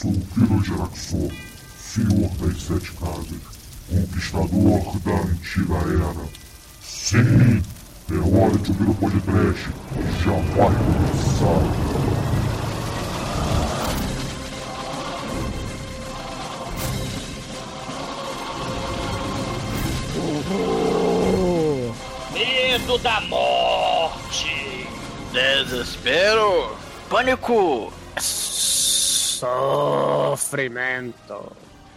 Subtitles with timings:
[0.00, 1.30] Sou o Kiro Geraxor,
[1.78, 3.36] senhor das sete casas,
[3.86, 6.26] conquistador da antiga era.
[6.82, 7.62] Sim,
[8.10, 9.68] é hora de ouvir o podcast.
[10.24, 11.60] Já vai começar.
[22.32, 24.88] Medo da morte!
[25.30, 26.74] Desespero!
[27.10, 27.99] Pânico!
[29.40, 31.16] Sofrimento.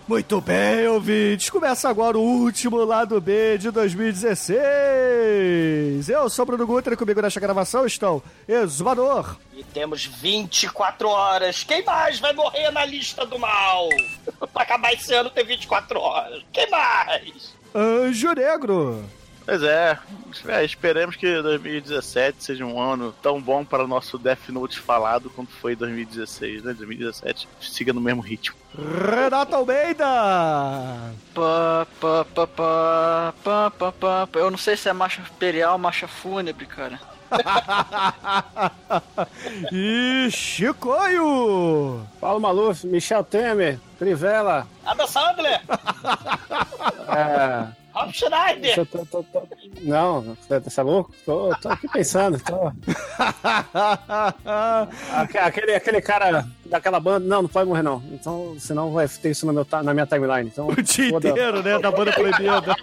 [0.08, 1.50] Muito bem, ouvintes.
[1.50, 6.08] Começa agora o último lado B de 2016.
[6.08, 11.66] Eu sou o Bruno Guter e comigo nesta gravação estão Exumador, E temos 24 horas.
[11.66, 13.90] Quem mais vai morrer na lista do mal?
[14.54, 16.42] pra acabar esse ano tem 24 horas.
[16.54, 17.54] Quem mais?
[17.76, 19.04] Anjo Negro,
[19.46, 20.00] Pois é,
[20.48, 25.30] é, esperemos que 2017 seja um ano tão bom para o nosso Death Note falado
[25.30, 26.74] quanto foi 2016, né?
[26.74, 28.56] 2017 siga no mesmo ritmo.
[28.76, 30.06] Renato Almeida,
[31.34, 34.30] Pá, pá, pá, pá, pá, pá, pá.
[34.36, 37.00] Eu não sei se é marcha imperial ou marcha fúnebre, cara.
[39.72, 42.06] e Chicoio.
[42.20, 44.67] Paulo Maluf, Michel Temer, Crivella.
[44.86, 45.62] Adam Sandler?
[47.16, 48.86] É, Rob Schneider?
[48.88, 49.47] tô, tô- tô-
[49.81, 51.13] não, você tá louco?
[51.25, 52.39] Tô, tô aqui pensando.
[52.39, 52.72] Tô.
[55.13, 57.25] Aque- Aquele, aquele cara daquela banda.
[57.27, 58.02] Não, não pode morrer, não.
[58.11, 60.49] Então, senão vai ter isso no meu, na minha timeline.
[60.52, 62.75] Então, o dia foda- inteiro, né, da banda proibida.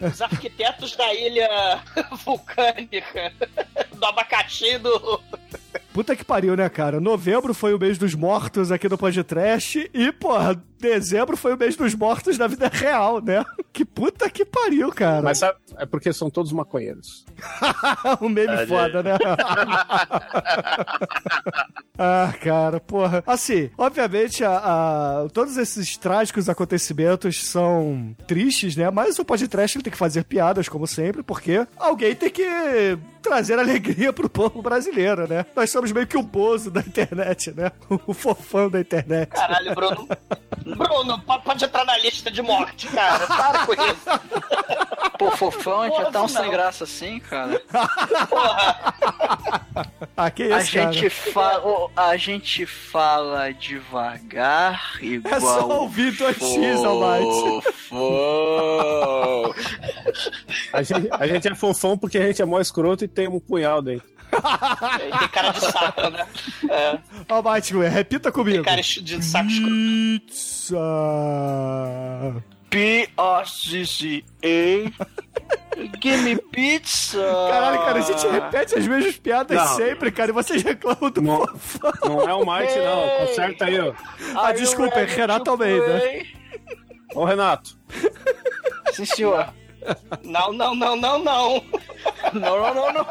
[0.00, 1.48] Os arquitetos da ilha
[2.24, 3.32] vulcânica.
[3.94, 5.20] Do abacaxi e do.
[5.94, 7.00] Puta que pariu, né, cara?
[7.00, 11.76] Novembro foi o mês dos mortos aqui no podcast e, porra, dezembro foi o mês
[11.76, 13.44] dos mortos na vida real, né?
[13.74, 15.20] Que puta que pariu, cara.
[15.22, 17.24] Mas sabe, é porque são todos maconheiros.
[18.22, 19.18] um meme É, foda, né?
[21.98, 23.24] ah, cara, porra.
[23.26, 24.56] Assim, obviamente, a,
[25.24, 28.88] a- todos esses trágicos acontecimentos são tristes, né?
[28.92, 33.58] Mas o podcast ele tem que fazer piadas, como sempre, porque alguém tem que trazer
[33.58, 35.44] alegria pro povo brasileiro, né?
[35.56, 37.72] Nós somos meio que o bozo da internet, né?
[38.06, 39.30] O fofão da internet.
[39.30, 40.08] Caralho, Bruno.
[40.64, 43.26] Bruno, po- pode entrar na lista de morte, cara.
[43.26, 44.20] Para com isso.
[45.18, 46.28] Pô, fofão, a gente é tão Não.
[46.28, 47.60] sem graça assim, cara.
[50.16, 51.32] Ah, que isso, A gente, cara?
[51.32, 55.34] fala, a gente fala devagar, igual.
[55.34, 57.72] É só ouvir 2x, Almighty.
[57.88, 59.54] Fofão.
[60.72, 63.40] A gente, a gente é fofão porque a gente é mó escroto e tem um
[63.40, 64.06] punhal dentro.
[64.30, 66.26] Tem cara de saco, né?
[66.70, 66.98] É,
[67.28, 68.64] Almighty, repita tem comigo.
[68.64, 69.74] cara de saco escroto.
[69.74, 70.76] Pizza.
[72.74, 74.44] P-O-C-C-A.
[76.02, 77.18] Give me pizza.
[77.18, 79.76] Caralho, cara, a gente repete as mesmas piadas Não.
[79.76, 81.46] sempre, cara, e vocês reclamam do Não.
[81.56, 81.92] fofão.
[82.04, 83.26] Não é o Mighty, não.
[83.26, 83.92] Conserta aí, ó.
[84.34, 86.02] Ah, you desculpa, é Renato to Almeida.
[87.14, 87.78] Ô, Renato.
[88.92, 89.52] Sim, senhor.
[90.24, 91.64] Não, não, não, não, não.
[92.32, 93.06] Não, não, não, não.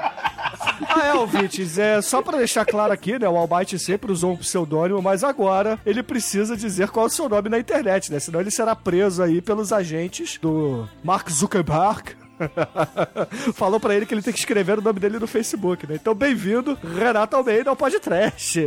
[0.87, 4.37] Ah, é, ouvintes, é só pra deixar claro aqui, né, o Almighty sempre usou um
[4.37, 8.39] pseudônimo, mas agora ele precisa dizer qual é o seu nome na internet, né, senão
[8.39, 12.22] ele será preso aí pelos agentes do Mark Zuckerberg.
[13.53, 15.95] Falou pra ele que ele tem que escrever o nome dele no Facebook, né?
[15.95, 18.59] Então, bem-vindo, Renato Almeida ao podcast.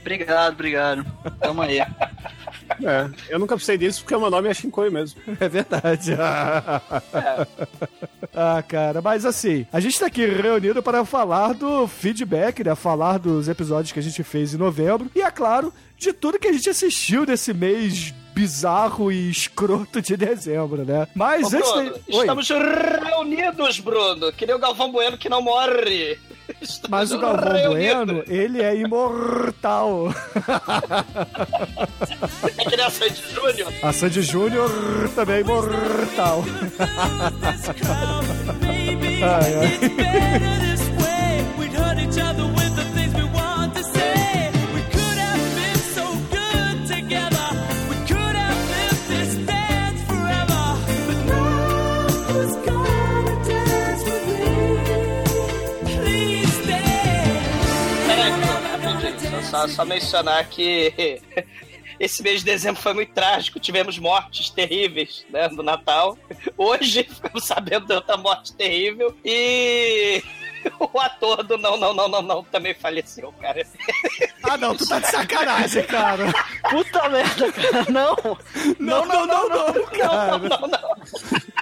[0.00, 1.06] Obrigado, obrigado.
[1.40, 1.80] Tamo aí.
[1.80, 5.20] É, eu nunca precisei disso porque o meu nome é Shinkoi mesmo.
[5.40, 6.14] É verdade.
[8.34, 12.74] ah, cara, mas assim, a gente tá aqui reunido para falar do feedback, né?
[12.74, 15.10] Falar dos episódios que a gente fez em novembro.
[15.14, 20.16] E, é claro, de tudo que a gente assistiu nesse mês bizarro e escroto de
[20.16, 21.08] dezembro, né?
[21.12, 22.16] Mas Ô, antes Bruno, de...
[22.16, 24.32] Estamos reunidos, Bruno.
[24.32, 26.16] Que nem o Galvão Bueno que não morre.
[26.62, 28.04] Estamos mas o Galvão reunidos.
[28.04, 30.14] Bueno, ele é imortal.
[32.56, 33.72] É que nem a Sandy Júnior.
[33.82, 34.70] A Sandy Júnior
[35.16, 36.44] também é imortal.
[39.20, 40.87] Ai, ai.
[59.50, 61.20] Só, só, mencionar que
[61.98, 63.58] esse mês de dezembro foi muito trágico.
[63.58, 66.18] Tivemos mortes terríveis né, no Natal.
[66.56, 69.16] Hoje ficamos sabendo de outra morte terrível.
[69.24, 70.22] E
[70.78, 73.66] o ator do Não, Não, Não, Não, Não também faleceu, cara.
[74.42, 76.32] Ah, não, tu tá de sacanagem, cara.
[76.70, 77.86] Puta merda, cara.
[77.88, 78.16] Não.
[78.78, 80.38] Não, não, não, não, cara.
[80.38, 81.57] Não, não.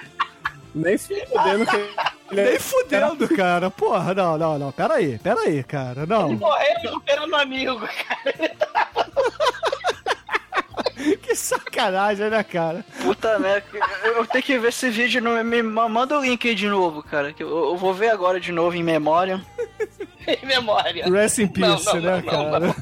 [0.77, 3.71] Nem se fudendo que Nem fudendo, cara.
[3.71, 4.71] Porra, não, não, não.
[4.71, 6.05] Pera aí, pera aí, cara.
[6.05, 6.33] Não.
[6.33, 8.51] Morreu recuperando um amigo, cara.
[11.21, 12.83] Que sacanagem, né, cara?
[13.03, 13.65] Puta merda,
[14.03, 15.21] eu tenho que ver esse vídeo.
[15.21, 17.31] No, me manda o link aí de novo, cara.
[17.31, 19.41] que Eu, eu vou ver agora de novo em memória.
[20.27, 21.05] em memória.
[21.05, 22.75] Rest in peace, Não, não, né, não, cara?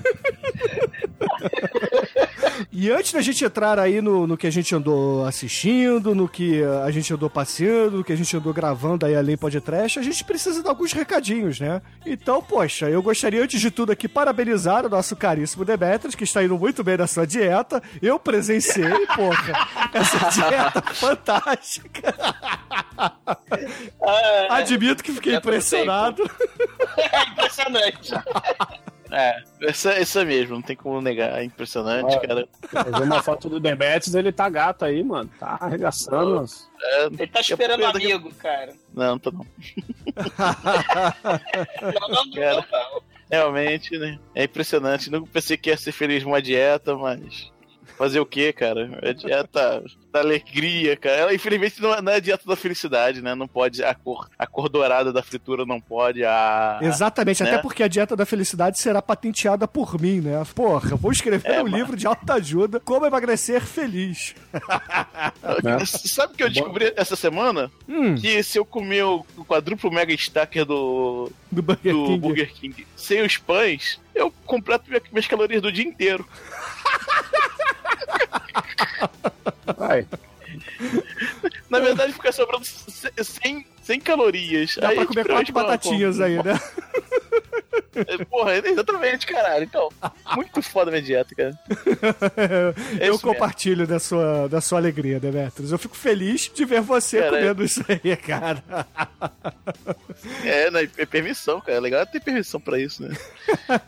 [2.72, 6.62] E antes da gente entrar aí no, no que a gente andou assistindo, no que
[6.64, 10.24] a gente andou passeando, no que a gente andou gravando aí além podcast, a gente
[10.24, 11.82] precisa dar alguns recadinhos, né?
[12.06, 16.44] Então, poxa, eu gostaria antes de tudo aqui parabenizar o nosso caríssimo Demetrius, que está
[16.44, 17.82] indo muito bem na sua dieta.
[18.02, 22.16] Eu presenciei, porra, essa dieta fantástica.
[22.98, 26.24] Ah, Admito que fiquei impressionado.
[26.98, 28.14] é impressionante.
[29.18, 31.40] É, isso, é- isso mesmo, não tem como negar.
[31.40, 32.28] É impressionante, Olha.
[32.28, 32.48] cara.
[32.86, 35.30] Eu vi uma foto do Demetrius, ele tá gato aí, mano.
[35.40, 36.44] Tá arregaçando.
[36.82, 38.74] É, Ele tá esperando um daqui- amigo, cara.
[38.94, 39.46] Não, não tô não.
[41.82, 43.02] Não, não, não, não.
[43.32, 44.20] Realmente, né?
[44.36, 45.10] É impressionante.
[45.10, 47.52] Nunca pensei que ia ser feliz numa dieta, mas.
[47.98, 49.00] Fazer o quê, cara?
[49.02, 49.82] É dieta
[50.12, 51.16] da alegria, cara.
[51.16, 53.34] Ela, infelizmente, não é, não é a dieta da felicidade, né?
[53.36, 53.84] Não pode.
[53.84, 56.24] A cor, a cor dourada da fritura não pode.
[56.26, 56.80] A.
[56.82, 57.52] Exatamente, né?
[57.54, 60.44] até porque a dieta da felicidade será patenteada por mim, né?
[60.54, 61.78] Porra, eu vou escrever É, um mano.
[61.78, 64.36] livro de alta ajuda, como emagrecer feliz.
[65.64, 65.86] né?
[65.86, 67.72] Sabe o que eu descobri essa semana?
[67.88, 72.20] Hum, Que se eu comer o quadruplo mega stacker do, do Burger do King.
[72.20, 76.28] Burger King sem os pães, eu completo minha- minhas calorias do dia inteiro.
[79.78, 80.08] Vai.
[81.70, 84.76] Na verdade, fica sobrando c- 100, 100 calorias.
[84.80, 86.60] Dá Aí, pra comer quatro batatinhas aí, né?
[88.30, 89.64] Porra, exatamente, caralho.
[89.64, 89.90] Então,
[90.36, 91.60] muito foda a minha dieta, cara.
[93.00, 95.72] É eu compartilho da sua, da sua alegria, Demetrius.
[95.72, 98.64] Eu fico feliz de ver você Cara, comendo isso aí, cara.
[100.44, 101.78] É, né, é permissão, cara.
[101.78, 103.16] É legal ter permissão pra isso, né?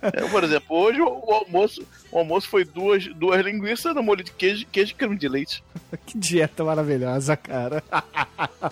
[0.01, 4.23] É, por exemplo, hoje o, o almoço, o almoço foi duas, duas linguiças no molho
[4.23, 5.63] de queijo, queijo e creme de leite.
[6.05, 7.83] Que dieta maravilhosa, cara.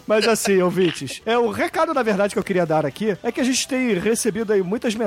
[0.06, 3.39] Mas assim, ouvintes, é, o recado, na verdade, que eu queria dar aqui é que
[3.39, 5.04] a gente tem recebido aí muitas mensagens,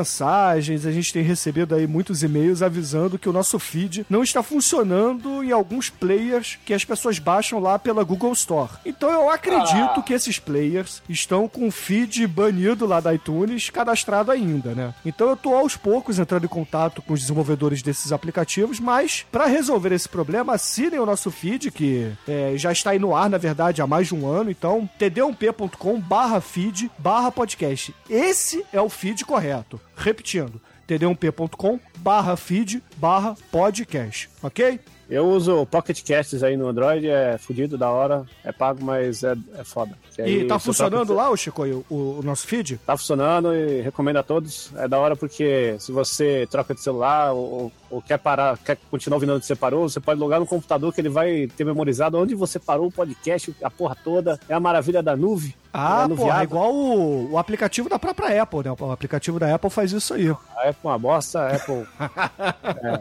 [0.87, 5.43] a gente tem recebido aí muitos e-mails avisando que o nosso feed não está funcionando
[5.43, 8.71] em alguns players que as pessoas baixam lá pela Google Store.
[8.85, 10.03] Então eu acredito Ah.
[10.03, 14.95] que esses players estão com o feed banido lá da iTunes cadastrado ainda, né?
[15.05, 19.47] Então eu tô aos poucos entrando em contato com os desenvolvedores desses aplicativos, mas para
[19.47, 23.39] resolver esse problema, assinem o nosso feed, que é, já está aí no ar, na
[23.39, 24.51] verdade, há mais de um ano.
[24.51, 27.95] Então, td1p.com barra feed barra podcast.
[28.09, 29.81] Esse é o feed correto.
[29.99, 34.81] Repetindo, td1p.com barra feed barra podcast, ok?
[35.11, 39.35] Eu uso Pocket Casts aí no Android, é fudido, da hora, é pago, mas é,
[39.59, 39.97] é foda.
[40.19, 42.79] Aí E tá funcionando troca- lá, o Chico, o, o nosso feed?
[42.85, 44.71] Tá funcionando e recomendo a todos.
[44.77, 49.17] É da hora porque se você troca de celular ou, ou quer parar, quer continuar
[49.17, 52.35] ouvindo onde você parou, você pode logar no computador que ele vai ter memorizado onde
[52.35, 54.39] você parou o podcast, a porra toda.
[54.49, 55.55] É a maravilha da nuvem.
[55.73, 58.75] Ah, é pô, é igual o, o aplicativo da própria Apple, né?
[58.79, 60.29] O aplicativo da Apple faz isso aí.
[60.29, 61.87] A Apple é uma bosta, a Apple.
[62.85, 63.01] é,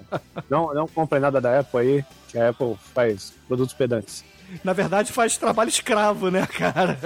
[0.50, 4.24] não, não comprem nada da Apple aí, que a Apple faz produtos pedantes.
[4.64, 6.98] Na verdade, faz trabalho escravo, né, cara?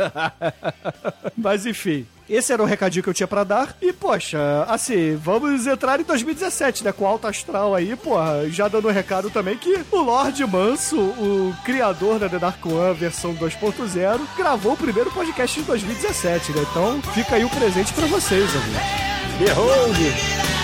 [1.35, 2.05] Mas enfim.
[2.29, 3.75] Esse era o recadinho que eu tinha pra dar.
[3.81, 6.91] E, poxa, assim, vamos entrar em 2017, né?
[6.91, 8.49] Com alto astral aí, porra.
[8.49, 12.93] Já dando um recado também que o Lorde Manso, o criador da The Dark One
[12.93, 16.65] versão 2.0, gravou o primeiro podcast em 2017, né?
[16.69, 19.11] Então fica aí o presente pra vocês, amigos.
[19.39, 20.60] Behold!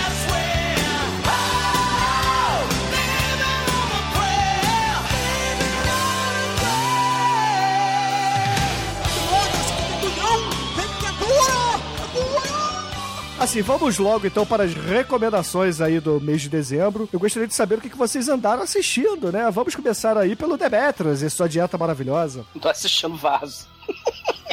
[13.38, 17.08] Assim, vamos logo então para as recomendações aí do mês de dezembro.
[17.12, 19.48] Eu gostaria de saber o que que vocês andaram assistindo, né?
[19.50, 22.44] Vamos começar aí pelo Demetras e sua dieta maravilhosa.
[22.60, 23.66] Tô assistindo vaso.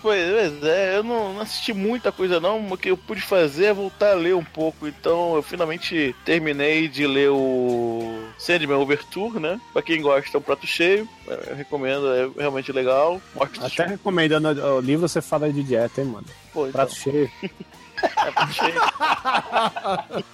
[0.00, 3.74] Pois é, eu não, não assisti muita coisa não, o que eu pude fazer é
[3.74, 9.60] voltar a ler um pouco, então eu finalmente terminei de ler o Sandman Overture, né?
[9.72, 13.20] Pra quem gosta é um prato cheio, eu recomendo, é realmente legal.
[13.34, 16.26] Mostra Até recomendando o livro, você fala de dieta, hein, mano?
[16.52, 17.28] Pô, então, Prato cheio.
[18.02, 18.80] é cheio.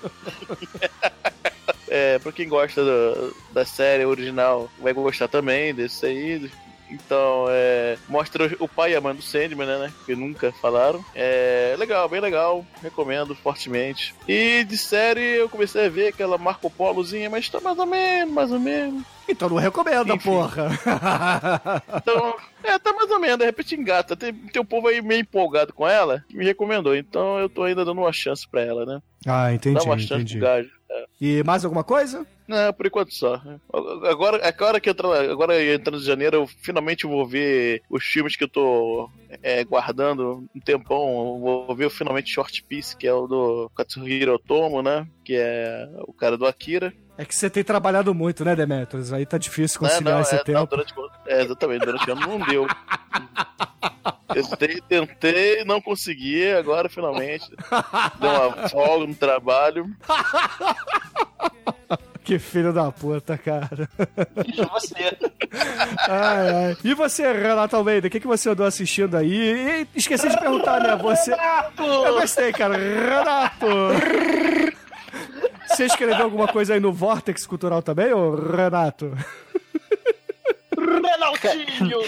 [1.88, 6.50] é, pra quem gosta da, da série original, vai gostar também desse aí.
[6.92, 7.97] Então, é.
[8.07, 9.78] Mostra o pai e a mãe do Sandman, né?
[9.78, 11.02] né, Que nunca falaram.
[11.14, 12.66] É legal, bem legal.
[12.83, 14.14] Recomendo fortemente.
[14.28, 18.35] E de série eu comecei a ver aquela Marco Polozinha, mas tá mais ou menos,
[18.35, 19.02] mais ou menos.
[19.29, 20.31] Então não recomenda, Enfim.
[20.31, 20.69] porra.
[21.97, 24.17] Então, é, tá mais ou menos, de repente engata.
[24.17, 26.95] Tem, tem um povo aí meio empolgado com ela que me recomendou.
[26.97, 29.00] Então eu tô ainda dando uma chance pra ela, né?
[29.26, 30.38] Ah, entendi, Dá uma chance entendi.
[30.38, 30.71] pro gajo.
[31.21, 32.26] E mais alguma coisa?
[32.47, 33.41] Não, por enquanto só.
[34.11, 38.45] Agora, agora que entra, agora entrando em janeiro, eu finalmente vou ver os filmes que
[38.45, 39.09] eu tô
[39.43, 41.41] é, guardando um tempão.
[41.41, 45.07] Vou ver finalmente Short Piece, que é o do Katsuhiro Otomo, né?
[45.25, 46.93] Que é o cara do Akira.
[47.23, 49.12] É que você tem trabalhado muito, né, Demetrius?
[49.12, 50.59] Aí tá difícil conciliar esse é, tempo.
[50.59, 50.93] não, durante,
[51.29, 52.67] é, exatamente, durante o ano não deu.
[54.33, 57.49] Tentei, tentei, não consegui, agora finalmente.
[58.19, 59.87] Deu uma folga no trabalho.
[62.25, 63.88] Que filho da puta, cara.
[64.47, 65.19] E você.
[66.09, 66.76] Ai, ai.
[66.85, 69.85] E você, Renato Almeida, o que, que você andou assistindo aí?
[69.93, 70.95] E esqueci de perguntar, né?
[70.97, 71.33] Você.
[71.33, 72.76] Eu gostei, cara.
[72.76, 73.67] Renato!
[75.73, 79.12] Você escreveu alguma coisa aí no Vortex Cultural também, ô Renato?
[80.79, 82.00] Renaldinho!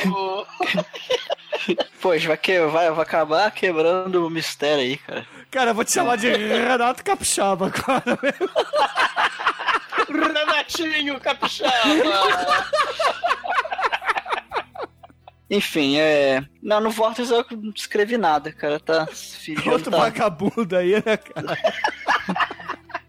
[2.01, 5.27] Pois, vai, que, vai, vai acabar quebrando o mistério aí, cara.
[5.51, 8.19] Cara, eu vou te chamar de Renato Capixaba agora.
[10.11, 11.73] Renatinho Capixaba!
[15.49, 16.45] Enfim, é.
[16.63, 18.79] Não, no Vortex eu não escrevi nada, cara.
[18.79, 19.09] Tá.
[19.73, 21.57] Outro tá- vagabundo aí, né, cara?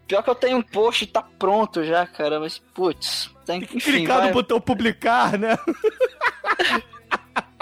[0.07, 2.39] Pior que eu tenho um post, tá pronto já, cara.
[2.39, 3.77] Mas, putz, tem que.
[3.77, 4.27] Enfim, Clicar vai...
[4.27, 5.57] no botão publicar, né?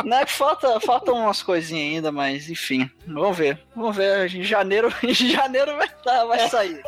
[0.04, 2.90] Não, é que falta, faltam umas coisinhas ainda, mas enfim.
[3.08, 3.60] Vamos ver.
[3.76, 4.34] Vamos ver.
[4.36, 6.82] Em janeiro, em janeiro vai, tá, vai sair.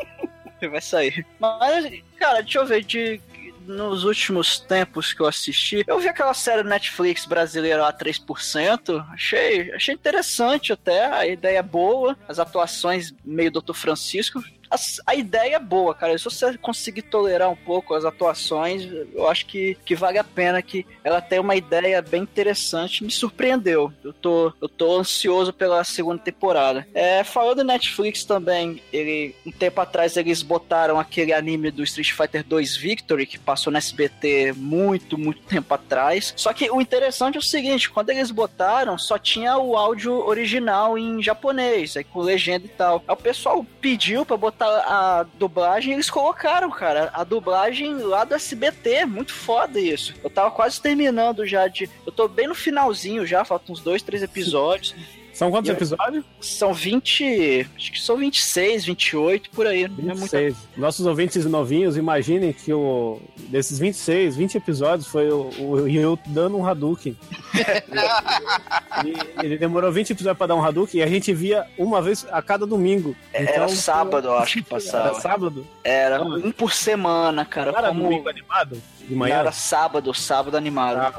[0.70, 1.26] Vai sair.
[1.38, 2.84] Mas, cara, deixa eu ver.
[2.84, 3.20] De,
[3.66, 9.04] nos últimos tempos que eu assisti, eu vi aquela série Netflix brasileira lá, 3%.
[9.12, 11.06] Achei, achei interessante até.
[11.06, 12.16] A ideia é boa.
[12.28, 13.74] As atuações meio Dr.
[13.74, 14.42] Francisco.
[14.70, 16.16] A, a ideia é boa, cara.
[16.16, 20.60] Se você conseguir tolerar um pouco as atuações, eu acho que, que vale a pena
[20.62, 23.04] que ela tem uma ideia bem interessante.
[23.04, 23.92] Me surpreendeu.
[24.02, 26.86] Eu tô, eu tô ansioso pela segunda temporada.
[26.94, 32.12] É, falando em Netflix também, ele, um tempo atrás eles botaram aquele anime do Street
[32.12, 36.32] Fighter 2 Victory, que passou no SBT muito, muito tempo atrás.
[36.36, 40.98] Só que o interessante é o seguinte, quando eles botaram, só tinha o áudio original
[40.98, 43.02] em japonês, aí com legenda e tal.
[43.06, 48.24] Aí o pessoal pediu pra botar a dublagem e eles colocaram, cara, a dublagem lá
[48.24, 50.14] do SBT, muito foda isso.
[50.22, 51.88] Eu tava quase terminando já de...
[52.04, 54.94] Eu tô bem no finalzinho já, faltam uns dois, três episódios.
[55.36, 56.24] São quantos eu- episódios?
[56.40, 57.68] São 20...
[57.76, 59.86] Acho que são 26, 28, por aí.
[59.86, 60.56] Não é muita 26.
[60.76, 66.56] Nossos ouvintes novinhos, imaginem que o, desses 26, 20 episódios foi o, o Ryu dando
[66.56, 67.14] um Hadouken.
[69.42, 72.40] Ele demorou 20 episódios pra dar um Hadouken e a gente via uma vez a
[72.40, 73.14] cada domingo.
[73.32, 75.20] Era Então, sábado, eu acho que Era passava.
[75.20, 75.66] sábado?
[75.84, 77.72] Era um por semana, cara.
[77.72, 78.02] Não era como...
[78.04, 78.80] domingo animado?
[79.08, 79.36] De manhã?
[79.36, 81.14] era sábado, sábado animado.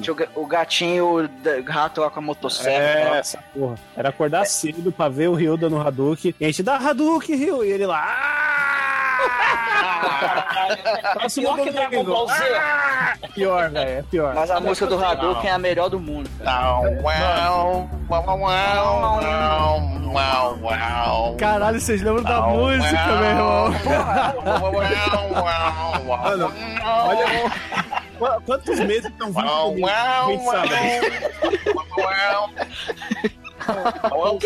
[0.00, 1.28] Tinha o ga- o gatinho, o
[1.70, 3.16] rato lá com a motosserra.
[3.16, 3.76] É, essa porra.
[3.96, 6.34] Era acordar cedo pra ver o Ryu dando Hadouken.
[6.40, 7.64] E a gente dá Hadouken, Ryu.
[7.64, 8.02] E ele lá.
[8.02, 8.85] "Ah!"
[11.14, 12.34] Parece Pior um que Dragon Ball Z.
[13.22, 13.90] É pior, velho.
[13.98, 14.34] É pior.
[14.34, 16.28] Mas a música do Hadouken é a melhor do mundo.
[21.38, 23.72] Caralho, vocês lembram da música, meu irmão?
[26.06, 26.52] Mano,
[26.84, 27.26] olha
[28.18, 29.86] qu- quantos meses estão vindo comigo?
[30.50, 30.70] Sabe.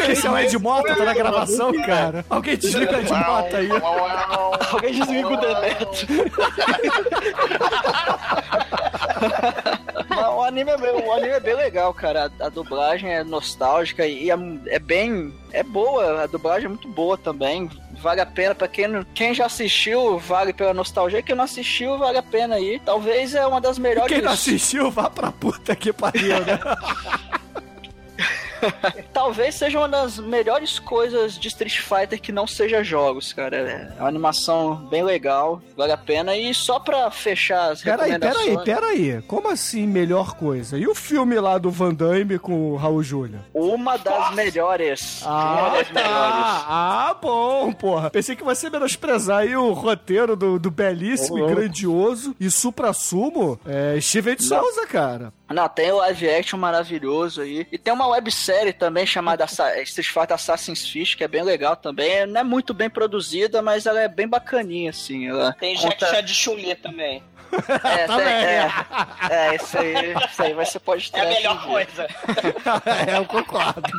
[0.09, 2.25] Esse é o Ed Mota, tá na gravação, cara.
[2.29, 3.69] Alguém desliga o Ed Mota aí.
[4.73, 6.25] Alguém desliga o Demetrio.
[10.09, 12.31] Mas o anime, é bem, o anime é bem legal, cara.
[12.41, 14.37] A, a dublagem é nostálgica e é,
[14.67, 15.33] é bem.
[15.53, 17.69] É boa, a dublagem é muito boa também.
[18.01, 21.23] Vale a pena, pra quem, não- quem já assistiu, vale pela nostalgia.
[21.23, 22.81] Quem não assistiu, vale a pena aí.
[22.85, 24.13] Talvez é uma das melhores.
[24.13, 26.59] Quem não assistiu, vá pra puta que pariu, né?
[29.13, 33.57] Talvez seja uma das melhores coisas de Street Fighter que não seja jogos, cara.
[33.97, 36.37] É uma animação bem legal, vale a pena.
[36.37, 38.65] E só pra fechar as Peraí, recomendações...
[38.65, 39.23] peraí, peraí.
[39.23, 40.79] Como assim melhor coisa?
[40.79, 43.41] E o filme lá do Van Damme com o Raul Júlia?
[43.55, 45.23] Uma das melhores.
[45.23, 45.93] uma Ah, das melhores.
[45.93, 46.65] tá.
[46.69, 48.11] Ah, bom, porra.
[48.11, 52.51] Pensei que você ia menosprezar aí o roteiro do, do belíssimo Ô, e grandioso e
[52.51, 54.45] supra-sumo é, Steven de.
[54.45, 55.33] Souza, cara.
[55.51, 57.67] Não, tem o live action maravilhoso aí.
[57.73, 61.75] E tem uma websérie também chamada Assa- Street Fighter Assassin's Fish, que é bem legal
[61.77, 62.25] também.
[62.27, 65.29] Não é muito bem produzida, mas ela é bem bacaninha, assim.
[65.29, 67.23] Ela Tem conta- Jack Chan de Chun-Li também.
[67.83, 68.27] É, Também.
[68.29, 68.71] é,
[69.29, 72.05] é, isso aí, isso aí vai ser pode É a melhor coisa.
[73.13, 73.91] é, eu concordo.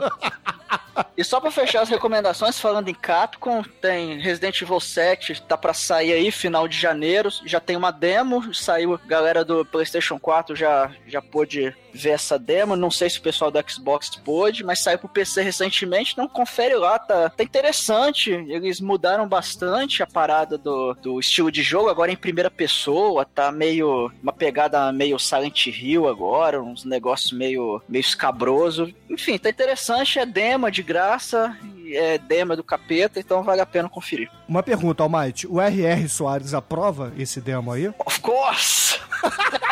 [1.15, 5.74] E só pra fechar as recomendações, falando em Capcom, tem Resident Evil 7, tá pra
[5.74, 7.29] sair aí, final de janeiro.
[7.45, 12.75] Já tem uma demo, saiu, galera do PlayStation 4 já, já pôde ver essa demo.
[12.75, 16.13] Não sei se o pessoal do Xbox pôde, mas saiu pro PC recentemente.
[16.13, 18.31] Então confere lá, tá, tá interessante.
[18.31, 23.51] Eles mudaram bastante a parada do, do estilo de jogo, agora em primeira pessoa, tá
[23.51, 24.12] meio.
[24.21, 28.93] uma pegada meio Silent Hill agora, uns negócios meio, meio escabroso.
[29.10, 31.55] Enfim, tá interessante, é demo é de graça,
[31.95, 34.29] é demo é do capeta, então vale a pena conferir.
[34.48, 35.48] Uma pergunta, Almighty.
[35.48, 36.10] O R.R.
[36.10, 37.88] Soares aprova esse demo aí?
[37.88, 39.00] Of course!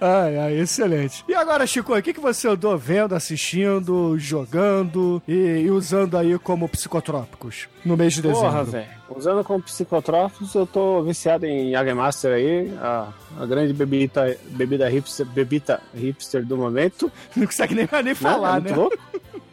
[0.00, 1.24] Ai, ai, excelente.
[1.28, 6.38] E agora, Chico, o que, que você andou vendo, assistindo, jogando e, e usando aí
[6.38, 8.42] como psicotrópicos no mês de dezembro?
[8.42, 8.96] Porra, velho.
[9.08, 13.08] Usando como psicotrópicos, eu tô viciado em Jägermaster aí, a,
[13.40, 17.10] a grande bebida, bebida hipster, bebida hipster do momento.
[17.36, 18.76] Não consegue nem, nem falar, é né?
[18.76, 18.98] louco.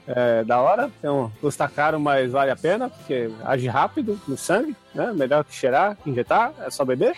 [0.06, 4.76] É da hora, então custa caro, mas vale a pena, porque age rápido no sangue,
[4.94, 5.14] né?
[5.14, 7.16] Melhor que cheirar, injetar, é só beber.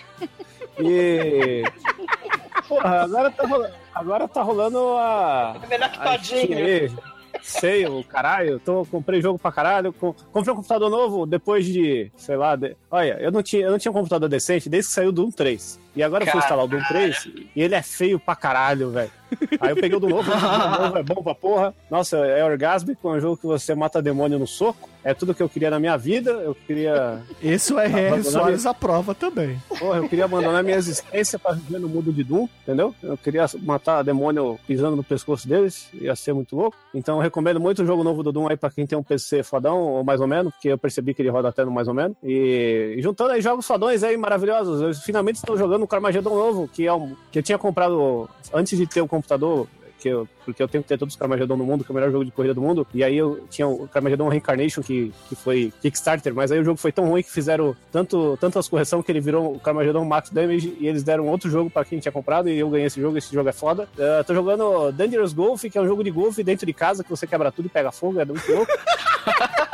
[0.79, 1.63] E.
[2.67, 5.55] Porra, agora tá rolando, agora tá rolando a.
[5.63, 6.97] É melhor que todinho.
[7.41, 9.91] Sei, o caralho, tô, comprei jogo pra caralho.
[9.93, 13.71] com- comprei um computador novo depois de, sei lá, de- olha, eu não, tinha, eu
[13.71, 15.79] não tinha um computador decente desde que saiu o Doom 3.
[15.95, 19.11] E agora eu fui instalar o Doom 3 e ele é feio pra caralho, velho.
[19.59, 21.73] Aí eu peguei o do novo, o do novo é bom pra porra.
[21.89, 24.89] Nossa, é orgásmico, é um jogo que você mata demônio no soco.
[25.03, 26.31] É tudo que eu queria na minha vida.
[26.31, 28.23] Eu queria, Esse o R.R.
[28.23, 29.61] Soares aprova também.
[29.79, 32.93] porra, eu queria abandonar minha existência pra viver no mundo de Doom, entendeu?
[33.03, 36.75] Eu queria matar demônio pisando no pescoço deles, ia ser muito louco.
[36.93, 39.43] Então eu recomendo muito o jogo novo do Doom aí pra quem tem um PC
[39.43, 41.93] fodão, ou mais ou menos, porque eu percebi que ele roda até no mais ou
[41.93, 42.17] menos.
[42.23, 46.67] E, e juntando aí jogos fodões aí maravilhosos, eu finalmente estou jogando o Carmageddon novo,
[46.67, 49.67] que é um que eu tinha comprado antes de ter o computador.
[49.97, 51.95] Que eu, porque eu tenho que ter todos os Carmageddon no mundo, que é o
[51.95, 52.85] melhor jogo de corrida do mundo.
[52.93, 56.77] E aí eu tinha o Carmageddon Reincarnation, que, que foi Kickstarter, mas aí o jogo
[56.77, 60.77] foi tão ruim que fizeram tanto, tantas correções que ele virou o Carmageddon Max Damage
[60.79, 63.17] e eles deram outro jogo pra quem tinha comprado e eu ganhei esse jogo.
[63.17, 63.89] Esse jogo é foda.
[63.97, 67.09] Uh, tô jogando Dangerous Golf, que é um jogo de golfe dentro de casa que
[67.09, 68.71] você quebra tudo e pega fogo, é muito louco.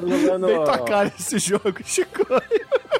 [0.00, 0.46] tô jogando.
[0.46, 2.26] Bem tua cara esse jogo, Chico.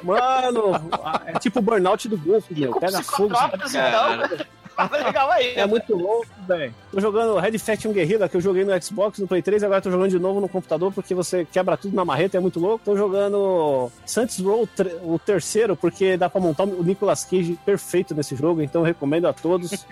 [0.03, 0.89] Mano,
[1.25, 2.73] é tipo o burnout do golfe, meu.
[2.79, 3.33] Pega fogo.
[3.67, 4.47] então.
[4.89, 5.53] Legal aí.
[5.55, 6.73] É muito louco, velho.
[6.91, 9.81] Tô jogando Red Faction Guerrilla, que eu joguei no Xbox, no Play 3, e agora
[9.81, 12.83] tô jogando de novo no computador, porque você quebra tudo na marreta, é muito louco.
[12.83, 14.67] Tô jogando Saints Row,
[15.03, 19.33] o terceiro, porque dá pra montar o Nicolas Cage perfeito nesse jogo, então recomendo a
[19.33, 19.71] todos.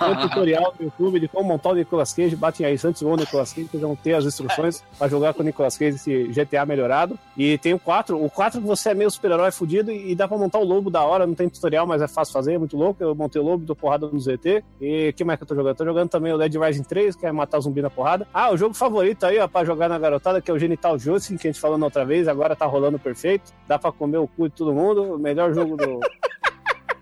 [0.00, 3.52] Um tutorial no YouTube de como montar o Nicolas Cage, batem aí Saints Row Nicolas
[3.52, 7.18] Cage, vocês vão ter as instruções pra jogar com o Nicolas Cage esse GTA melhorado.
[7.36, 10.36] E tem o 4, o 4 que você é meio super-herói fudido e dá pra
[10.36, 13.02] montar o lobo da hora, não tem tutorial, mas é fácil fazer, é muito louco.
[13.02, 14.64] Eu montei o lobo, dou porrada no ZT.
[14.80, 15.76] E que mais que eu tô jogando?
[15.76, 18.26] Tô jogando também o Dead Rising 3, que é matar zumbi na porrada.
[18.32, 21.36] Ah, o jogo favorito aí, ó, pra jogar na garotada, que é o Genital Justin,
[21.36, 23.52] que a gente falou na outra vez, agora tá rolando perfeito.
[23.66, 26.00] Dá pra comer o cu de todo mundo, melhor jogo do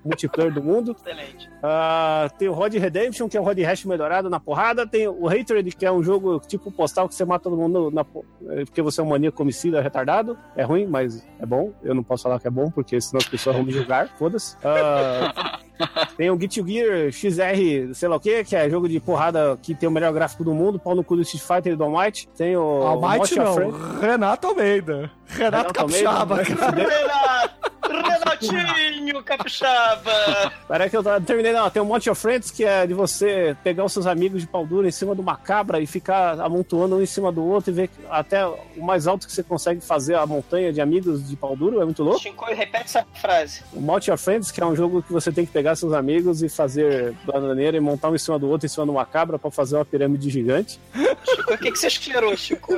[0.06, 0.96] multiplayer do mundo.
[0.98, 1.50] Excelente.
[1.62, 4.86] Ah, tem o Rod Redemption, que é o Rod Hash melhorado na porrada.
[4.86, 8.04] Tem o Hatred, que é um jogo tipo postal que você mata todo mundo na,
[8.50, 10.38] eh, porque você é um maníaco homicida retardado.
[10.56, 11.72] É ruim, mas é bom.
[11.82, 14.08] Eu não posso falar que é bom, porque senão as pessoas vão me julgar.
[14.16, 14.56] Foda-se.
[14.64, 15.60] Ah,
[16.16, 19.74] tem o Guilty Gear XR, sei lá o que, que é jogo de porrada que
[19.74, 20.78] tem o melhor gráfico do mundo.
[20.78, 22.28] Pau no cu do Street Fighter e do Almighty.
[22.36, 22.62] Tem o.
[22.62, 25.10] Almighty não, Renato Almeida.
[25.26, 26.44] Renato Renato Capixaba, cara.
[26.44, 26.88] fuder.
[26.88, 30.52] Renato, Renatinho Capixaba.
[30.68, 31.68] Peraí que eu terminei, não.
[31.70, 34.66] Tem um Monte of Friends que é de você pegar os seus amigos de pau
[34.66, 37.74] duro em cima de uma cabra e ficar amontoando um em cima do outro e
[37.74, 41.56] ver até o mais alto que você consegue fazer a montanha de amigos de pau
[41.56, 41.80] duro.
[41.80, 42.20] É muito louco.
[42.20, 43.62] Chico, repete essa frase.
[43.72, 46.42] O Monte of Friends, que é um jogo que você tem que pegar seus amigos
[46.42, 49.38] e fazer bananeira e montar um em cima do outro em cima de uma cabra
[49.38, 50.78] pra fazer uma pirâmide gigante.
[51.24, 52.74] Chico, o que, que você cheirou, Chico?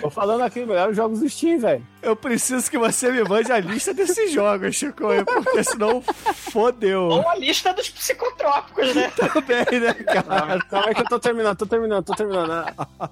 [0.00, 1.86] Tô falando aqui, melhores jogos do Steam, velho.
[2.02, 7.02] Eu preciso que você me mande a lista desses jogos, Chico, porque senão fodeu.
[7.02, 9.10] Ou a lista dos psicotrópicos, né?
[9.16, 10.58] Também, né, cara?
[10.68, 12.64] Calma aí que eu tô terminando, tô terminando, tô terminando.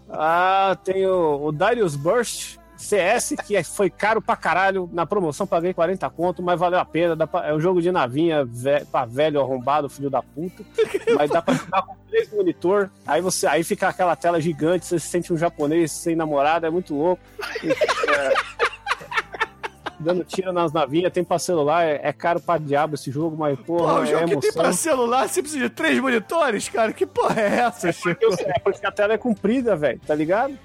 [0.08, 4.88] Ah, tem o, o Darius Burst CS, que é- foi caro pra caralho.
[4.92, 7.26] Na promoção paguei 40 conto, mas valeu a pena.
[7.26, 10.64] Pra- é um jogo de navinha ve, pra velho arrombado, filho da puta.
[11.16, 12.90] Mas dá pra jogar com três monitor.
[13.06, 16.70] Aí você aí fica aquela tela gigante, você se sente um japonês sem namorada, é
[16.70, 17.22] muito louco.
[17.62, 18.34] É,
[20.02, 23.58] Dando tiro nas navinhas, tem pra celular, é, é caro pra diabo esse jogo, mas
[23.60, 24.62] porra, Pô, o é jogo que tem emoção.
[24.62, 26.90] pra celular, você precisa de três monitores, cara?
[26.90, 28.16] Que porra é essa, Chico?
[28.24, 30.58] Eu sei, É porque a tela é comprida, velho, tá ligado?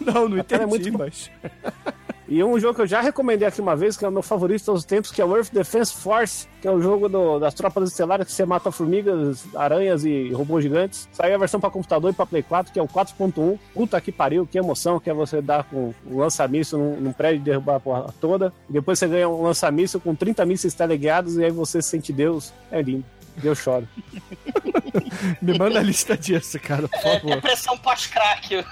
[0.00, 1.30] Não, não é entendi, muito- mas...
[2.30, 4.58] E um jogo que eu já recomendei aqui uma vez, que é o meu favorito
[4.58, 7.38] de todos os tempos, que é o Earth Defense Force, que é o jogo do-
[7.38, 11.08] das tropas estelares que você mata formigas, aranhas e robôs gigantes.
[11.10, 13.58] Saiu a versão pra computador e pra Play 4, que é o 4.1.
[13.72, 17.40] Puta que pariu, que emoção que é você dar com um lança-míssil num, num prédio
[17.40, 18.52] e derrubar a porra toda.
[18.68, 22.12] E depois você ganha um lança-míssil com 30 mísseis teleguiados e aí você se sente
[22.12, 22.52] Deus.
[22.70, 23.06] É lindo.
[23.38, 23.84] Deus chora.
[25.42, 27.34] Me manda a lista disso, cara, por favor.
[27.36, 28.64] Depressão pós-crack.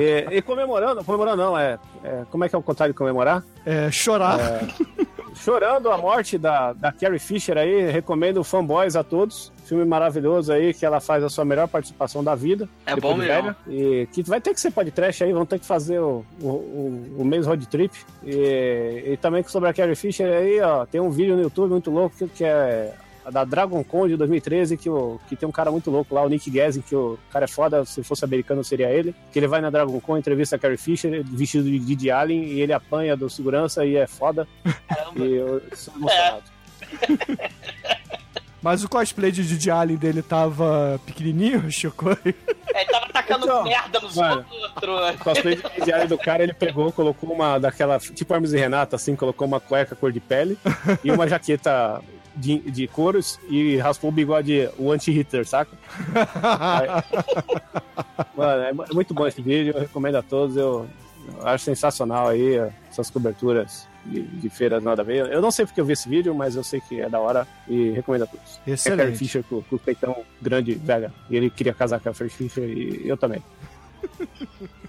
[0.00, 3.42] E, e comemorando, comemorando não, é, é- Como é que é o contrário de comemorar?
[3.64, 4.38] É, chorar.
[5.34, 9.52] Chorando a morte da, da Carrie Fisher aí, recomendo Fanboys a todos.
[9.64, 12.68] Filme maravilhoso aí, que ela faz a sua melhor participação da vida.
[12.86, 13.56] É depois bom mesmo.
[13.68, 17.24] E que vai ter que ser podcast aí, vão ter que fazer o, o, o,
[17.24, 17.96] mês road trip.
[18.24, 21.90] E, e também sobre a Carrie Fisher aí, ó, tem um vídeo no YouTube muito
[21.90, 22.92] louco que, que é
[23.30, 26.28] da Dragon Con de 2013, que, o, que tem um cara muito louco lá, o
[26.28, 29.14] Nick Gazin, que o cara é foda, se fosse americano seria ele.
[29.32, 32.60] Que ele vai na Dragon Con, entrevista a Carrie Fisher, vestido de Didi Allen, e
[32.60, 34.46] ele apanha do segurança e é foda.
[35.16, 36.42] E eu sou emocionado.
[38.60, 42.10] Mas o cosplay de Didi Allen dele tava pequenininho, Chico?
[42.10, 44.44] É, ele tava tacando Então, merda nos mano.
[44.50, 45.14] outros.
[45.20, 48.94] O cosplay de diário do cara, ele pegou, colocou uma daquela, tipo Hermes e Renata,
[48.94, 50.56] assim, colocou uma cueca cor de pele
[51.02, 52.00] e uma jaqueta
[52.36, 55.76] de, de couros e raspou o bigode, o anti-Hitler, saca?
[56.42, 56.88] Aí-
[58.36, 60.86] Mano, é, é muito bom esse vídeo, eu recomendo a todos, eu,
[61.38, 62.56] eu acho sensacional aí
[62.90, 65.30] essas coberturas de, de feiras nada a ver.
[65.30, 67.46] Eu não sei porque eu vi esse vídeo, mas eu sei que é da hora
[67.68, 68.54] e recomendo a todos.
[68.56, 69.18] É Carrie Excelente.
[69.18, 72.64] Fisher com, com o peitão grande, velha, e ele queria casar com a Carrie Fisher
[72.64, 73.42] e eu também.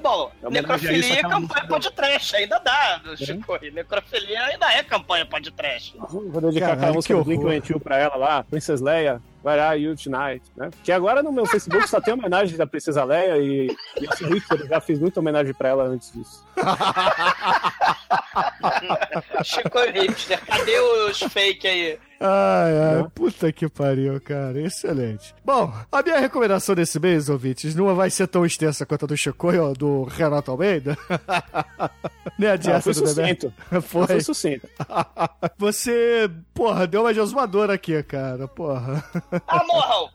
[0.00, 3.58] Bom, É a necrofilia é campanha pode trash, ainda dá, Chico.
[3.62, 5.94] E necrofilia ainda é campanha pode trash.
[6.08, 7.42] Vou dedicar Caralho, aquela música que do Blink.
[7.42, 10.70] 182 pra ela lá, Princess Leia, Where Are You Tonight, né?
[10.82, 14.08] Que agora no meu Facebook só tem homenagem da Princesa Leia e, e
[14.50, 16.44] eu já fiz muita homenagem pra ela antes disso.
[19.44, 21.98] Chico hipster, cadê os fake aí?
[22.22, 23.08] Ai, ai, Né?
[23.14, 24.60] puta que pariu, cara.
[24.60, 25.34] Excelente.
[25.42, 29.16] Bom, a minha recomendação desse mês, ouvintes, não vai ser tão extensa quanto a do
[29.16, 30.98] Chico ou do Renato Almeida.
[32.38, 33.22] Nem a Ah, dieta foi do bebê.
[33.22, 33.52] sucinto.
[33.82, 34.06] Foi.
[34.06, 34.68] Foi sucinto.
[35.58, 39.02] Você, porra, deu uma josumadora aqui, cara, porra.
[39.48, 40.10] Ah, morram!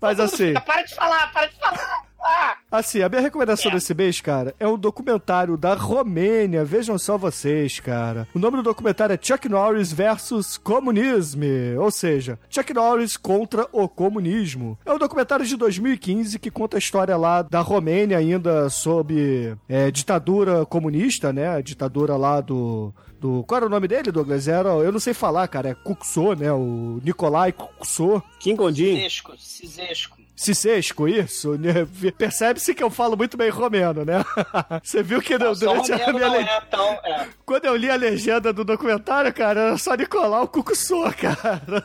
[0.00, 2.09] Mas assim, Para de falar, para de falar!
[2.22, 2.56] Ah!
[2.70, 3.74] assim, a minha recomendação É.
[3.74, 6.64] desse mês, cara, é um documentário da Romênia.
[6.64, 8.28] Vejam só vocês, cara.
[8.34, 11.44] O nome do documentário é Chuck Norris versus Comunismo,
[11.78, 14.78] ou seja, Chuck Norris contra o comunismo.
[14.84, 19.90] É um documentário de 2015 que conta a história lá da Romênia ainda sob é,
[19.90, 21.48] ditadura comunista, né?
[21.56, 23.44] A ditadura lá do do.
[23.44, 24.48] Qual era o nome dele, Douglas?
[24.48, 24.70] Era.
[24.70, 25.68] Eu não sei falar, cara.
[25.70, 26.50] É Cuxô, né?
[26.52, 28.22] O Nicolai Cuxô.
[28.38, 30.19] Kim Gondin, Cisesco, Cisesco.
[30.42, 31.58] Cicesco, isso.
[31.58, 31.86] né?
[32.16, 34.24] Percebe-se que eu falo muito bem romeno, né?
[34.82, 36.92] Você viu que Só durante a minha não le- é tão...
[37.04, 37.26] É.
[37.44, 41.84] quando eu li a legenda do documentário, cara, era só Nicolau Cucuçô, cara.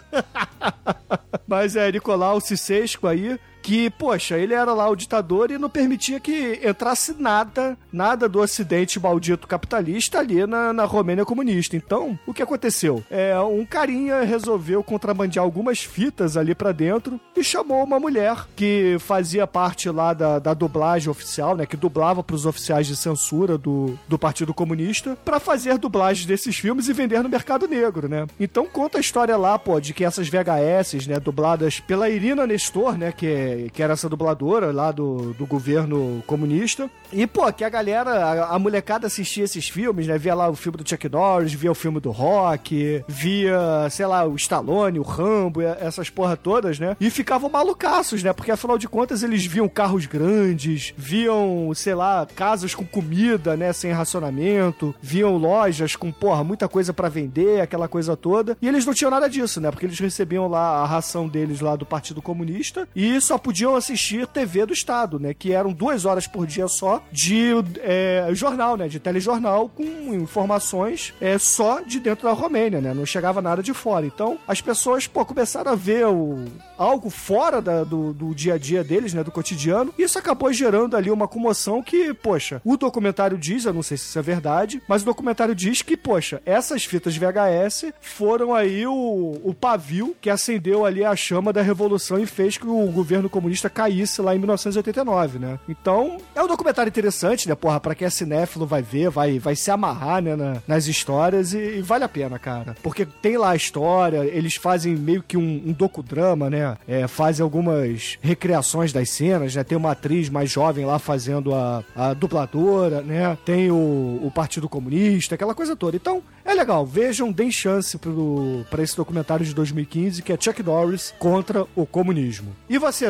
[1.47, 6.19] Mas é Nicolau Cicesco aí, que, poxa, ele era lá o ditador e não permitia
[6.19, 11.75] que entrasse nada, nada do ocidente maldito capitalista ali na, na Romênia comunista.
[11.75, 13.03] Então, o que aconteceu?
[13.09, 18.97] É, um carinha resolveu contrabandear algumas fitas ali pra dentro e chamou uma mulher que
[18.99, 23.97] fazia parte lá da, da dublagem oficial, né, que dublava pros oficiais de censura do,
[24.07, 28.27] do Partido Comunista, pra fazer dublagem desses filmes e vender no mercado negro, né?
[28.39, 32.95] Então conta a história lá, pô, de que essas VHS, né, dubladas pela Irina Nestor,
[32.95, 36.89] né, que, é- que era essa dubladora lá do, do governo comunista.
[37.11, 40.17] E, pô, que a galera, a, a molecada assistia esses filmes, né?
[40.17, 44.25] Via lá o filme do Chuck Norris, via o filme do Rock, via, sei lá,
[44.25, 46.95] o Stallone, o Rambo, essas porra todas, né?
[46.99, 48.33] E ficavam malucaços, né?
[48.33, 53.71] Porque afinal de contas eles viam carros grandes, viam, sei lá, casas com comida, né?
[53.73, 58.57] Sem racionamento, viam lojas com, porra, muita coisa pra vender, aquela coisa toda.
[58.61, 59.71] E eles não tinham nada disso, né?
[59.71, 64.25] Porque eles recebiam lá a ração deles lá do Partido Comunista e só podiam assistir
[64.25, 65.31] TV do Estado, né?
[65.31, 67.51] Que eram duas horas por dia só de
[67.83, 68.87] é, jornal, né?
[68.87, 69.83] De telejornal com
[70.15, 72.91] informações é, só de dentro da Romênia, né?
[72.91, 74.03] Não chegava nada de fora.
[74.03, 76.43] Então, as pessoas, pô, começaram a ver o,
[76.75, 79.23] algo fora da- do, do dia a dia deles, né?
[79.23, 79.93] Do cotidiano.
[79.95, 83.95] E isso acabou gerando ali uma comoção que, poxa, o documentário diz, eu não sei
[83.95, 88.87] se isso é verdade, mas o documentário diz que, poxa, essas fitas VHS foram aí
[88.87, 93.29] o, o pavio que acendeu ali a chama da revolução e fez que o governo
[93.35, 95.59] Comunista caísse lá em 1989, né?
[95.67, 99.55] Então, é um documentário interessante, né, porra, pra quem é cinéfilo vai ver, vai, vai
[99.55, 102.75] se amarrar, né, na- nas histórias e, e vale a pena, cara.
[102.81, 106.77] Porque tem lá a história, eles fazem meio que um, um docudrama, né?
[106.87, 109.63] É, fazem algumas recriações das cenas, né?
[109.63, 113.37] Tem uma atriz mais jovem lá fazendo a, a dubladora, né?
[113.45, 113.75] Tem o,
[114.23, 115.95] o Partido Comunista, aquela coisa toda.
[115.97, 116.85] Então, é legal.
[116.85, 121.85] Vejam, deem chance pro, pra esse documentário de 2015, que é Chuck Norris contra o
[121.85, 122.55] comunismo.
[122.69, 123.05] E você,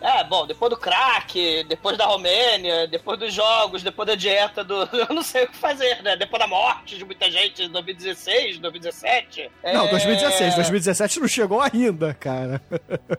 [0.00, 4.88] É, bom, depois do crack, depois da Romênia, depois dos jogos, depois da dieta do.
[4.94, 6.16] Eu não sei o que fazer, né?
[6.16, 9.50] Depois da morte de muita gente em 2016, 2017.
[9.64, 9.90] Não, é...
[9.90, 10.54] 2016.
[10.54, 12.62] 2017 não chegou ainda, cara.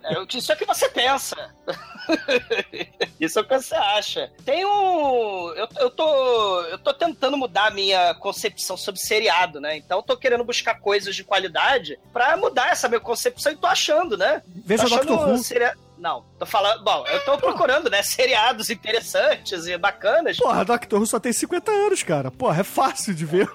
[0.03, 1.53] É, Isso é o que você pensa.
[3.19, 4.31] Isso é o que você acha.
[4.45, 5.51] Tem um.
[5.55, 9.75] Eu, eu, tô, eu tô tentando mudar a minha concepção sobre seriado, né?
[9.75, 13.67] Então eu tô querendo buscar coisas de qualidade pra mudar essa minha concepção e tô
[13.67, 14.41] achando, né?
[14.65, 15.88] Veja tô achando Doctor Who.
[15.99, 16.83] Não, tô falando.
[16.83, 18.01] Bom, eu tô procurando, né?
[18.01, 20.37] Seriados interessantes e bacanas.
[20.37, 22.31] Porra, Doctor Who só tem 50 anos, cara.
[22.31, 23.51] Porra, é fácil de ver.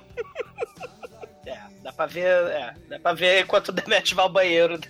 [1.47, 2.27] É, dá pra ver.
[2.27, 4.79] É, dá pra ver enquanto o Demet vai ao banheiro.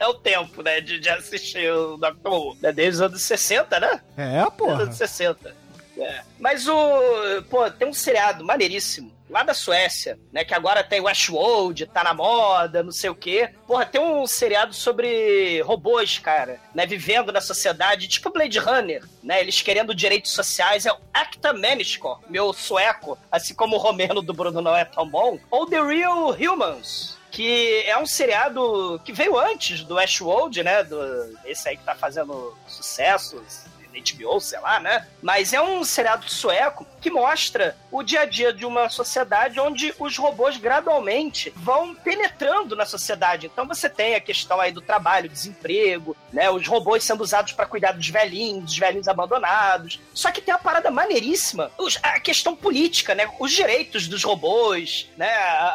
[0.00, 0.80] É o tempo, né?
[0.80, 2.56] De, de assistir o Doctor Who.
[2.62, 4.00] né, Desde os anos 60, né?
[4.16, 5.56] É, Desde os anos 60.
[5.98, 6.20] É.
[6.38, 7.00] Mas o.
[7.50, 9.10] Pô, tem um seriado maneiríssimo.
[9.30, 10.44] Lá da Suécia, né?
[10.44, 13.50] Que agora tem Westworld, tá na moda, não sei o quê.
[13.66, 16.86] Porra, tem um seriado sobre robôs, cara, né?
[16.86, 19.40] Vivendo na sociedade, tipo Blade Runner, né?
[19.40, 20.86] Eles querendo direitos sociais.
[20.86, 25.08] É o Acta Meniskor, meu sueco, assim como o romeno do Bruno não é tão
[25.08, 25.38] bom.
[25.50, 30.82] Ou The Real Humans, que é um seriado que veio antes do Westworld, né?
[30.82, 33.42] Do, esse aí que tá fazendo sucesso
[33.92, 35.06] na HBO, sei lá, né?
[35.22, 39.94] Mas é um seriado sueco que mostra o dia a dia de uma sociedade onde
[39.98, 43.46] os robôs gradualmente vão penetrando na sociedade.
[43.46, 46.50] Então você tem a questão aí do trabalho, desemprego, né?
[46.50, 50.00] Os robôs sendo usados para cuidar dos velhinhos, dos velhinhos abandonados.
[50.12, 51.70] Só que tem a parada maneiríssima,
[52.02, 53.28] a questão política, né?
[53.38, 55.32] Os direitos dos robôs, né?
[55.32, 55.68] A,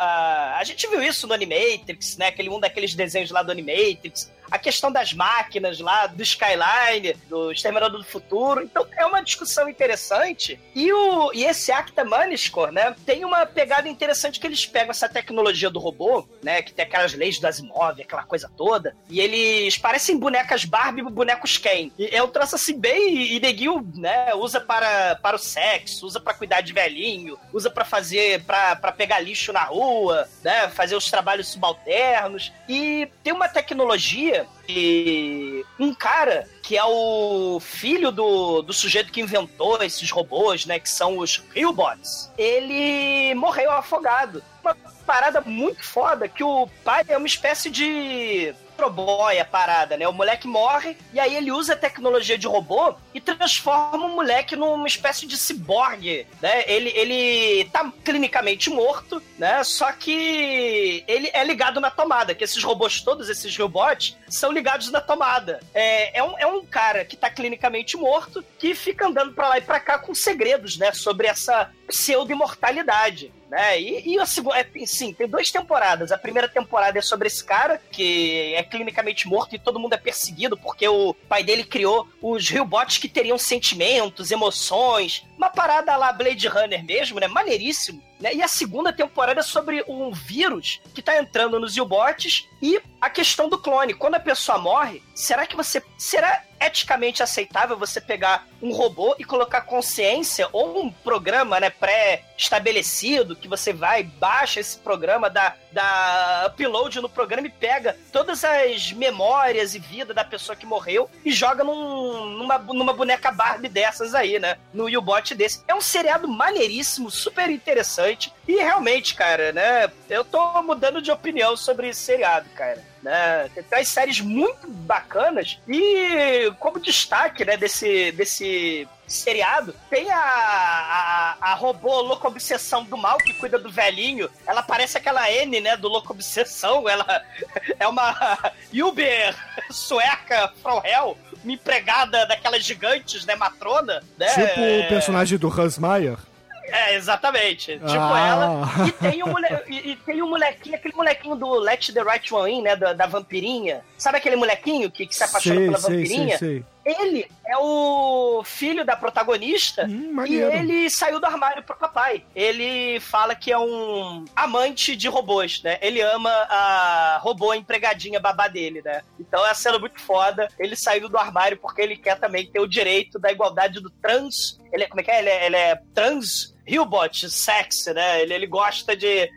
[0.56, 2.28] a- a gente viu isso no Animatrix, né?
[2.28, 7.52] Aquele um daqueles desenhos lá do Animatrix a questão das máquinas lá, do Skyline, do
[7.52, 8.62] Exterminador do Futuro.
[8.62, 10.60] Então é uma discussão interessante.
[10.76, 15.10] E, o, e esse Acta Maniscore, né, tem uma pegada interessante que eles pegam essa
[15.10, 19.76] tecnologia do robô, né, que tem aquelas leis do Asimov, aquela coisa toda, e eles
[19.76, 21.90] parecem bonecas Barbie e bonecos Ken.
[21.98, 23.34] E é um troço assim bem...
[23.34, 27.84] E neguinho, né, usa para, para o sexo, usa para cuidar de velhinho, usa para
[27.84, 28.44] fazer...
[28.44, 32.54] para pegar lixo na rua, né, fazer os trabalhos subalternos.
[32.70, 39.22] E tem uma tecnologia que um cara que é o filho do, do sujeito que
[39.22, 44.44] inventou esses robôs, né, que são os Hillbots, ele morreu afogado.
[44.64, 44.76] Uma
[45.06, 50.08] parada muito foda que o pai é uma espécie de Troboy a parada, né?
[50.08, 54.56] O moleque morre e aí ele usa a tecnologia de robô e transforma o moleque
[54.56, 56.64] numa espécie de ciborgue, né?
[56.68, 59.64] Ele, ele tá clinicamente morto, né?
[59.64, 64.92] Só que ele é ligado na tomada, que esses robôs todos, esses robots, são ligados
[64.92, 65.60] na tomada.
[65.74, 69.58] É, é, um, é um cara que tá clinicamente morto que fica andando pra lá
[69.58, 70.92] e pra cá com segredos, né?
[70.92, 73.32] Sobre essa pseudo-imortalidade.
[73.54, 73.80] Né?
[73.80, 76.12] E, e a segunda, é, sim, tem duas temporadas.
[76.12, 79.98] A primeira temporada é sobre esse cara, que é clinicamente morto e todo mundo é
[79.98, 85.24] perseguido, porque o pai dele criou os Hillbots que teriam sentimentos, emoções.
[85.38, 87.28] Uma parada lá Blade Runner mesmo, né?
[87.28, 88.02] Maneiríssimo.
[88.24, 88.36] Né?
[88.36, 93.10] E a segunda temporada é sobre um vírus que tá entrando nos Hillbots e a
[93.10, 93.94] questão do clone.
[93.94, 95.84] Quando a pessoa morre, será que você.
[95.98, 103.36] Será eticamente aceitável você pegar um robô e colocar consciência ou um programa né, pré-estabelecido
[103.36, 108.92] que você vai, baixa esse programa, dá, dá upload no programa e pega todas as
[108.94, 114.14] memórias e vida da pessoa que morreu e joga num- numa, numa boneca Barbie dessas
[114.16, 114.58] aí, né?
[114.74, 115.64] No U-Bot desse.
[115.68, 119.92] É um seriado maneiríssimo, super interessante e realmente, cara, né?
[120.10, 123.50] Eu tô mudando de opinião sobre esse seriado, cara né?
[123.54, 131.52] Tem umas séries muito bacanas e como destaque, né, desse, desse seriado, tem a, a,
[131.52, 134.30] a robô louca obsessão do mal que cuida do velhinho.
[134.46, 136.88] Ela parece aquela N, né, do louco obsessão.
[136.90, 137.24] Ela
[137.80, 138.38] é uma
[138.74, 139.36] Uber
[139.70, 144.28] sueca from hell, uma empregada daquelas gigantes, né, matrona, né?
[144.28, 146.18] Tipo o personagem do Hans Meyer.
[146.66, 147.74] É, exatamente.
[147.74, 148.28] Tipo Ah.
[148.28, 148.88] ela.
[148.88, 149.48] E tem, o mole...
[149.68, 152.76] e, e tem o molequinho, aquele molequinho do Let the Right One In, né?
[152.76, 153.82] Da, da vampirinha.
[153.98, 156.38] Sabe aquele molequinho que, que se apaixona Sei, pela sei, vampirinha?
[156.38, 156.66] sei, sei.
[156.86, 162.26] Ele é o filho da protagonista Hum, e ele saiu do armário pro papai.
[162.36, 165.78] Ele fala que é um amante de robôs, né?
[165.82, 169.02] Ele ama a robô empregadinha babá dele, né?
[169.20, 170.48] Então é uma cena muito foda.
[170.60, 174.60] Ele saiu do armário porque ele quer também ter o direito da igualdade do trans.
[174.72, 175.20] Ele é, como é que é?
[175.20, 178.22] Ele é, ele é trans Hillbot, sex, né?
[178.22, 179.30] Ele, ele gosta de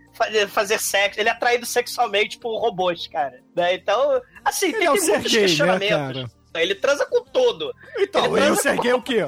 [0.49, 1.21] fazer, sexo.
[1.21, 3.41] Ele é atraído sexualmente por robôs, cara.
[3.55, 3.75] Né?
[3.75, 6.36] Então, assim, Ele tem, é tem muitos Sergei, né, questionamentos.
[6.59, 7.73] Ele transa com tudo.
[7.99, 9.27] Então, Ele e o Serguei é o quê?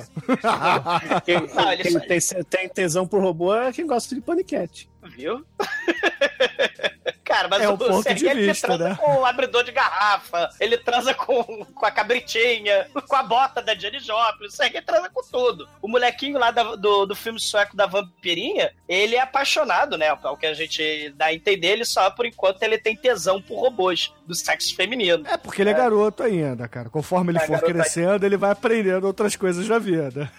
[1.24, 4.88] Quem, Não, ele quem tem, tem tesão por robô é quem gosta de paniquete.
[5.16, 5.44] Viu?
[7.28, 8.96] Cara, mas É o, o ponto de ele vista, transa né?
[8.98, 13.74] com o abridor de garrafa, ele transa com, com a cabritinha, com a bota da
[13.74, 15.68] Jenny Joplin, o Serguei transa com tudo.
[15.82, 20.10] O molequinho lá da- do, do filme sueco da vampirinha, ele é apaixonado, né?
[20.12, 23.60] O que a gente dá a entender, ele só por enquanto ele tem tesão por
[23.60, 25.24] robôs do sexo feminino.
[25.28, 26.88] É porque ele é, garoto ainda, cara.
[26.88, 30.30] Conforme ele É, for crescendo, ele vai aprendendo outras coisas na vida.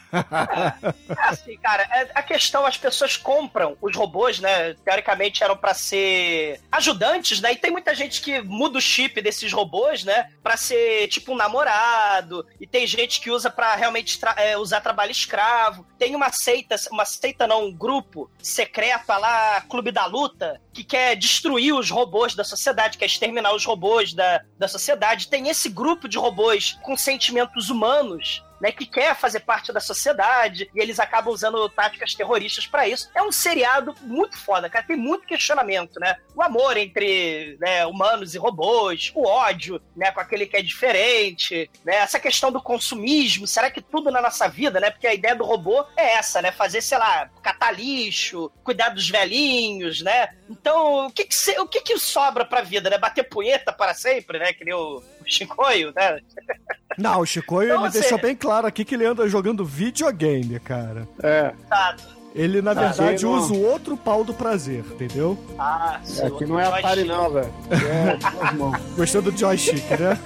[1.17, 4.73] Assim, cara, é- a questão, as pessoas compram os robôs, né?
[4.85, 7.53] Teoricamente eram pra ser ajudantes, né?
[7.53, 10.31] E tem muita gente que muda o chip desses robôs, né?
[10.41, 12.45] Pra ser tipo um namorado.
[12.59, 15.85] E tem gente que usa pra realmente tra- é, usar trabalho escravo.
[15.97, 21.15] Tem uma seita, uma seita não, um grupo secreto lá, Clube da Luta, que quer
[21.15, 25.27] destruir os robôs da sociedade, quer exterminar os robôs da, da sociedade.
[25.27, 30.69] Tem esse grupo de robôs com sentimentos humanos né, que quer fazer parte da sociedade
[30.75, 33.09] e eles acabam usando táticas terroristas pra isso.
[33.15, 34.85] É um seriado muito foda, cara.
[34.85, 36.15] Tem muito questionamento, né?
[36.35, 41.69] O amor entre né, humanos e robôs, o ódio, né, com aquele que é diferente,
[41.85, 41.95] né?
[41.97, 44.89] Essa questão do consumismo, será que tudo na nossa vida, né?
[44.91, 46.51] Porque a ideia do robô é essa, né?
[46.51, 50.29] Fazer, sei lá, catar lixo, cuidar dos velhinhos, né?
[50.49, 52.97] Então, o que que, se- o que, que sobra pra vida, né?
[52.97, 54.51] Bater punheta para sempre, né?
[54.53, 56.19] Que nem o, o Chicoio, né?
[56.99, 60.59] Não, o Chicoio, Então, ele assim- deixou bem claro aqui que ele anda jogando videogame,
[60.59, 61.07] cara.
[61.23, 62.19] É, Exato.
[62.35, 62.81] Ele, na Tá.
[62.89, 63.31] verdade, não.
[63.33, 65.35] usa o outro pau do prazer, entendeu?
[65.57, 66.27] Ah, sim.
[66.27, 67.07] aqui não é Atari joystick.
[67.07, 67.53] não, velho.
[67.71, 68.95] É.
[68.95, 70.19] Gostou do joystick, né?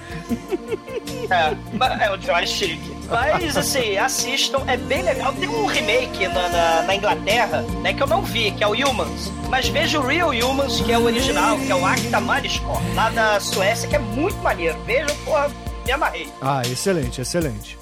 [1.30, 2.78] É, é o joystick.
[3.08, 5.32] Mas, assim, assistam, é bem legal.
[5.34, 8.72] Tem um remake na, na, na Inglaterra, né, que eu não vi, que é o
[8.72, 9.30] Humans.
[9.48, 13.10] Mas veja o Real Humans, que é o original, que é o Acta Marisco, lá
[13.10, 14.76] da Suécia, que é muito maneiro.
[14.84, 15.50] Vejam, porra,
[15.84, 16.32] me amarrei.
[16.40, 17.76] Ah, excelente, excelente.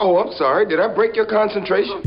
[0.00, 0.66] Oh, I'm sorry.
[0.66, 2.02] Did I break your concentration?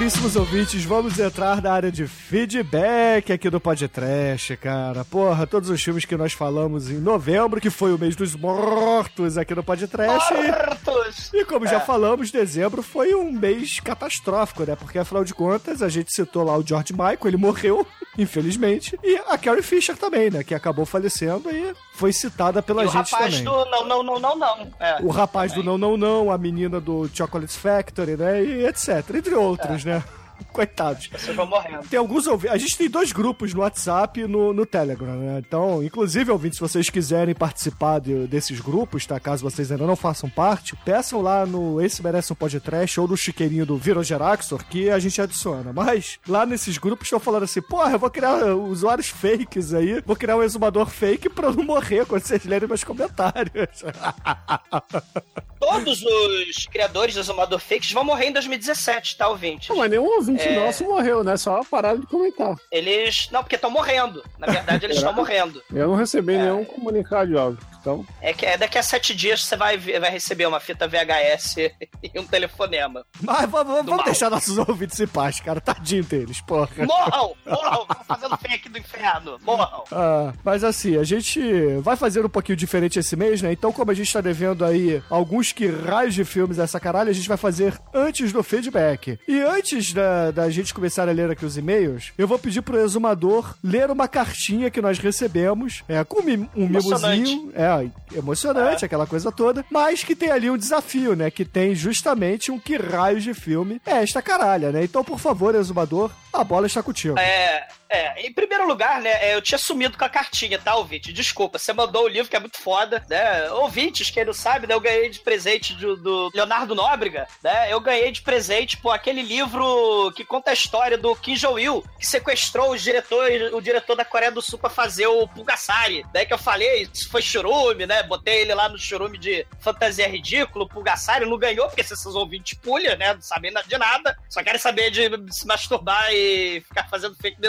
[0.00, 5.04] Caríssimos ouvintes, vamos entrar na área de feedback aqui do Podcast, cara.
[5.04, 9.36] Porra, todos os filmes que nós falamos em novembro, que foi o mês dos mortos
[9.36, 10.32] aqui no Podcast.
[10.32, 11.30] Mortos!
[11.34, 14.74] E como já falamos, dezembro foi um mês catastrófico, né?
[14.74, 17.86] Porque afinal de contas, a gente citou lá o George Michael, ele morreu,
[18.16, 18.98] infelizmente.
[19.04, 20.42] E a Carrie Fisher também, né?
[20.42, 23.44] Que acabou falecendo e foi citada pela E o gente rapaz também.
[23.44, 24.66] do não, não, não, não, não.
[24.80, 25.02] É.
[25.02, 28.42] O rapaz do Não Não Não, a menina do Chocolate Factory, né?
[28.42, 29.04] E etc.
[29.14, 29.89] Entre outros, né?
[29.90, 30.19] Yeah.
[30.52, 31.08] Coitados.
[31.12, 31.86] Vocês vão morrendo.
[31.88, 32.54] Tem alguns ouvintes.
[32.54, 35.42] A gente tem dois grupos no WhatsApp e no, no Telegram, né?
[35.46, 39.18] Então, inclusive, ouvintes, se vocês quiserem participar de- desses grupos, tá?
[39.20, 43.16] Caso vocês ainda não façam parte, peçam lá no Esse Merece um Podcast ou no
[43.16, 45.72] chiqueirinho do Virogeraxor que a gente adiciona.
[45.72, 50.16] Mas lá nesses grupos estão falando assim: porra, eu vou criar usuários fakes aí, vou
[50.16, 53.84] criar um exumador fake pra eu não morrer quando vocês lerem meus comentários.
[55.60, 59.68] Todos os criadores do Exumador Fakes vão morrer em 2017, tá, ouvinte?
[59.68, 60.64] Não, mas nenhum ouvinte É.
[60.64, 61.36] nosso morreu, né?
[61.36, 62.54] Só pararam de comentar.
[62.70, 63.28] Eles.
[63.32, 64.22] Não, porque estão morrendo.
[64.38, 65.62] Na verdade, eles estão morrendo.
[65.72, 66.42] Eu não recebi É.
[66.42, 67.58] nenhum comunicado de áudio.
[67.80, 71.56] Então, É que é daqui a sete dias você vai, vai receber uma fita VHS
[72.02, 73.04] e um telefonema.
[73.20, 74.04] Mas vamos, vamos mal.
[74.04, 75.60] deixar nossos ouvintes em paz, cara.
[75.60, 76.68] Tadinho deles, porra.
[76.86, 77.34] Morram!
[77.46, 77.86] Morram!
[78.06, 79.38] Fazendo fake do inferno!
[79.42, 79.84] Morram!
[79.90, 81.40] Ah, mas assim, a gente
[81.80, 83.52] vai fazer um pouquinho diferente esse mês, né?
[83.52, 87.14] Então, como a gente tá devendo aí alguns que raios de filmes essa caralho, a
[87.14, 89.18] gente vai fazer antes do feedback.
[89.26, 92.78] E antes da, da gente começar a ler aqui os e-mails, eu vou pedir pro
[92.78, 99.06] exumador ler uma cartinha que nós recebemos, é, com um mimozinho, é, né, emocionante, aquela
[99.06, 103.22] coisa toda, mas que tem ali um desafio, né, que tem justamente um que raios
[103.22, 104.84] de filme é esta caralha, né?
[104.84, 107.18] Então, por favor, exumador, a bola está contigo.
[107.18, 111.12] É, é, em primeiro lugar, né, eu tinha sumido com a cartinha, tá, ouvinte?
[111.12, 113.50] Desculpa, você mandou o livro que é muito foda, né?
[113.50, 117.72] Ouvintes, quem não sabe, né, eu ganhei de presente do, do Leonardo Nóbrega, né?
[117.72, 122.06] Eu ganhei de presente, pô, aquele livro que conta a história do Kim Jong-il, que
[122.06, 126.24] sequestrou os diretores, o diretor da Coreia do Sul pra fazer o Pulgasari, né?
[126.24, 128.04] Que eu falei, isso foi churume, né?
[128.04, 132.56] Botei ele lá no churume de fantasia ridículo, o Pulgasari não ganhou, porque esses ouvintes
[132.56, 133.14] pulha, né?
[133.14, 137.40] Não sabem de nada, só querem saber de se masturbar e ficar fazendo fake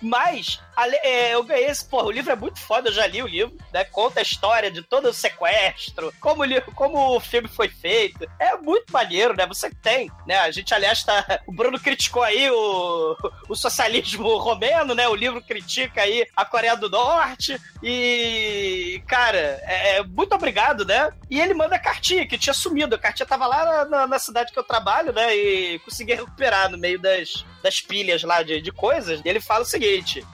[0.00, 0.60] mas
[1.32, 3.84] eu ganhei esse, porra, o livro é muito foda, eu já li o livro, né?
[3.84, 8.28] Conta a história de todo o sequestro, como o, li- como o filme foi feito.
[8.38, 9.46] É muito maneiro, né?
[9.46, 10.38] Você tem, né?
[10.38, 11.40] A gente, aliás, tá.
[11.46, 13.16] O Bruno criticou aí o,
[13.48, 15.06] o socialismo romeno, né?
[15.08, 17.56] O livro critica aí a Coreia do Norte.
[17.82, 21.12] E, cara, é, é, muito obrigado, né?
[21.30, 22.94] E ele manda a cartinha, que tinha sumido.
[22.94, 25.34] A cartinha tava lá na, na- cidade que eu trabalho, né?
[25.36, 29.20] E consegui recuperar no meio das, das pilhas lá de, de coisas.
[29.24, 30.24] E ele fala o seguinte: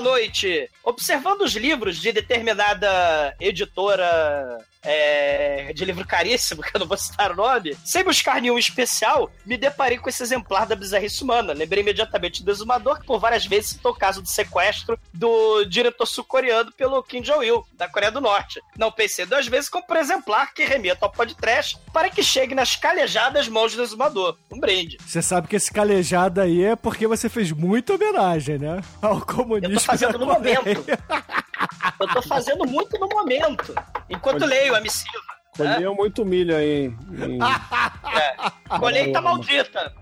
[0.00, 0.68] noite.
[0.84, 7.32] Observando os livros de determinada editora é, de livro caríssimo, que eu não vou citar
[7.32, 11.52] o nome, sem buscar nenhum especial, me deparei com esse exemplar da bizarrice humana.
[11.52, 16.06] Lembrei imediatamente do Exumador, que por várias vezes citou o caso do sequestro do diretor
[16.06, 18.60] sul-coreano pelo Kim Jong-il, da Coreia do Norte.
[18.76, 22.76] Não pensei duas vezes como por exemplar que remeta ao podcast para que chegue nas
[22.76, 24.36] calejadas mãos do Exumador.
[24.50, 24.98] Um brinde.
[25.06, 28.82] Você sabe que esse calejado aí é porque você fez muita homenagem, né?
[29.00, 29.74] Ao comunismo.
[29.74, 30.84] Eu tô fazendo no momento.
[32.00, 33.74] Eu tô fazendo muito no momento.
[34.08, 35.12] Enquanto leio a missiva.
[35.58, 35.74] né?
[35.74, 36.86] Colheu muito milho aí.
[36.86, 37.38] Em...
[38.14, 38.78] É.
[38.78, 39.94] Colheita maldita.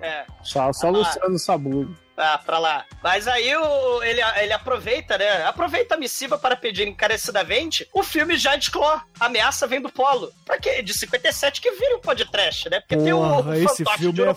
[0.00, 0.24] É.
[0.42, 1.96] Só, só Luciano Sabugo.
[2.16, 2.84] Ah, pra lá.
[3.02, 5.44] Mas aí o, ele, ele aproveita, né?
[5.44, 8.36] Aproveita a missiva para pedir encarecidamente o filme
[8.70, 9.00] Claw.
[9.18, 10.32] A ameaça vem do polo.
[10.44, 10.80] Pra quê?
[10.80, 12.80] De 57 que vira um podcast, né?
[12.80, 14.34] Porque tem o, o Porra, esse filme de é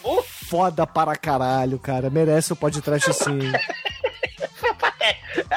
[0.49, 2.09] foda para caralho, cara.
[2.09, 3.39] Merece o podcast sim.
[4.99, 5.15] É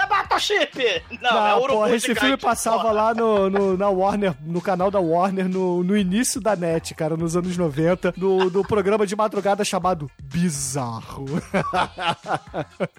[0.08, 1.02] Battleship!
[1.20, 2.92] Não, Não, é urubu porra, esse filme passava porra.
[2.92, 7.16] lá no, no- na Warner, no canal da Warner, no, no início da net, cara,
[7.16, 11.24] nos anos 90, no, no programa de madrugada chamado Bizarro.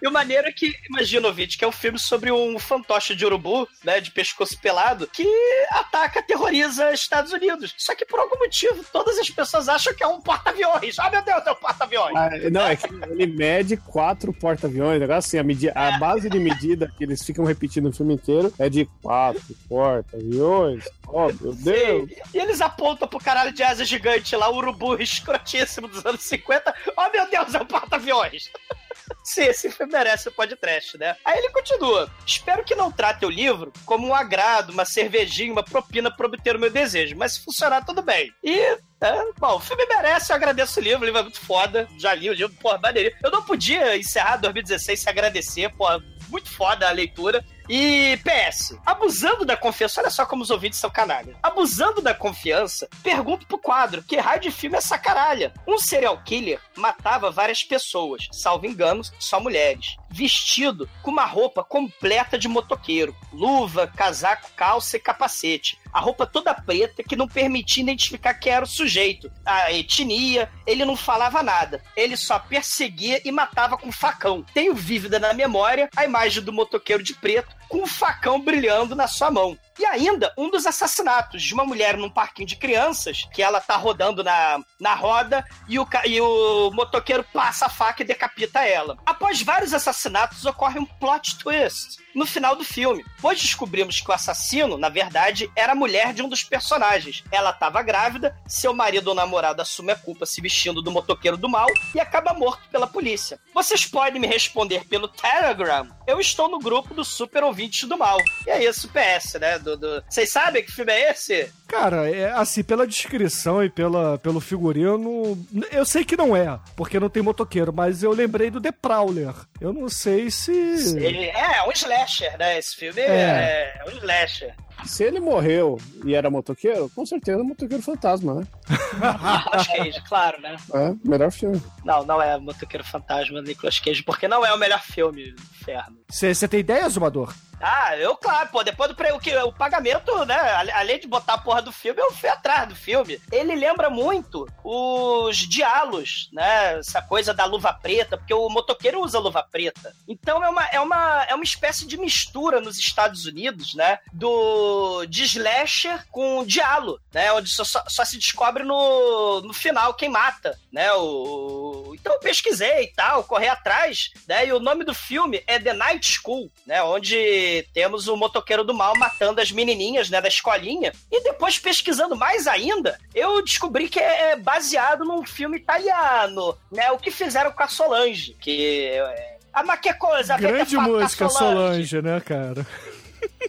[0.01, 3.25] E o maneiro é que, imagina, ouvinte, que é um filme sobre um fantoche de
[3.25, 5.25] urubu, né, de pescoço pelado, que
[5.71, 7.73] ataca, aterroriza Estados Unidos.
[7.77, 10.97] Só que por algum motivo, todas as pessoas acham que é um porta-aviões.
[10.99, 12.15] Ah, meu Deus, é um porta-aviões.
[12.15, 14.99] Ah, não, é que ele mede quatro porta-aviões.
[14.99, 16.60] Negócio assim, a, medi- a base de medida
[16.97, 20.85] que eles ficam repetindo o filme inteiro é de quatro porta-aviões.
[21.07, 22.09] Oh, meu Deus!
[22.09, 26.21] E, e eles apontam pro caralho de asa gigante lá, o urubu escrotíssimo dos anos
[26.21, 26.73] 50.
[26.97, 28.49] Oh, meu Deus, é um porta-aviões.
[29.23, 31.15] Sim, esse filme merece o podcast, né?
[31.23, 32.09] Aí ele continua.
[32.25, 36.55] Espero que não trate o livro como um agrado, uma cervejinha, uma propina para obter
[36.55, 38.31] o meu desejo, mas se funcionar, tudo bem.
[38.43, 38.59] E
[39.01, 41.87] é, bom, o filme merece, eu agradeço o livro, o livro é muito foda.
[41.97, 43.15] Já li o livro, porra, maneirinho.
[43.23, 46.01] Eu não podia encerrar 2016 sem agradecer, porra,
[46.31, 47.43] muito foda a leitura.
[47.73, 51.37] E PS, abusando da confiança, olha só como os ouvintes são canalhas.
[51.41, 55.53] Abusando da confiança, pergunto pro quadro: que raio de filme é essa caralha?
[55.65, 62.37] Um serial killer matava várias pessoas, salvo engano, só mulheres, vestido com uma roupa completa
[62.37, 65.79] de motoqueiro: luva, casaco, calça e capacete.
[65.93, 69.31] A roupa toda preta que não permitia identificar quem era o sujeito.
[69.45, 71.83] A etnia, ele não falava nada.
[71.97, 74.45] Ele só perseguia e matava com facão.
[74.53, 79.07] Tenho vívida na memória a imagem do motoqueiro de preto com um facão brilhando na
[79.07, 79.57] sua mão.
[79.79, 83.75] E ainda um dos assassinatos de uma mulher num parquinho de crianças, que ela tá
[83.75, 88.97] rodando na, na roda e o, e o motoqueiro passa a faca e decapita ela.
[89.05, 94.13] Após vários assassinatos, ocorre um plot twist no final do filme, pois descobrimos que o
[94.13, 97.23] assassino, na verdade, era a mulher de um dos personagens.
[97.31, 101.49] Ela estava grávida, seu marido ou namorado assume a culpa se vestindo do motoqueiro do
[101.49, 103.39] mal e acaba morto pela polícia.
[103.53, 105.87] Vocês podem me responder pelo Telegram.
[106.05, 108.17] Eu estou no grupo do Super Ouvintes do Mal.
[108.45, 109.60] E é isso, PS, né?
[109.61, 110.03] Do, do...
[110.09, 111.51] Vocês sabem que filme é esse?
[111.67, 115.37] Cara, é, assim, pela descrição e pela, pelo figurino,
[115.71, 119.33] eu sei que não é, porque não tem motoqueiro, mas eu lembrei do The Prowler.
[119.59, 120.51] Eu não sei se.
[120.99, 122.57] É, é um slasher, né?
[122.57, 123.81] Esse filme é, É.
[123.81, 124.53] é um slasher.
[124.85, 128.47] Se ele morreu e era motoqueiro, com certeza é motoqueiro fantasma, né?
[128.93, 130.55] Nicolas Cage, claro, né?
[130.73, 131.61] É, melhor filme.
[131.85, 135.97] Não, não é Motoqueiro Fantasma Nicolas Cage, porque não é o melhor filme do inferno.
[136.09, 137.33] Você tem ideia, Zumador?
[137.63, 140.35] Ah, eu, claro, pô, depois do pre- o, que, o pagamento, né?
[140.73, 143.19] Além de botar a porra do filme, eu fui atrás do filme.
[143.31, 146.79] Ele lembra muito os diálogos, né?
[146.79, 149.93] Essa coisa da luva preta, porque o motoqueiro usa luva preta.
[150.07, 153.99] Então é uma, é uma, é uma espécie de mistura nos Estados Unidos, né?
[154.11, 154.70] Do
[155.07, 157.31] de slasher com diálogo, né?
[157.33, 160.91] Onde só, só, só se descobre no, no final quem mata, né?
[160.93, 164.47] O, então eu pesquisei e tal, corri atrás, né?
[164.47, 166.81] E o nome do filme é The Night School, né?
[166.83, 170.21] Onde temos o motoqueiro do mal matando as menininhas, né?
[170.21, 170.91] Da escolinha.
[171.11, 176.91] E depois pesquisando mais ainda, eu descobri que é baseado num filme italiano, né?
[176.91, 179.37] O que fizeram com a Solange, que é...
[179.53, 182.65] Ah, mas que coisa, Grande a música, Solange, né, cara?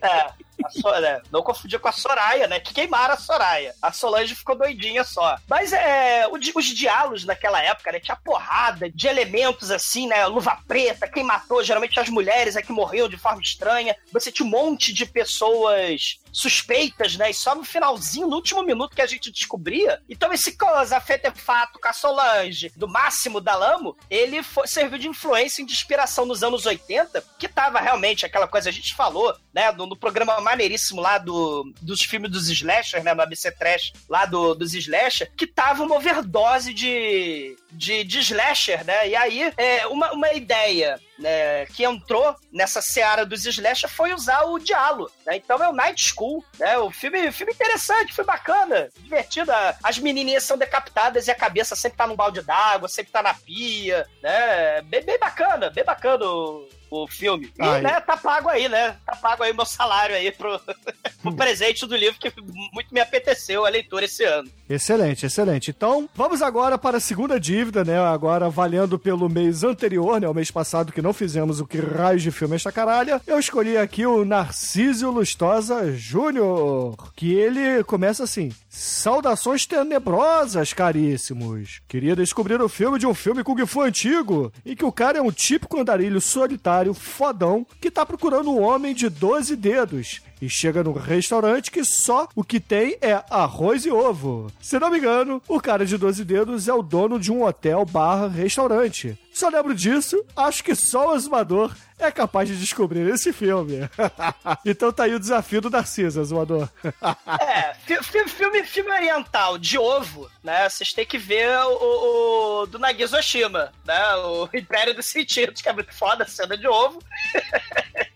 [0.02, 0.34] é, a
[0.70, 2.60] So- é, não confundir com a Soraya, né?
[2.60, 3.74] Que queimaram a Soraya.
[3.80, 5.36] A Solange ficou doidinha só.
[5.48, 8.00] Mas é, o os diálogos naquela época, né?
[8.00, 10.26] Tinha porrada de elementos assim, né?
[10.26, 13.96] Luva preta, quem matou, geralmente as mulheres é que morriam de forma estranha.
[14.12, 17.30] Você tinha um monte de pessoas suspeitas, né?
[17.30, 20.00] E só no finalzinho, no último minuto que a gente descobria.
[20.08, 25.62] Então esse coisa, fato com a Solange, do Máximo Dalamo, ele foi- serviu de influência
[25.62, 29.70] e de inspiração nos anos 80, que tava realmente aquela coisa, a gente falou, né?
[29.72, 33.12] No, no programa maneiríssimo lá do, dos filmes dos slasher, né?
[33.14, 38.84] No ABC Trash, lá do, dos slasher, que tava uma overdose de, de, de slasher,
[38.84, 39.08] né?
[39.08, 44.42] E aí, é, uma, uma ideia né, que entrou nessa seara dos slasher foi usar
[44.42, 45.36] o diálogo, né?
[45.36, 46.76] Então é o Night School, né?
[46.78, 49.52] O filme, filme interessante, foi bacana, divertido.
[49.82, 53.34] As menininhas são decapitadas e a cabeça sempre tá num balde d'água, sempre tá na
[53.34, 54.82] pia, né?
[54.82, 57.52] Bem, bem bacana, bem bacana o, o filme.
[57.58, 57.80] E, Ai.
[57.80, 58.96] né, tá pago aí, né?
[59.06, 60.60] Tá pago aí meu salário aí pro,
[61.22, 62.32] pro presente do livro que
[62.72, 64.50] muito me apeteceu a leitura esse ano.
[64.68, 65.70] Excelente, excelente.
[65.70, 67.98] Então, vamos agora para a segunda dívida, né?
[67.98, 70.28] Agora valendo pelo mês anterior, né?
[70.28, 73.20] O mês passado que não fizemos o que raios de filme esta caralha.
[73.26, 81.80] Eu escolhi aqui o Narciso Lustosa Júnior, que ele começa assim: Saudações tenebrosas, caríssimos.
[81.86, 85.22] Queria descobrir o filme de um filme Kung Fu antigo, em que o cara é
[85.22, 90.82] um típico andarilho solitário, fodão, que tá procurando um homem de 12 dedos e chega
[90.82, 94.50] num restaurante que só o que tem é arroz e ovo.
[94.60, 97.84] Se não me engano, o cara de 12 dedos é o dono de um hotel
[97.86, 99.16] barra restaurante.
[99.32, 103.88] Só lembro disso, acho que só o Azumador é capaz de descobrir esse filme.
[104.66, 106.68] então tá aí o desafio do Narciso, Azumador.
[107.40, 110.68] É, fi- fi- filme, filme oriental de ovo, né?
[110.68, 114.14] Vocês têm que ver o, o do Nagisa Oshima, né?
[114.16, 117.00] O Império dos Sentidos, que é muito foda a cena de ovo.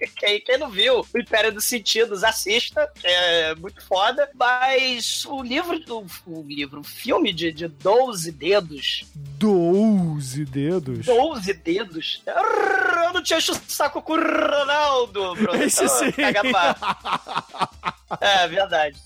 [0.16, 4.28] quem, quem não viu o Império dos Sentidos, assista, é muito foda.
[4.34, 9.04] Mas o livro, o, o livro, o filme de, de 12 dedos,
[9.38, 11.06] 12 dedos.
[11.06, 15.62] 12 dedos, eu não tinha o saco com o Ronaldo, Bruno.
[15.62, 16.12] Esse Então, sim.
[18.20, 18.96] É, verdade.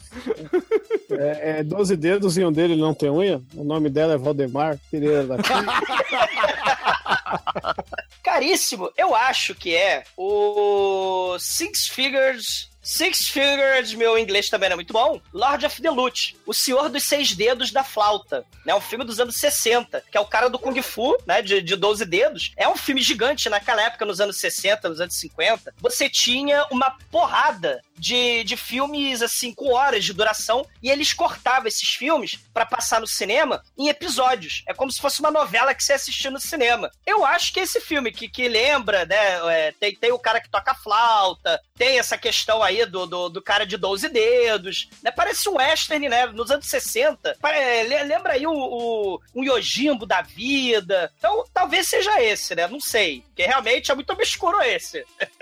[1.10, 3.40] É, é 12 dedos e um dele não tem unha.
[3.54, 5.36] O nome dela é Valdemar Pereira da
[8.22, 12.70] Caríssimo, eu acho que é o Six Figures.
[12.82, 15.20] Six Figures, meu inglês também não é muito bom.
[15.34, 18.74] Lord of the Lute, o Senhor dos Seis Dedos da Flauta, né?
[18.74, 21.42] Um filme dos anos 60, que é o cara do Kung Fu, né?
[21.42, 22.52] De, de 12 dedos.
[22.56, 25.74] É um filme gigante naquela época, nos anos 60, nos anos 50.
[25.78, 31.68] Você tinha uma porrada de, de filmes, assim, com horas de duração, e eles cortavam
[31.68, 34.62] esses filmes pra passar no cinema em episódios.
[34.66, 36.90] É como se fosse uma novela que você assistia no cinema.
[37.06, 39.16] Eu acho que esse filme que, que lembra, né?
[39.52, 43.42] é, tem, tem o cara que toca flauta, tem essa questão aí do, do, do
[43.42, 45.10] cara de 12 dedos, né?
[45.10, 46.26] Parece um western, né?
[46.26, 47.36] Nos anos 60.
[47.40, 51.12] Pare- le- Lembra aí o, o, um Yojimbo da vida.
[51.18, 52.66] Então, talvez seja esse, né?
[52.66, 53.22] Não sei.
[53.40, 55.04] Porque realmente é muito obscuro esse.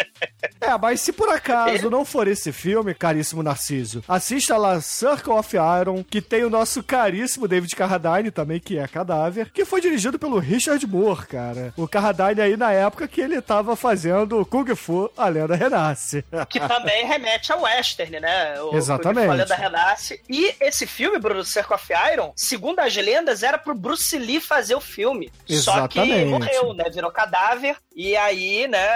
[0.61, 5.57] É, mas se por acaso não for esse filme, caríssimo Narciso, assista lá Circle of
[5.57, 10.19] Iron, que tem o nosso caríssimo David Carradine também, que é cadáver, que foi dirigido
[10.19, 11.73] pelo Richard Moore, cara.
[11.77, 16.25] O Carradine aí na época que ele tava fazendo Kung Fu, a lenda renasce.
[16.49, 18.61] Que também remete ao western, né?
[18.61, 19.29] O, Exatamente.
[19.29, 20.21] O Lenda Renasce.
[20.29, 24.75] E esse filme, Bruno Circle of Iron, segundo as lendas, era pro Bruce Lee fazer
[24.75, 25.31] o filme.
[25.47, 26.31] Só que Exatamente.
[26.31, 26.85] morreu, né?
[26.91, 27.77] Virou cadáver.
[28.01, 28.89] E aí, né,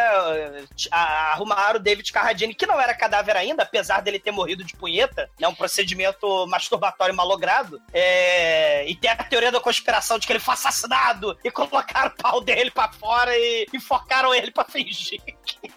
[0.93, 5.29] arrumaram o David Carradine, que não era cadáver ainda, apesar dele ter morrido de punheta,
[5.41, 5.49] né?
[5.49, 7.83] Um procedimento masturbatório malogrado.
[7.93, 12.23] É, E tem a teoria da conspiração de que ele foi assassinado e colocaram o
[12.23, 15.69] pau dele pra fora e enfocaram ele pra fingir que,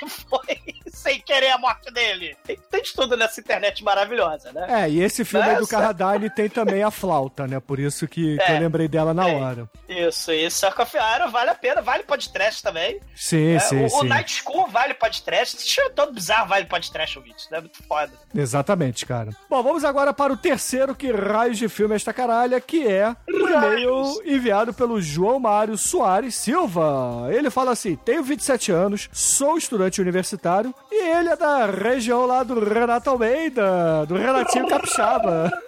[0.00, 2.36] que foi sem querer a morte dele.
[2.44, 4.84] Tem, tem de tudo nessa internet maravilhosa, né?
[4.84, 5.66] É, e esse filme do.
[5.66, 7.60] Carradine tem também a flauta, né?
[7.60, 8.56] Por isso que, que É.
[8.56, 9.34] eu lembrei dela na É.
[9.34, 9.70] hora.
[9.88, 10.58] Isso, isso.
[10.60, 13.00] Circle of Iron vale a pena, vale podcast também.
[13.14, 13.96] Sim, É, sim, o, sim.
[13.96, 15.56] o Night School vale podcast.
[15.56, 17.46] Esse filme todo bizarro vale podcast, ouvinte.
[17.50, 18.12] É muito foda.
[18.34, 19.30] Exatamente, cara.
[19.50, 23.14] Bom, vamos agora para o terceiro que raios de filme é esta caralha, que é
[23.28, 27.28] o e-mail enviado pelo João Mário Soares Silva.
[27.30, 32.42] Ele fala assim: tenho 27 anos, sou estudante universitário e ele é da região lá
[32.42, 35.50] do Renato Almeida, do Renatinho Capixaba.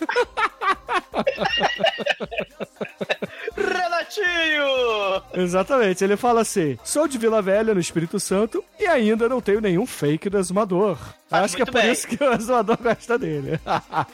[3.56, 5.22] Renatinho!
[5.34, 9.60] Exatamente, ele fala assim: sou de Vila Velha, no Espírito Santo, e ainda não tenho
[9.60, 10.98] nenhum fake do Exumador.
[11.28, 11.92] Faz Acho que é por bem.
[11.92, 13.60] isso que o Exumador gosta dele.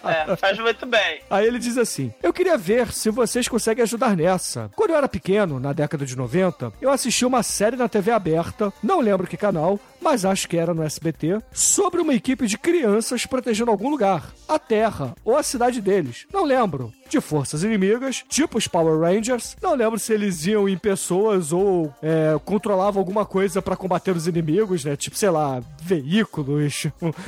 [0.04, 1.20] É, faz muito bem.
[1.30, 4.70] Aí ele diz assim: Eu queria ver se vocês conseguem ajudar nessa.
[4.74, 8.72] Quando eu era pequeno, na década de 90, eu assisti uma série na TV aberta,
[8.82, 13.24] não lembro que canal, mas acho que era no SBT, sobre uma equipe de crianças
[13.26, 16.26] protegendo algum lugar, a Terra ou a cidade deles.
[16.32, 16.92] Não lembro.
[17.08, 19.56] De forças inimigas, tipo os Power Rangers.
[19.62, 24.26] Não lembro se eles iam em pessoas ou é, controlavam alguma coisa pra combater os
[24.26, 24.96] inimigos, né?
[24.96, 26.86] Tipo, sei lá, veículos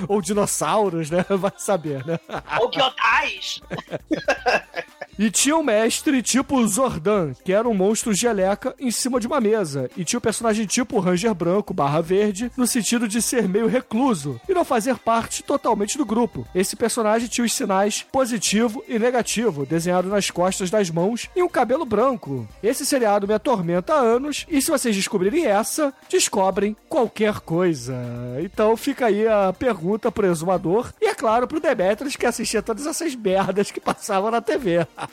[0.08, 1.24] ou dinossauros, né?
[1.38, 2.18] Vai saber, né?
[2.60, 3.60] Ou Gyotais!
[5.18, 9.40] E tinha um mestre tipo Zordan, que era um monstro geleca em cima de uma
[9.40, 9.90] mesa.
[9.96, 13.66] E tinha o um personagem tipo Ranger Branco barra verde, no sentido de ser meio
[13.66, 16.46] recluso e não fazer parte totalmente do grupo.
[16.54, 21.48] Esse personagem tinha os sinais positivo e negativo desenhado nas costas das mãos e um
[21.48, 22.46] cabelo branco.
[22.62, 27.96] Esse seriado me atormenta há anos e se vocês descobrirem essa, descobrem qualquer coisa.
[28.42, 32.86] Então fica aí a pergunta pro exumador e é claro pro Demetrius que assistia todas
[32.86, 34.86] essas merdas que passavam na TV.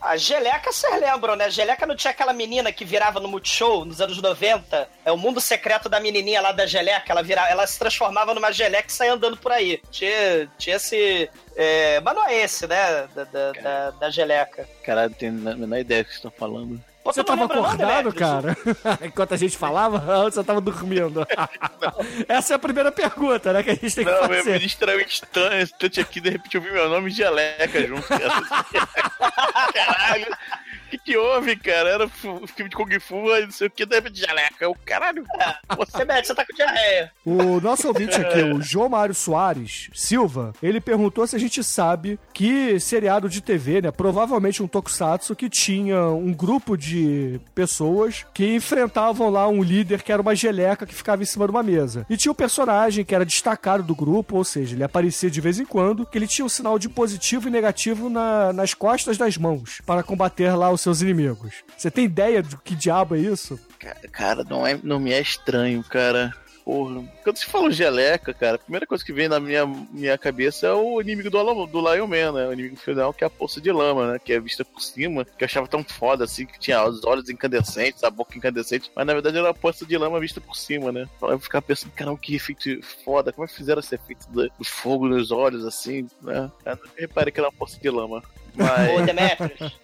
[0.00, 1.46] A Geleca, vocês lembram, né?
[1.46, 4.88] A Geleca não tinha aquela menina que virava no Multishow nos anos 90?
[5.04, 7.12] É o mundo secreto da menininha lá da Geleca.
[7.12, 9.80] Ela, virava, ela se transformava numa Geleca e saía andando por aí.
[9.90, 11.28] Tinha, tinha esse.
[11.56, 13.08] É, mas não é esse, né?
[13.14, 14.68] Da, da, da, da Geleca.
[14.84, 16.80] Caralho, não tenho a menor ideia do que vocês estão falando.
[17.04, 18.56] Você não tava lembra não, acordado, cara?
[19.04, 21.26] Enquanto a gente falava, ou você tava dormindo?
[22.26, 24.58] Essa é a primeira pergunta, né, que a gente tem que Não, me, me fazer.
[24.58, 28.06] distraiu um instante, instante aqui, de repente eu vi meu nome e Geleca junto.
[28.08, 28.30] cara.
[29.72, 30.26] Caralho.
[30.94, 31.88] O que, que houve, cara?
[31.88, 34.68] Era filme de Kung Fu, não sei o que, de repente Geleca.
[34.68, 35.24] O caralho.
[35.76, 37.10] Você, Beto, você tá com diarreia.
[37.24, 42.18] O nosso ouvinte aqui, o João Mário Soares Silva, ele perguntou se a gente sabe
[42.32, 48.54] que seriado de TV, né, provavelmente um tokusatsu que tinha um grupo de pessoas que
[48.54, 52.06] enfrentavam lá um líder que era uma geleca que ficava em cima de uma mesa.
[52.08, 55.58] E tinha um personagem que era destacado do grupo, ou seja, ele aparecia de vez
[55.58, 59.36] em quando, que ele tinha um sinal de positivo e negativo na- nas costas das
[59.36, 61.64] mãos para combater lá os seus inimigos.
[61.76, 63.58] Você tem ideia do que diabo é isso?
[63.78, 66.32] Ca- Cara, não, é, não me é estranho, cara.
[66.64, 67.04] Porra.
[67.22, 70.72] Quando se fala geleca, cara, a primeira coisa que vem na minha, minha cabeça é
[70.72, 72.46] o inimigo do, do Lion Man, né?
[72.48, 74.18] O inimigo final, que é a poça de lama, né?
[74.18, 77.28] Que é vista por cima, que eu achava tão foda, assim, que tinha os olhos
[77.28, 80.90] incandescentes, a boca incandescente, mas na verdade era uma poça de lama vista por cima,
[80.90, 81.06] né?
[81.18, 84.48] Então eu ficava pensando, caramba, que efeito foda, como é que fizeram esse efeito do,
[84.48, 86.50] do fogo nos olhos, assim, né?
[86.64, 88.22] Eu reparei que era uma poça de lama.
[88.58, 88.62] Ô,
[88.98, 89.06] Mas.
[89.06, 89.78] Demetrius.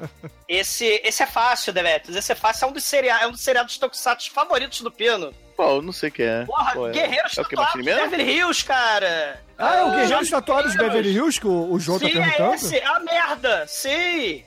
[0.49, 2.16] Esse, esse é fácil, Demetrius.
[2.16, 2.66] Esse é fácil.
[2.66, 5.33] É um dos, seria, é um dos seriados tokusatsu favoritos do Pino.
[5.57, 6.45] Pô, eu não sei o que é.
[6.45, 6.93] Porra, Qual é?
[6.93, 7.83] Guerreiros É Tatuados de?
[7.83, 9.43] Beverly Hills, cara.
[9.59, 12.12] Ah, é o Guerreiro Jogos Tatuado de Beverly Hills que o, o João tá Sim,
[12.14, 12.53] perguntando?
[12.53, 12.77] é esse.
[12.79, 13.66] É a merda.
[13.66, 14.45] Sim.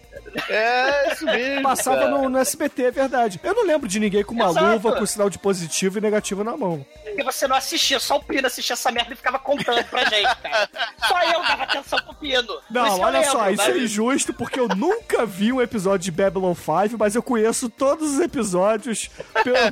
[0.49, 1.61] É, isso mesmo.
[1.61, 2.11] Passava cara.
[2.11, 3.39] no, no SBT, é verdade.
[3.43, 4.65] Eu não lembro de ninguém com uma Exato.
[4.65, 6.85] luva com sinal de positivo e negativo na mão.
[7.03, 10.35] Porque você não assistia, só o Pino assistia essa merda e ficava contando pra gente,
[10.37, 10.69] cara.
[11.07, 12.61] Só eu dava atenção pro Pino.
[12.69, 16.97] Não, olha só, isso é injusto porque eu nunca vi um episódio de Babylon 5,
[16.97, 19.09] mas eu conheço todos os episódios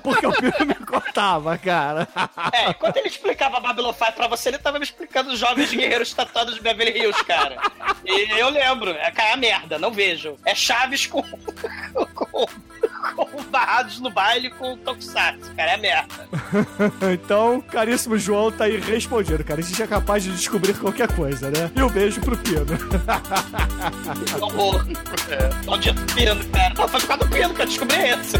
[0.03, 2.07] porque o Pino me contava, cara.
[2.53, 6.13] É, enquanto ele explicava Babylon 5 pra você, ele tava me explicando os jovens guerreiros
[6.13, 7.57] tatuados de Beverly Hills, cara.
[8.05, 10.30] E eu lembro, é cair a merda, não vejo.
[10.45, 11.21] É Chaves com.
[12.15, 12.25] com,
[13.15, 16.29] com barrados no baile com Tokusatsu, cara, é merda.
[17.13, 19.59] Então, caríssimo João, tá aí respondido, cara.
[19.59, 21.71] A gente é capaz de descobrir qualquer coisa, né?
[21.75, 22.65] E um beijo pro Pino.
[24.25, 24.85] Que horror.
[25.29, 26.73] É, maldito Pino, cara.
[26.77, 28.37] Não, foi por causa do Pino que eu descobri isso.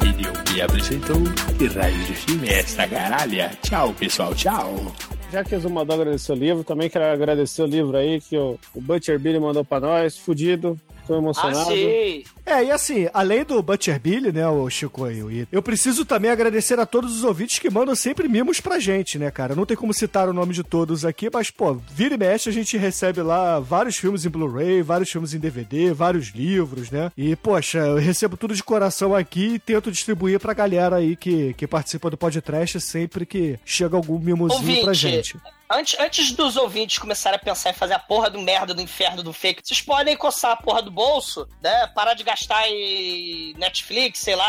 [0.00, 1.22] Vídeo que apresentou
[1.58, 3.52] que raios de filme é esta caralha.
[3.62, 4.92] Tchau, pessoal, tchau.
[5.34, 8.56] Já que o Zumador agradeceu o livro, também quero agradecer o livro aí que o,
[8.72, 10.78] o Butcher Billy mandou pra nós, fudido.
[11.06, 11.70] Tô Ah, emocionado.
[11.70, 12.24] sim.
[12.46, 16.78] É, e assim, além do Butcher Billy, né, o Chico e eu preciso também agradecer
[16.78, 19.54] a todos os ouvintes que mandam sempre mimos pra gente, né, cara?
[19.54, 22.52] Não tem como citar o nome de todos aqui, mas, pô, vira e mexe a
[22.52, 27.10] gente recebe lá vários filmes em Blu-ray, vários filmes em DVD, vários livros, né?
[27.16, 31.54] E, poxa, eu recebo tudo de coração aqui e tento distribuir pra galera aí que,
[31.54, 35.36] que participa do podcast sempre que chega algum mimozinho pra Ouvinte, gente.
[35.70, 39.22] Antes, antes dos ouvintes começarem a pensar em fazer a porra do merda do inferno
[39.22, 41.86] do fake, vocês podem coçar a porra do bolso, né?
[41.94, 44.46] Parar de gastar em Netflix, sei lá,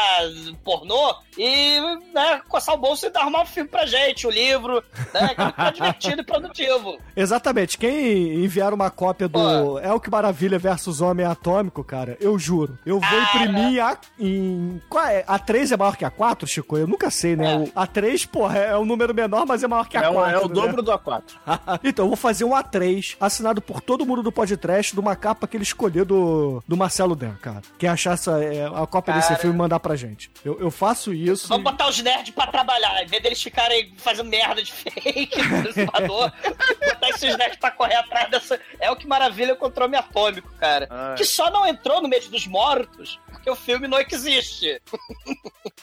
[0.64, 1.80] pornô, e
[2.14, 5.30] né, coçar o bolso e arrumar um filme pra gente, um livro, né?
[5.34, 6.98] Que é divertido e produtivo.
[7.16, 7.78] Exatamente.
[7.78, 12.78] Quem enviar uma cópia do É o que Maravilha versus Homem Atômico, cara, eu juro.
[12.86, 13.24] Eu vou Cara.
[13.46, 14.82] imprimir a, em.
[14.90, 15.24] Qual é?
[15.28, 16.78] A 3 é maior que a 4, Chico?
[16.78, 17.54] Eu nunca sei, né?
[17.54, 17.58] É.
[17.58, 20.14] O- A 3, porra, é um número menor, mas é maior que a É, o-
[20.14, 20.34] 4.
[20.36, 20.54] é o né?
[20.54, 21.80] dobro do A4.
[21.84, 25.48] então, eu vou fazer um A3, assinado por todo mundo do podcast, de uma capa
[25.48, 27.62] que ele escolheu do, do Marcelo Dan, cara.
[27.78, 29.40] Quem achar essa, é, a cópia desse Cara.
[29.40, 30.32] filme, mandar pra gente.
[30.44, 31.48] Eu, eu faço isso.
[31.48, 35.70] Vamos botar os nerds pra trabalhar, em vez deles ficarem fazendo merda de fake, do
[35.70, 38.60] exumador, botar esses nerds pra correr atrás dessa.
[38.80, 40.88] É o que maravilha o homem atômico, cara.
[40.90, 41.16] Ai.
[41.16, 44.82] Que só não entrou no mês dos mortos porque o filme não existe.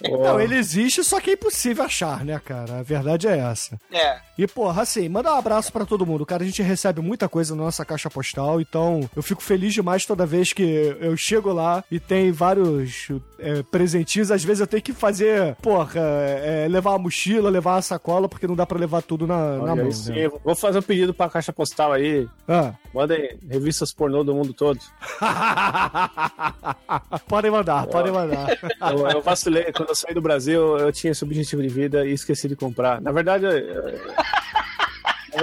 [0.01, 2.81] Não, ele existe, só que é impossível achar, né, cara?
[2.81, 3.79] A verdade é essa.
[3.93, 4.21] É.
[4.37, 6.25] E, porra, assim, manda um abraço pra todo mundo.
[6.25, 10.07] Cara, a gente recebe muita coisa na nossa caixa postal, então eu fico feliz demais
[10.07, 13.09] toda vez que eu chego lá e tem vários
[13.39, 14.31] é, presentinhos.
[14.31, 18.47] Às vezes eu tenho que fazer, porra, é, levar uma mochila, levar uma sacola, porque
[18.47, 20.31] não dá pra levar tudo na, na mão, né?
[20.43, 22.27] Vou fazer um pedido pra caixa postal aí.
[22.49, 22.73] Ah.
[22.95, 24.79] Mandem revistas pornô do mundo todo.
[27.29, 28.53] podem mandar, podem mandar.
[28.93, 29.73] Eu, eu vacilei.
[29.73, 33.01] Quando eu saí do Brasil, eu tinha esse objetivo de vida e esqueci de comprar.
[33.01, 33.53] Na verdade, eu-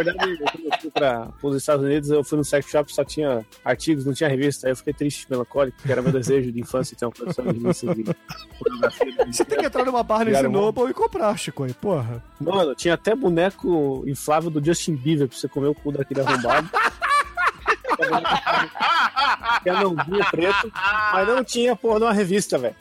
[0.04, 3.46] verdade, quando eu fui para os Estados Unidos, eu fui no sex shop só tinha
[3.64, 4.68] artigos, não tinha revista.
[4.68, 7.60] Aí eu fiquei triste, melancólico, porque era meu desejo de infância ter uma coleção de
[7.60, 8.16] revistas de
[8.58, 9.26] pornografia.
[9.32, 12.24] Você tem que entrar numa Barnes Noble e comprar, Chico, aí, porra.
[12.40, 16.70] Mano, tinha até boneco inflável do Justin Bieber pra você comer o cu daquele arrombado.
[19.62, 20.72] Que era um vinho preto,
[21.12, 22.76] mas não tinha, porra, numa revista, velho.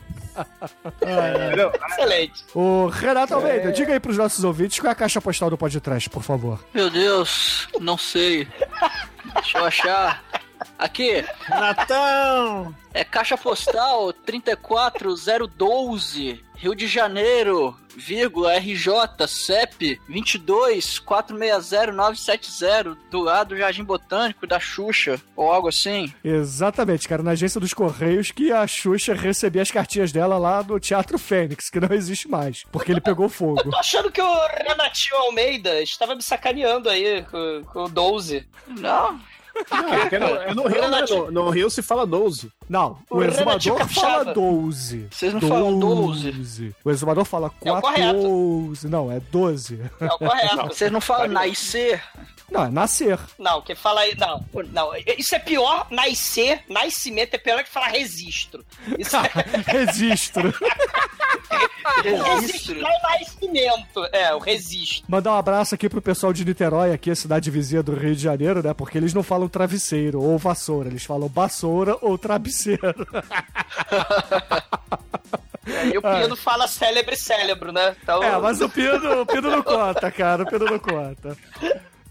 [1.02, 1.72] Entendeu?
[1.88, 2.44] Excelente.
[2.54, 6.08] Ô, Renato Almeida, diga aí pros nossos ouvintes qual é a caixa postal do podcast,
[6.10, 6.64] por favor.
[6.72, 8.46] Meu Deus, não sei.
[9.34, 10.22] Deixa eu achar.
[10.78, 12.74] Aqui, Natão!
[12.98, 23.50] é caixa postal 34012, Rio de Janeiro, vírgula, RJ, CEP 22 460 970, do lado
[23.50, 26.12] do Jardim Botânico da Xuxa, ou algo assim.
[26.24, 30.80] Exatamente, cara, na agência dos Correios que a Xuxa recebia as cartinhas dela lá do
[30.80, 33.62] Teatro Fênix, que não existe mais, porque ele pegou fogo.
[33.70, 38.44] Tô achando que o Renatinho Almeida estava me sacaneando aí com, com o 12.
[38.66, 39.20] Não,
[39.70, 41.04] Não, porque no, é no Rio, né?
[41.08, 42.50] No, no Rio se fala 12.
[42.68, 44.34] Não, o, O exumador fala Capixaba.
[44.34, 45.08] 12.
[45.10, 46.74] Vocês não falam 12?
[46.84, 48.12] O exumador fala É o correto.
[48.12, 48.88] 14.
[48.88, 49.80] Não, é 12.
[50.00, 50.56] É o correto.
[50.56, 52.02] Não, vocês não falam nascer.
[52.50, 53.18] Não, é nascer.
[53.64, 54.16] quem fala aí.
[54.16, 54.90] Não, não.
[55.18, 55.86] Isso é pior.
[55.90, 58.64] Nascer, nascimento é pior que falar registro.
[58.98, 59.28] Isso é
[59.72, 60.54] Registro.
[62.02, 64.04] registro não é nascimento.
[64.12, 65.04] É, o registro.
[65.08, 68.22] Mandar um abraço aqui pro pessoal de Niterói, aqui a cidade vizinha do Rio de
[68.22, 68.72] Janeiro, né?
[68.72, 72.57] Porque eles não falam travesseiro ou vassoura, eles falam vassoura ou travesseiro.
[75.92, 77.94] E o Pino fala célebre cérebro, né?
[78.02, 81.36] Então, É, mas o Pino, o Pino não conta, cara, o Pino não conta.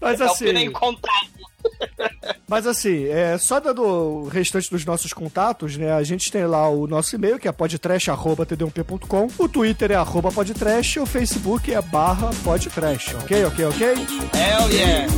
[0.00, 1.48] Mas é o assim, Pino incontável.
[2.46, 5.92] mas assim, é, só dando o restante dos nossos contatos, né?
[5.92, 10.98] A gente tem lá o nosso e-mail, que é podtrash.td1p.com, o Twitter é arroba podtrash,
[10.98, 13.88] o Facebook é barra podtrash, ok, ok, ok?
[13.88, 15.08] Hell yeah.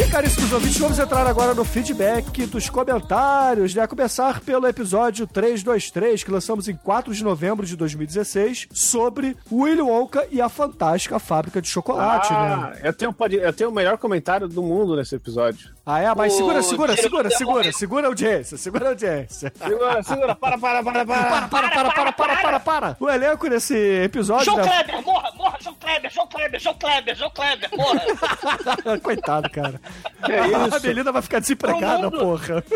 [0.00, 3.82] E, caríssimos ouvintes, vamos entrar agora no feedback dos comentários, né?
[3.82, 9.80] A começar pelo episódio 323, que lançamos em 4 de novembro de 2016, sobre Willy
[9.80, 12.38] Wonka e a Fantástica Fábrica de Chocolate, né?
[12.38, 15.70] Ah, eu tenho, pode- eu tenho o melhor comentário do mundo nesse episódio.
[15.84, 16.14] Ah, é?
[16.14, 19.52] Mas segura, segura, segura, segura, segura a audiência, segura a audiência.
[19.58, 21.24] Segura, segura, para, para, para, para.
[21.24, 22.96] Para, para, para, para, para, para, para.
[23.00, 23.74] O elenco nesse
[24.04, 24.44] episódio...
[24.44, 24.64] João né?
[24.84, 28.98] Kleber, morra, morra, João Kleber, João Kleber, João Kleber, João Kleber, morra.
[29.02, 29.80] Coitado, cara.
[30.24, 30.32] Que
[30.66, 30.76] isso?
[30.76, 32.18] A Belinda vai ficar desempregada, mundo.
[32.18, 32.64] porra.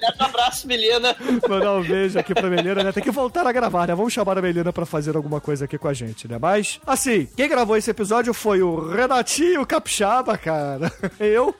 [0.00, 1.14] Grande abraço, Melina.
[1.48, 2.92] Mandar um beijo aqui pra Melina, né?
[2.92, 3.94] Tem que voltar a gravar, né?
[3.94, 6.38] Vamos chamar a Melina pra fazer alguma coisa aqui com a gente, né?
[6.40, 10.90] Mas, assim, quem gravou esse episódio foi o Renatinho Capixaba, cara.
[11.20, 11.54] Eu,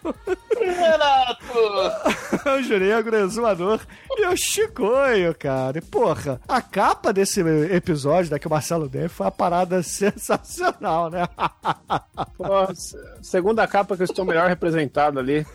[0.58, 1.40] Renato!
[2.58, 3.80] o Juregro, o Exumador
[4.16, 5.78] e o Chicoio, cara.
[5.78, 11.10] E, porra, a capa desse episódio, né, que o Marcelo deu, foi uma parada sensacional,
[11.10, 11.28] né?
[12.36, 12.68] Pô,
[13.22, 15.46] segunda capa que eu estou melhor representado ali.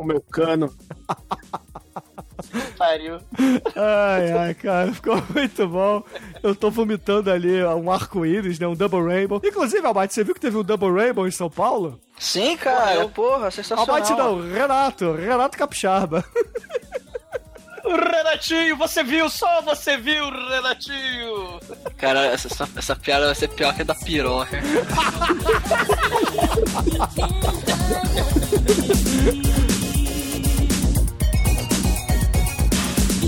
[0.00, 0.72] O meu cano.
[2.76, 3.20] Pariu.
[3.76, 6.02] Ai, ai, cara, ficou muito bom.
[6.42, 8.66] Eu tô vomitando ali um arco-íris, né?
[8.66, 9.40] Um double rainbow.
[9.44, 12.00] Inclusive, Albate, você viu que teve um double rainbow em São Paulo?
[12.18, 13.96] Sim, cara, porra, sensacional.
[13.96, 16.24] Albate não, Renato, Renato Capixaba.
[17.84, 19.28] O Renatinho, você viu?
[19.28, 21.58] Só você viu, Renatinho!
[21.96, 24.60] Cara, essa, essa, essa piada vai ser pior que a da piroca.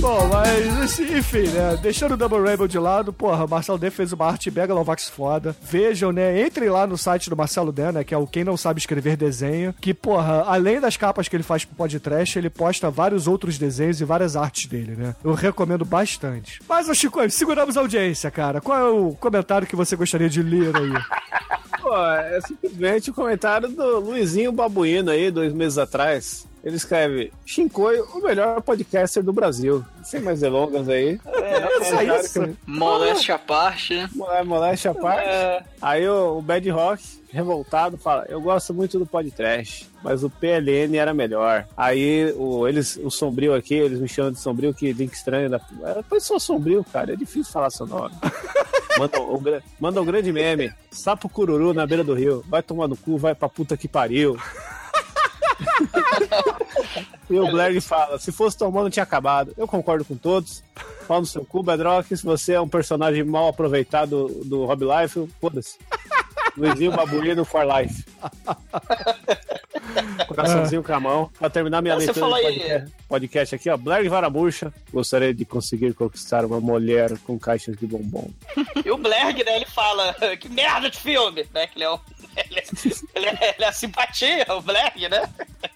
[0.03, 1.79] Bom, mas assim, enfim, né?
[1.81, 5.55] Deixando o Double Rainbow de lado, porra, o Marcelo D fez uma arte Megalovax foda.
[5.63, 6.45] Vejam, né?
[6.45, 8.03] Entrem lá no site do Marcelo D, né?
[8.03, 9.73] Que é o Quem Não Sabe Escrever Desenho.
[9.81, 14.01] Que, porra, além das capas que ele faz pro podcast, ele posta vários outros desenhos
[14.01, 15.15] e várias artes dele, né?
[15.23, 16.59] Eu recomendo bastante.
[16.69, 18.61] Mas, ô Chico, seguramos a audiência, cara.
[18.61, 20.93] Qual é o comentário que você gostaria de ler aí?
[21.81, 26.51] Pô, é simplesmente o comentário do Luizinho Babuíno aí, dois meses atrás.
[26.65, 29.85] Ele escreve: Shinkoi, o melhor podcaster do Brasil.
[30.05, 31.19] Sem mais delongas aí.
[31.27, 32.57] É, só isso.
[32.67, 33.95] Moléstia à parte.
[34.31, 35.29] É, moléstia à parte.
[35.29, 37.03] É, Aí o, o Bad Rock,
[37.33, 41.67] revoltado, fala: Eu gosto muito do podcast, mas o PLN era melhor.
[41.77, 45.51] Aí o, eles, o Sombrio aqui, eles me chamam de Sombrio, que link estranho.
[45.51, 48.15] Da, é, pois sou Sombrio, cara, é difícil falar seu nome.
[48.99, 52.45] Manda, o, gra- manda um grande meme: Sapo Cururu na beira do rio.
[52.47, 54.37] Vai tomar no cu, vai pra puta que pariu.
[57.31, 59.55] E o Blair fala: se fosse bom, não tinha acabado.
[59.57, 60.63] Eu concordo com todos.
[61.07, 62.17] Pau no seu cu, Bedrock.
[62.17, 65.79] Se você é um personagem mal aproveitado do Rob Life, foda-se.
[66.57, 68.05] Luizinho Babuíno for Life.
[70.29, 71.31] Coraçãozinho com a mão.
[71.39, 73.77] Pra terminar minha leitura do podcast, podcast aqui, ó.
[73.77, 74.73] Blair Varabucha.
[74.93, 78.31] Gostaria de conseguir conquistar uma mulher com caixas de bombom.
[78.85, 81.99] E o Blerg, né, ele fala, que merda de filme, né, que ele é um...
[82.37, 82.65] Ele é,
[83.15, 85.23] ele é, ele é a simpatia, o Blerg, né?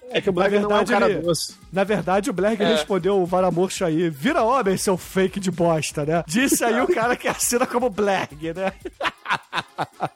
[0.09, 1.55] É que o Na não é um verdade, cara ele- doce.
[1.71, 2.67] Na verdade, o Blerg É.
[2.67, 6.23] respondeu o Varamurcha aí: vira homem, seu fake de bosta, né?
[6.25, 8.71] Disse aí o cara que assina como Blerg, né?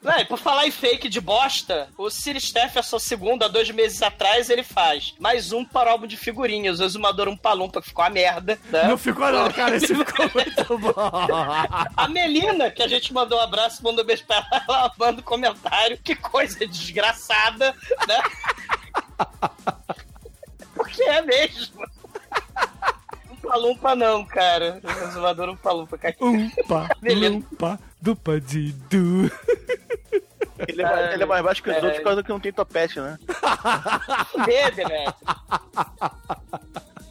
[0.01, 4.01] Não, e por falar em fake de bosta, o Sir Stephenson II, há dois meses
[4.01, 7.89] atrás, ele faz mais um para o álbum de figurinhas, o Exumador um Palumpa, que
[7.89, 8.87] ficou uma merda, né?
[8.87, 9.75] Não ficou, não, cara.
[9.75, 10.93] Esse ficou muito bom.
[11.95, 15.21] A Melina, que a gente mandou um abraço, mandou um beijo pra ela, ela manda
[15.21, 15.97] um comentário.
[15.97, 17.75] Que coisa desgraçada,
[18.07, 18.21] né?
[20.75, 21.85] Porque é mesmo.
[23.51, 24.79] Um palumpa não, cara.
[24.83, 25.97] O exumador um palumpa.
[25.97, 26.15] cara.
[26.21, 27.35] Umpa, Beleza.
[27.35, 29.29] umpa, dupa de du.
[30.67, 31.79] Ele é, mais- ele é mais baixo que os É.
[31.79, 33.17] outros por causa que não tem topete, né?
[34.45, 35.05] Dede, né?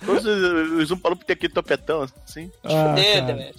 [0.05, 2.51] Todos os, os Umpalupa tem aquele topetão, assim.
[2.64, 3.53] Ah, Dede, né?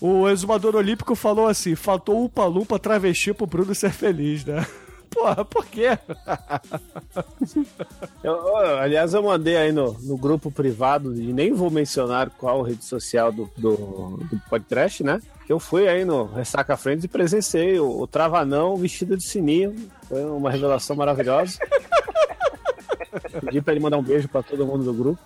[0.00, 4.64] O exumador olímpico falou assim: faltou o Palumpa travesti pro Bruno ser feliz, né?
[5.10, 5.98] Porra, por quê?
[8.22, 12.62] Eu- eu- aliás, eu mandei aí no, no grupo privado, e nem vou mencionar qual
[12.62, 13.74] rede social do, do,
[14.18, 15.20] do podcast, né?
[15.46, 19.74] Que eu fui aí no Ressaca Friends e presenciei o, o Travanão vestido de sininho.
[20.08, 21.58] Foi uma revelação maravilhosa.
[23.44, 25.20] Pedi pra ele mandar um beijo pra todo mundo do grupo.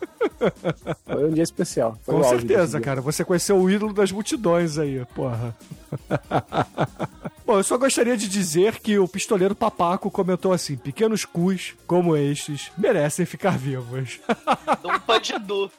[1.05, 1.99] Foi um dia especial.
[2.03, 3.01] Foi Com certeza, cara.
[3.01, 5.55] Você conheceu o ídolo das multidões aí, porra.
[7.47, 12.16] Bom, eu só gostaria de dizer que o pistoleiro Papaco comentou assim: pequenos cus como
[12.16, 14.18] estes merecem ficar vivos.
[14.82, 15.70] Dumpa de Du.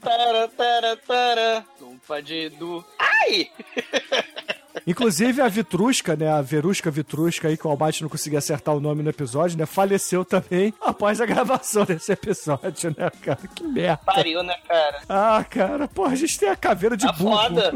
[0.00, 1.66] Tara, tara, tara.
[1.78, 2.84] Dumpa de Du.
[2.98, 3.50] Ai!
[4.86, 6.28] Inclusive a Vitrusca, né?
[6.30, 9.66] A Verusca Vitrusca aí, que o Albate não conseguia acertar o nome no episódio, né?
[9.66, 13.38] Faleceu também após a gravação desse episódio, né, cara?
[13.54, 14.00] Que merda.
[14.04, 15.00] Pariu, né, cara?
[15.08, 17.36] Ah, cara, porra, a gente tem a caveira de Tá burro.
[17.38, 17.72] foda.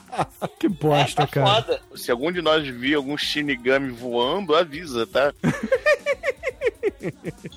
[0.58, 1.54] que bosta, tá cara.
[1.62, 1.80] foda.
[1.96, 5.32] Se algum de nós vir algum Shinigami voando, avisa, tá?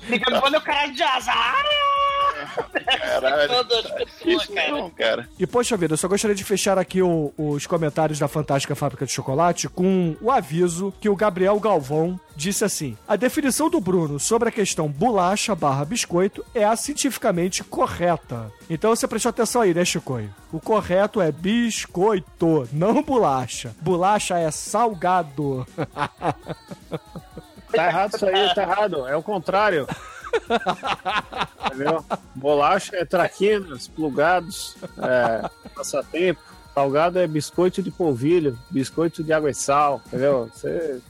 [0.06, 1.02] Fica quando o cara de.
[1.02, 1.54] Ah!
[2.84, 3.48] Caralho.
[3.48, 4.70] Todas as pessoas, Isso cara.
[4.72, 5.28] não, cara.
[5.38, 9.06] E, poxa vida, eu só gostaria de fechar aqui o- os comentários da Fantástica Fábrica
[9.06, 14.18] de Chocolate com o aviso que o Gabriel Galvão disse assim: A definição do Bruno
[14.18, 18.52] sobre a questão bolacha barra biscoito é a cientificamente correta.
[18.68, 20.34] Então você prestou atenção aí, né, Chicoio?
[20.52, 23.74] O correto é biscoito, não bolacha.
[23.80, 25.66] Bolacha é salgado.
[27.74, 29.06] Tá errado isso aí, tá errado.
[29.08, 29.86] É o contrário.
[31.66, 32.04] Entendeu?
[32.34, 36.40] Bolacha é traquinas, plugados, é, passatempo.
[36.74, 40.50] Salgado é biscoito de polvilho, biscoito de água e sal, entendeu?
[40.52, 41.00] Você,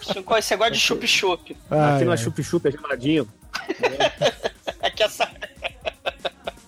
[0.00, 0.20] Você
[0.56, 1.56] gosta de chup-chup.
[1.70, 2.18] Aqui na ai.
[2.18, 3.28] chup-chup é geladinho.
[4.80, 5.28] É que essa.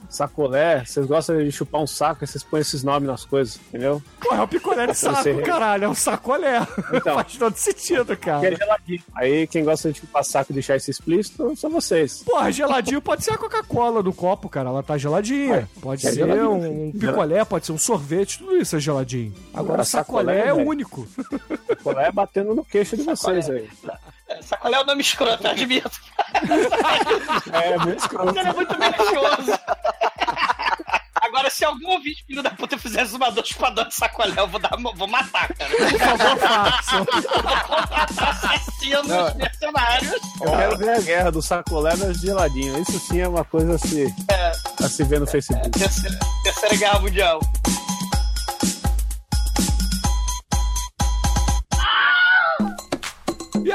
[0.09, 4.03] Sacolé, vocês gostam de chupar um saco, aí vocês põem esses nomes nas coisas, entendeu?
[4.21, 5.85] Pô, é um picolé de saco, Você- caralho.
[5.85, 6.67] É um sacolé.
[6.95, 7.15] Então.
[7.23, 8.57] Faz todo sentido, Que é cara.
[8.57, 9.03] geladinho.
[9.15, 12.23] Aí quem gosta de chupar saco e deixar isso explícito são vocês.
[12.25, 14.71] Porra, geladinho pode ser a Coca-Cola do copo, cara.
[14.71, 15.69] Ela tá geladinha.
[15.81, 19.35] Pode é ser geladinho, um picolé, pode ser um sorvete, tudo isso é geladinho.
[19.53, 20.69] Agora, Agora, sacolé, sacolé, é velho.
[20.69, 21.07] único.
[21.69, 23.69] Sacolé é batendo no queixo de vocês aí.
[24.43, 25.91] Sacolé é o nome escroto, eu admito.
[27.53, 28.39] É, muito escroto.
[28.39, 29.59] Ele é muito delicioso.
[31.21, 34.71] Agora, se algum ouvinte filho da puta fizer zumador chupador de sacolé, eu vou, dar,
[34.97, 35.71] vou matar, cara.
[35.71, 37.05] Por favor, façam.
[37.07, 39.35] Contratar assassinos Não.
[39.35, 40.13] mercenários.
[40.41, 42.81] Eu quero ver a guerra do sacolé das geladinho.
[42.81, 44.53] Isso sim é uma coisa a se, É,
[44.85, 45.69] a se ver no Facebook.
[45.71, 47.41] terceira, terceira Guerra Mundial.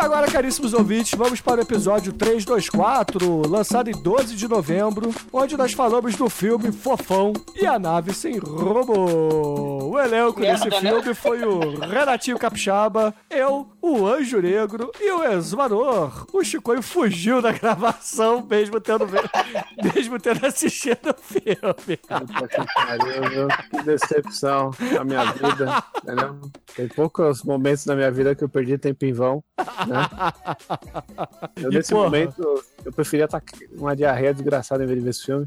[0.03, 5.71] Agora, caríssimos ouvintes, vamos para o episódio 324, lançado em 12 de novembro, onde nós
[5.71, 9.72] falamos do filme Fofão e a Nave Sem Rumo.
[9.93, 10.89] O elenco Merda, desse né?
[10.89, 16.25] filme foi o Renatinho Capixaba, eu, o Anjo Negro e o Exumador.
[16.33, 19.05] O Chicoio fugiu da gravação, mesmo tendo,
[19.93, 21.97] mesmo tendo assistido o filme.
[21.97, 23.47] Puta que pariu, viu?
[23.69, 26.39] Que decepção na minha vida, entendeu?
[26.75, 29.43] Tem poucos momentos na minha vida que eu perdi tempo em vão,
[29.87, 30.07] né?
[31.55, 32.05] Eu, E, nesse porra?
[32.05, 33.45] momento, eu preferia estar com
[33.77, 35.45] uma diarreia desgraçada em vez de ver esse filme.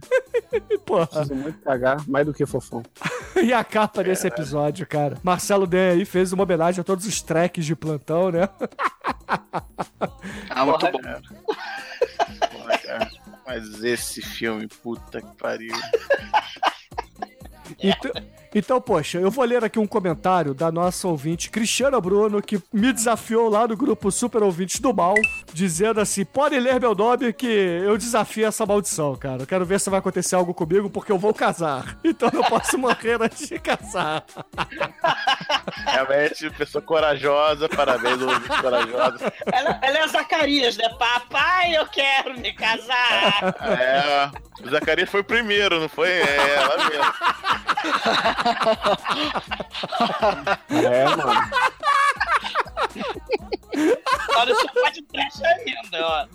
[0.85, 1.07] Porra.
[1.07, 2.83] Preciso muito cagar, mais do que fofão.
[3.43, 5.19] E a capa desse episódio, cara.
[5.23, 8.49] Marcelo Den aí fez uma homenagem a todos os tracks de plantão, né?
[10.49, 11.01] Ah, muito bom.
[12.51, 13.11] Porra, cara.
[13.47, 15.75] Mas esse filme, puta que pariu.
[17.79, 18.11] Então,
[18.59, 22.91] então, poxa, eu vou ler aqui um comentário da nossa ouvinte Cristiana Bruno, que me
[22.91, 25.15] desafiou lá no grupo Super Ouvintes do Mal,
[25.53, 29.43] dizendo assim: pode ler meu nome que eu desafio essa maldição, cara.
[29.43, 31.99] Eu quero ver se vai acontecer algo comigo, porque eu vou casar.
[32.03, 34.25] Então eu posso morrer antes de casar.
[35.85, 39.33] Realmente, pessoa corajosa, parabéns, ouvinte corajosa.
[39.53, 40.89] Ela, ela é Zacarias, né?
[40.99, 43.55] Papai, eu quero me casar.
[43.61, 44.31] É,
[44.65, 46.09] o Zacarias foi o primeiro, não foi?
[46.09, 47.05] É, ela mesmo.
[50.71, 51.33] É, mano.
[54.37, 56.27] Olha o sofá de trash ainda, ó.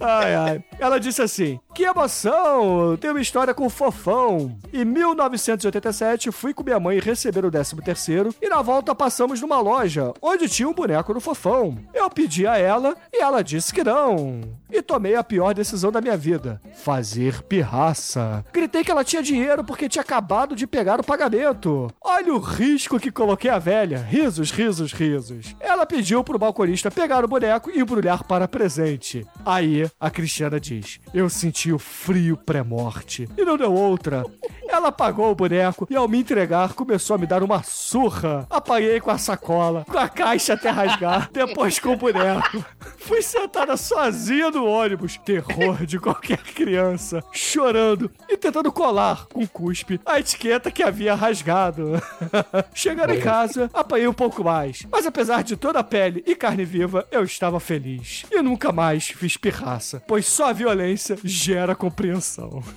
[0.00, 0.64] Ai, ai.
[0.78, 2.96] Ela disse assim: Que emoção!
[3.00, 4.58] Tem uma história com o fofão.
[4.72, 9.60] Em 1987, fui com minha mãe receber o 13 terceiro e na volta passamos numa
[9.60, 11.78] loja onde tinha um boneco do fofão.
[11.92, 14.42] Eu pedi a ela e ela disse que não.
[14.70, 18.44] E tomei a pior decisão da minha vida: fazer pirraça.
[18.52, 21.90] Gritei que ela tinha dinheiro porque tinha acabado de pegar o pagamento.
[22.00, 23.98] Olha o risco que coloquei a velha.
[23.98, 25.54] Risos, risos, risos.
[25.60, 29.26] Ela pediu pro balconista pegar o boneco e embrulhar para presente.
[29.44, 33.28] Aí a Cristiana diz: Eu senti o frio pré-morte.
[33.36, 34.24] E não deu outra.
[34.68, 38.46] Ela pagou o boneco e, ao me entregar, começou a me dar uma surra.
[38.50, 42.64] Apaguei com a sacola, com a caixa até rasgar, depois com o boneco.
[42.98, 50.00] Fui sentada sozinha no ônibus, terror de qualquer criança, chorando e tentando colar com cuspe
[50.04, 51.92] a etiqueta que havia rasgado.
[52.74, 56.64] Chegando em casa, apanhei um pouco mais, mas apesar de toda a pele e carne
[56.64, 58.24] viva, eu estava feliz.
[58.30, 62.62] E nunca mais fiz pirraça, pois só a violência gera compreensão.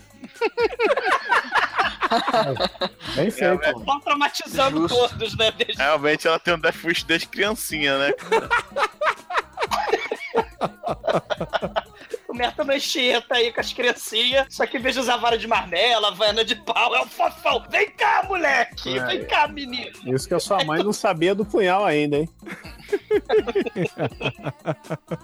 [3.16, 3.80] Bem feito, mano.
[3.80, 5.52] Estão traumatizando todos, né?
[5.52, 5.82] Desde...
[5.82, 8.14] Realmente ela tem um Death Wish desde criancinha, né?
[12.28, 15.48] O Merta Mancheta aí com as criancinhas, só que em vez de usar vara de
[15.48, 17.64] marmela, vana de pau, é o fofão.
[17.70, 18.98] Vem cá, moleque!
[18.98, 19.06] É.
[19.06, 19.92] Vem cá, menino!
[20.06, 22.30] Isso que a sua mãe não sabia do punhal ainda, hein?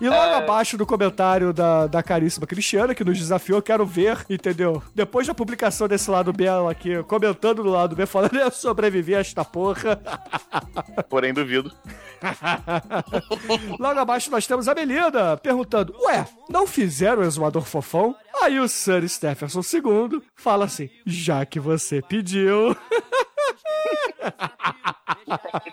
[0.01, 4.81] E logo abaixo do comentário da, da caríssima Cristiana, que nos desafiou, quero ver, entendeu?
[4.93, 9.15] Depois da publicação desse lado B, ela aqui, comentando no lado B, falando, eu sobrevivi
[9.15, 10.01] a esta porra.
[11.09, 11.71] Porém, duvido.
[13.79, 18.15] Logo abaixo nós temos a Melinda perguntando: Ué, não fizeram o exumador fofão?
[18.41, 22.75] Aí o Sir Stephenson II fala assim: Já que você pediu.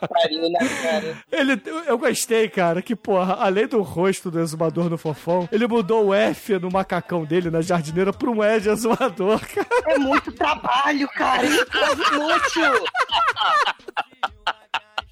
[0.08, 1.18] Pariu, né, cara?
[1.30, 6.06] Ele, eu gostei, cara, que porra, além do rosto do exumador no fofão, ele mudou
[6.06, 9.66] o F no macacão dele, na jardineira, pra um E de exumador, cara.
[9.86, 11.46] É muito trabalho, cara!
[11.46, 12.84] É quase inútil!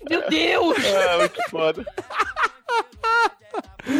[0.09, 0.85] Meu Deus!
[0.85, 1.85] É, muito foda.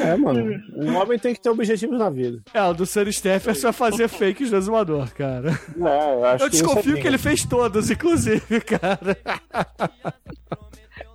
[0.05, 0.61] É, mano.
[0.77, 2.43] Um homem tem que ter objetivos na vida.
[2.53, 5.51] É, o do Sam Stefferson é fazer fakes do exumador, cara.
[5.77, 9.17] É, eu acho Eu que isso desconfio é que ele fez todos, inclusive, cara.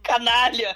[0.03, 0.75] Canalha!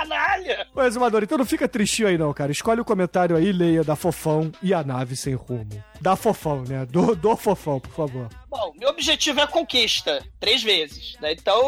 [0.00, 0.66] Canalha!
[0.74, 2.50] Ô, exumador, então não fica tristinho aí não, cara.
[2.50, 5.84] Escolhe o comentário aí, leia da Fofão e a nave sem rumo.
[6.00, 6.86] Da Fofão, né?
[6.86, 8.28] Do, do Fofão, por favor.
[8.48, 11.32] Bom, meu objetivo é a conquista, três vezes, né?
[11.32, 11.60] Então,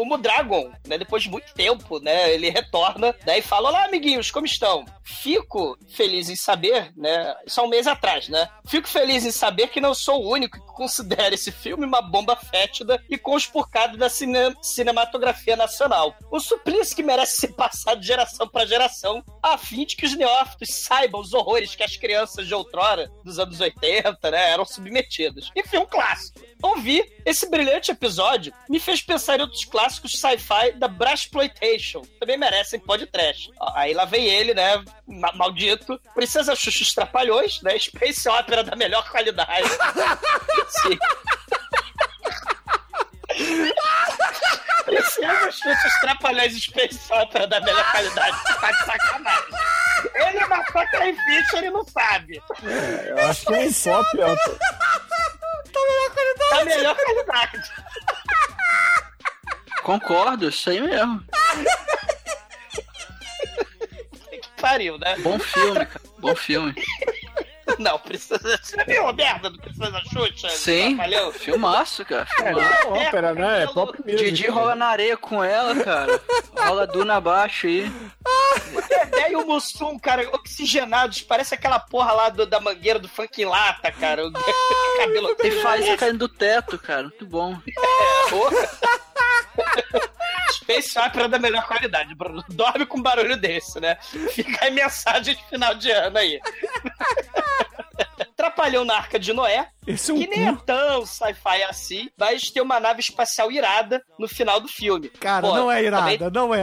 [0.00, 4.30] o Mudragon, né, depois de muito tempo, né, ele retorna, né, e fala, olá, amiguinhos,
[4.30, 4.86] como estão?
[5.04, 9.68] Fico feliz em saber, né, isso há um mês atrás, né, fico feliz em saber
[9.68, 14.08] que não sou o único que considera esse filme uma bomba fétida e conspurcado da
[14.08, 16.14] cine- cinematografia nacional.
[16.32, 20.14] Um suplício que merece ser passado de geração para geração, a fim de que os
[20.16, 25.50] neófitos saibam os horrores que as crianças de outrora, dos anos 80, né, eram submetidas.
[25.56, 26.40] Enfim, um clássico.
[26.62, 32.02] Ouvir esse brilhante episódio me fez pensar em outros clássicos sci-fi da Brashploitation.
[32.18, 33.50] Também merecem podcast.
[33.74, 34.82] Aí lá vem ele, né?
[35.06, 36.00] ma- Maldito.
[36.14, 37.78] Princesa Xuxa os Trapalhões, né?
[37.78, 39.68] Space Opera da melhor qualidade.
[40.82, 40.98] Sim.
[44.88, 48.36] Princesa Xuxa os Trapalhões Space Opera da melhor qualidade.
[48.60, 49.44] Tá de sacanagem.
[50.14, 52.42] Ele matou a Carrie Fisher e não sabe.
[53.06, 54.36] Eu acho que é um pop, ó.
[56.50, 57.72] Da melhor qualidade.
[59.82, 61.24] Concordo, isso aí mesmo.
[64.30, 65.16] Que pariu, né?
[65.18, 66.00] Bom filme, cara.
[66.18, 66.74] Bom filme.
[67.78, 68.38] Não, precisa.
[68.62, 70.48] Você viu a merda do Princesa Xuxa?
[70.50, 70.96] Sim.
[70.96, 71.32] Valeu.
[71.32, 72.26] Filmaço, cara.
[72.40, 72.86] É, Filmaço.
[72.88, 73.62] não é ópera, né?
[73.62, 74.16] É pop music.
[74.24, 76.20] Didi rola na areia com ela, cara.
[76.58, 77.90] Rola Duna abaixo aí.
[78.88, 81.22] Dedé e o Mussum, cara, oxigenados.
[81.22, 84.26] Parece aquela porra lá do- da mangueira do funk em lata, cara.
[84.26, 84.32] O
[84.98, 85.34] cabelo.
[85.36, 87.02] Tem faísca caindo do teto, cara.
[87.02, 87.56] Muito bom.
[88.30, 88.68] Porra.
[90.52, 92.44] Space Opera da melhor qualidade, Bruno.
[92.48, 93.96] Dorme com um barulho desse, né?
[94.32, 96.40] Fica aí mensagem de final de ano aí.
[98.36, 102.50] Trapalhão na Arca de Noé, Esse é um que nem é tão sci-fi assim, mas
[102.50, 105.08] tem uma nave espacial irada no final do filme.
[105.08, 106.62] Cara, Pô, não é também irada, não é.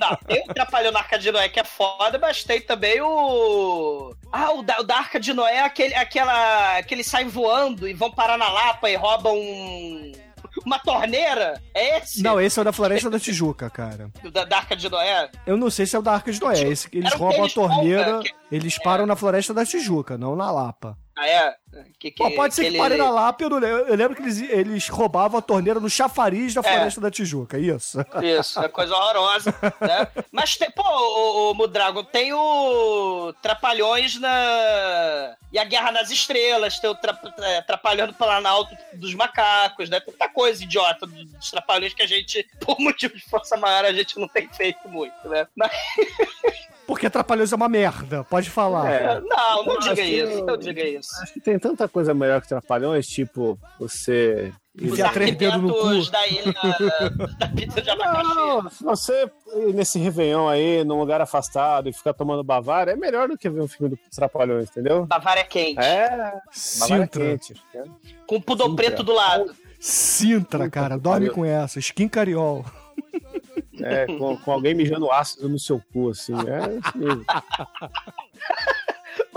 [0.00, 4.12] não, tem o Trapalhão na Arca de Noé que é foda, mas tem também o.
[4.32, 6.82] Ah, o da, o da Arca de Noé é aquele, aquela.
[6.82, 10.12] que eles saem voando e vão parar na Lapa e roubam um.
[10.64, 11.60] Uma torneira?
[11.74, 12.22] É esse?
[12.22, 14.10] Não, esse é o da Floresta da Tijuca, cara.
[14.32, 15.30] Da, da Arca de Noé?
[15.46, 16.60] Eu não sei se é o da Arca de Noé.
[16.62, 20.34] Esse, que eles roubam a torneira, roubam, que- eles param na Floresta da Tijuca, não
[20.36, 20.96] na Lapa.
[21.22, 21.54] Ah, é?
[21.98, 24.22] Que, que, Pô, pode ser que ele- pare na Lapa, eu, lembro, eu lembro que
[24.22, 26.64] eles, eles roubavam a torneira no chafariz da É.
[26.64, 27.98] Floresta da Tijuca, isso.
[28.24, 30.08] Isso, é coisa horrorosa, né?
[30.32, 35.36] Mas tem, pô, o, o Mudragon, tem o Trapalhões na.
[35.52, 37.18] E a Guerra nas Estrelas, tem o tra...
[37.40, 40.00] é, Trapalhão do Planalto dos Macacos, né?
[40.00, 43.92] Tem muita coisa idiota dos Trapalhões que a gente, por motivo de força maior, a
[43.92, 45.46] gente não tem feito muito, né?
[45.54, 45.70] Mas,
[46.90, 48.90] Porque Trapalhões é uma merda, pode falar.
[48.90, 49.20] É.
[49.20, 51.08] não, não diga isso, eu- não diga isso.
[51.22, 54.52] Acho que tem tanta coisa melhor que Trapalhões, tipo, você...
[54.76, 56.10] Os Enfiar três dedos no cu.
[56.10, 56.54] da ilha
[57.38, 58.34] da pizza de abacaxi.
[58.34, 59.30] Não, se você
[59.68, 63.48] ir nesse Réveillon aí, num lugar afastado e ficar tomando Bavária, é melhor do que
[63.50, 65.06] ver um filme do Trapalhões, entendeu?
[65.06, 67.08] Bavária quente, É, Bavária Sintra.
[67.08, 67.54] quente.
[68.26, 69.54] com o pudor preto do lado.
[69.78, 71.78] Sintra, cara, dorme com essa.
[71.78, 72.64] Skin Cariol.
[73.84, 76.34] É, com, com alguém mijando ácido no seu cu, assim.
[76.34, 77.24] É isso mesmo.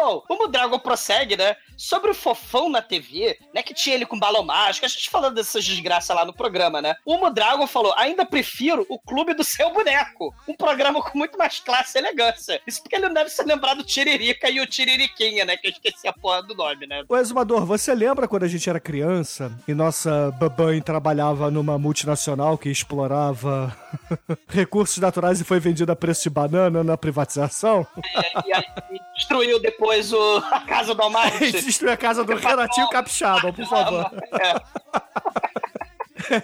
[0.04, 1.56] Bom, o Mudragon prossegue, né?
[1.78, 3.64] Sobre o fofão na TV, né?
[3.64, 6.95] Que tinha ele com balão mágico, a gente falando dessas desgraças lá no programa, né?
[7.06, 10.36] O Mudragon falou: ainda prefiro o Clube do Seu Boneco.
[10.45, 12.62] Um programa com muito mais classe e elegância.
[12.68, 15.56] Isso porque ele não deve se lembrar do Tiririca e o Tiririquinha, né?
[15.56, 17.06] Que eu esqueci a porra do nome, né?
[17.08, 22.58] Ô, Exumador, você lembra quando a gente era criança e nossa babãe trabalhava numa multinacional
[22.58, 23.74] que explorava
[24.49, 27.88] recursos naturais e foi vendida a preço de banana na privatização?
[28.45, 28.66] E, e aí
[29.16, 31.52] destruiu depois o, a casa do A Almighty.
[31.52, 34.10] gente destruiu a casa do Renatinho Capixaba, por favor.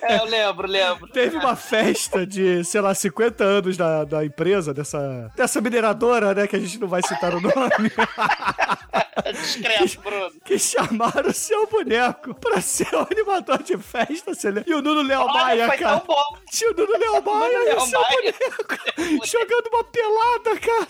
[0.01, 1.07] É, eu lembro, lembro.
[1.09, 6.47] Teve uma festa de, sei lá, 50 anos da, da empresa, dessa, dessa mineradora, né,
[6.47, 7.91] que a gente não vai citar o nome,
[9.33, 10.31] Discreto, Bruno.
[10.43, 14.69] que chamaram o seu boneco pra ser o animador de festa, você lembra?
[14.69, 15.99] E o Nuno Léo Maia, foi cara.
[15.99, 16.37] tão bom.
[16.51, 20.87] Tinha o Nuno Léo Maia e o seu boneco jogando uma pelada, cara.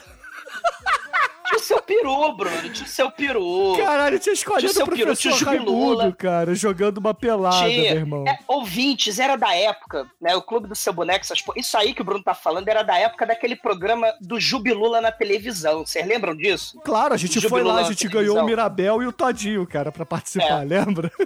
[1.49, 2.69] Tinha o seu peru, Bruno.
[2.69, 3.75] Tinha o seu peru.
[3.77, 6.03] Caralho, tinha escolhido Tinha o seu peru, professor Jubilula.
[6.03, 7.91] Raimundo, cara, jogando uma pelada, meu Tinha.
[7.91, 8.23] irmão.
[8.27, 10.35] É, ouvintes, era da época, né?
[10.35, 12.97] O Clube do Seu Boneco, essas isso aí que o Bruno tá falando era da
[12.97, 15.85] época daquele programa do Jubilula na televisão.
[15.85, 16.79] Vocês lembram disso?
[16.83, 18.21] Claro, a gente foi lá, a gente televisão.
[18.35, 20.65] ganhou o Mirabel e o Todinho, cara, pra participar, É.
[20.65, 21.11] lembra?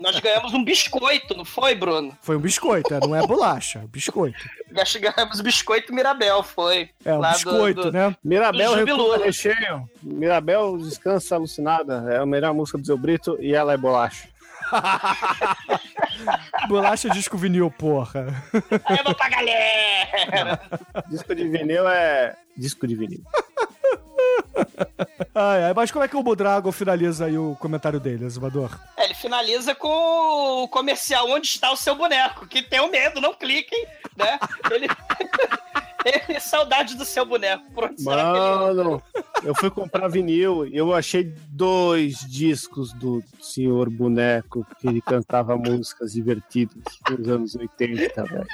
[0.00, 2.16] Nós ganhamos um biscoito, não foi, Bruno?
[2.20, 4.38] Foi um biscoito, é, não é bolacha, é um biscoito.
[4.70, 6.90] Nós ganhamos biscoito Mirabel, foi.
[7.04, 8.14] É um Lá do- biscoito, do- né?
[8.22, 8.84] Mirabel Do
[9.38, 9.88] recheio.
[10.02, 12.04] Mirabel descansa alucinada.
[12.12, 14.28] É a melhor música do Zé Brito e ela é bolacha.
[16.68, 18.26] Bolacha disco vinil, porra.
[18.90, 20.60] Leva pra galera!
[21.08, 22.36] Disco de vinil é.
[22.56, 23.22] Disco de vinil.
[25.34, 28.76] Ai, ai, mas como é que o Budragon finaliza aí o comentário dele, Azumador?
[28.96, 32.46] É, ele finaliza com o comercial Onde está o seu boneco?
[32.46, 33.86] Que tenham medo, não cliquem,
[34.16, 34.38] né?
[34.70, 34.88] Ele.
[36.28, 37.64] ele saudade do seu boneco.
[37.72, 38.82] Por onde será que ele?
[38.82, 39.02] Mano,
[39.44, 45.56] eu fui comprar vinil e eu achei dois discos do Senhor Boneco que ele cantava
[45.56, 48.46] músicas divertidas nos anos 80, velho.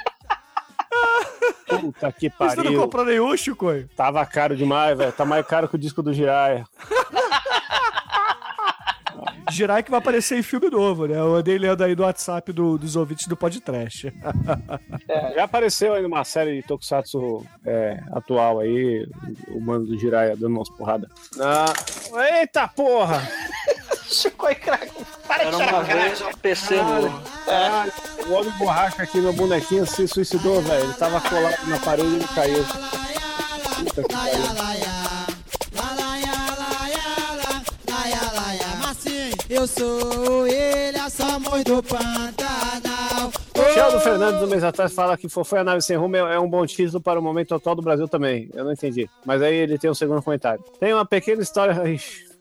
[1.67, 2.81] Puta que Você não pariu.
[2.81, 3.67] comprou nenhum, Chico?
[3.95, 5.11] Tava caro demais, velho.
[5.11, 6.65] Tá mais caro que o disco do Jiraya.
[9.51, 11.17] Jirai que vai aparecer em filme novo, né?
[11.17, 14.11] Eu andei lendo aí no WhatsApp do- dos ouvintes do podcast.
[15.35, 19.07] Já apareceu aí numa série de Tokusatsu é, atual aí,
[19.49, 21.09] o mano do Jiraya dando umas porradas.
[21.39, 21.65] Ah,
[22.39, 23.21] eita porra!
[24.07, 25.05] Chico e craque.
[25.27, 26.15] Para de Era chorar, uma caralho.
[26.15, 27.21] vez PC novo.
[27.45, 27.93] Caralho,
[28.27, 30.83] o homem borracha aqui, meu bonequinho, se suicidou, velho.
[30.85, 32.63] Ele tava colado na parede e ele caiu.
[32.63, 34.84] Puta que pariu.
[39.55, 43.31] Eu sou ele, a Somos do Pantanal.
[43.57, 46.49] O Sheldon Fernandes, um mês atrás, fala que Foi a Nave Sem Rumo é um
[46.49, 48.49] bom título para o momento atual do Brasil também.
[48.53, 49.09] Eu não entendi.
[49.25, 50.61] Mas aí ele tem um segundo comentário.
[50.77, 51.73] Tem uma pequena história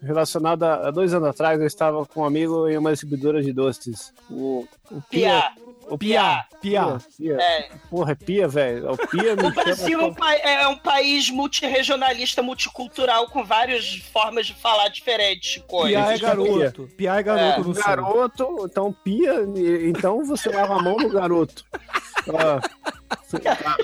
[0.02, 1.60] relacionada a dois anos atrás.
[1.60, 4.12] Eu estava com um amigo em uma distribuidora de doces.
[4.28, 5.40] O, o Pia.
[5.40, 5.63] Pia.
[5.88, 6.98] O Piá, piá.
[7.16, 7.36] Pia.
[7.40, 8.92] É, Porra, é Pia, velho.
[8.92, 14.46] O Pia o Brasil é um, pa- é um país multirregionalista, multicultural, com várias formas
[14.46, 15.84] de falar diferentes, Chico.
[15.86, 16.26] Piá é Pia.
[16.28, 16.88] garoto.
[16.96, 17.84] Piá é garoto É, no sul.
[17.84, 19.34] Garoto, então Pia,
[19.88, 21.64] então você lava a mão do garoto.
[23.46, 23.76] Ah,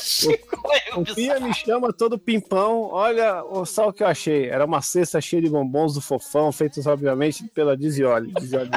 [0.00, 2.88] Chico, é O Pia me chama todo pimpão.
[2.90, 4.48] Olha o só o que eu achei.
[4.48, 8.32] Era uma cesta cheia de bombons do fofão, feitos obviamente pela Dizioli.
[8.32, 8.70] Dizioli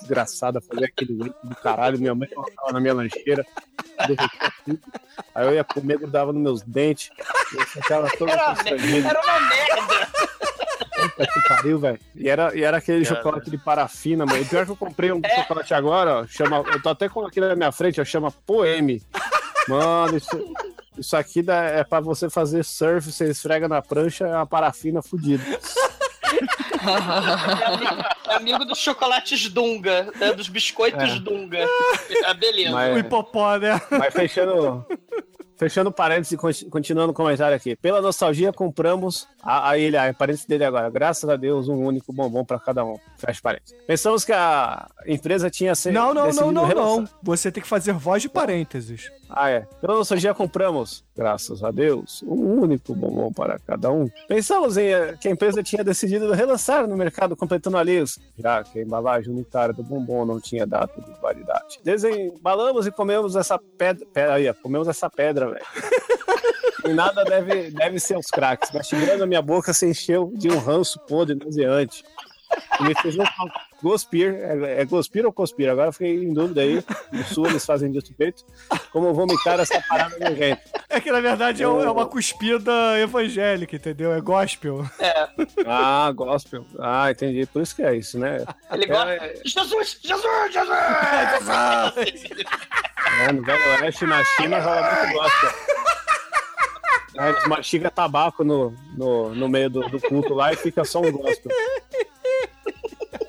[0.00, 1.98] desgraçada, fazia aquele leite do caralho.
[1.98, 3.44] Minha mãe colocava na minha lancheira.
[5.34, 7.10] Aí eu ia comer, grudava nos meus dentes.
[7.52, 7.62] Eu
[8.28, 10.08] Era, era uma merda.
[11.10, 11.98] Puta que pariu, velho.
[12.14, 13.16] E era, e era aquele Cara.
[13.16, 14.40] chocolate de parafina, mano.
[14.40, 16.26] E pior que eu comprei um chocolate agora, ó.
[16.26, 18.04] Chama, eu tô até com aqui na minha frente, ó.
[18.04, 19.02] Chama Poeme.
[19.68, 20.54] Mano, isso,
[20.98, 25.02] isso aqui dá, é pra você fazer surf, você esfrega na prancha, é uma parafina
[25.02, 25.42] fudida.
[26.84, 31.18] É amigo, é amigo dos chocolates Dunga, né, dos biscoitos É.
[31.20, 31.64] Dunga.
[32.24, 32.70] Ah, beleza.
[32.70, 33.80] O Mas, hipopó, né?
[33.90, 34.84] mas fechando.
[35.56, 37.76] Fechando parênteses e conti- continuando o comentário aqui.
[37.76, 40.90] Pela nostalgia, compramos a, a ele, a parênteses dele agora.
[40.90, 42.96] Graças a Deus, um único bombom pra cada um.
[43.16, 43.74] Fecha parênteses.
[43.86, 47.08] Pensamos que a empresa tinha se- Não, não, não, não, relançar- não.
[47.22, 49.10] Você tem que fazer voz de parênteses.
[49.36, 49.66] Ah, é.
[49.80, 54.08] Pela nostalgia compramos, graças a Deus, um único bombom para cada um.
[54.28, 58.78] Pensamos em eh, que a empresa tinha decidido relançar no mercado completando alios, já que
[58.78, 61.80] a embalagem unitária do bombom não tinha data de validade.
[61.82, 64.06] Desembalamos e comemos essa pedra.
[64.12, 65.64] Pera aí, comemos essa pedra, velho.
[66.86, 68.70] E nada deve, deve ser os craques.
[68.70, 72.04] Mastigando a minha boca se encheu de um ranço podre nauseante.
[72.78, 73.24] E me fez um
[73.84, 75.70] Gospir, é, é Gospir ou Cospir?
[75.70, 76.82] Agora eu fiquei em dúvida aí.
[77.12, 78.42] No sul eles fazem desse peito.
[78.90, 80.62] Como vomitar essa parada nojenta.
[80.88, 84.14] É que na verdade é, é uma cuspida evangélica, entendeu?
[84.14, 84.86] É gospel.
[85.66, 86.64] Ah, gospel.
[86.78, 87.44] Ah, entendi.
[87.44, 88.42] Por isso que é isso, né?
[88.72, 89.34] Ele gosta.
[89.44, 89.98] Jesus!
[90.02, 90.52] Jesus!
[90.52, 90.64] Jesus!
[93.16, 95.50] É, no Velho Oeste, na China, rola muito gospel.
[97.14, 101.12] Eles mastigam tabaco no, no, no meio do, do culto lá e fica só um
[101.12, 101.52] gospel.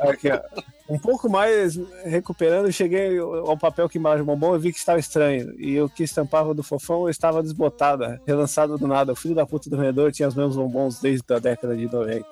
[0.10, 0.40] Aqui, ó.
[0.88, 5.56] Um pouco mais recuperando, cheguei ao papel que embalagem bombom e vi que estava estranho.
[5.60, 9.14] E o que estampava do fofão estava desbotada, relançado do nada.
[9.14, 12.24] O filho da puta do vendedor tinha os mesmos bombons desde a década de 90.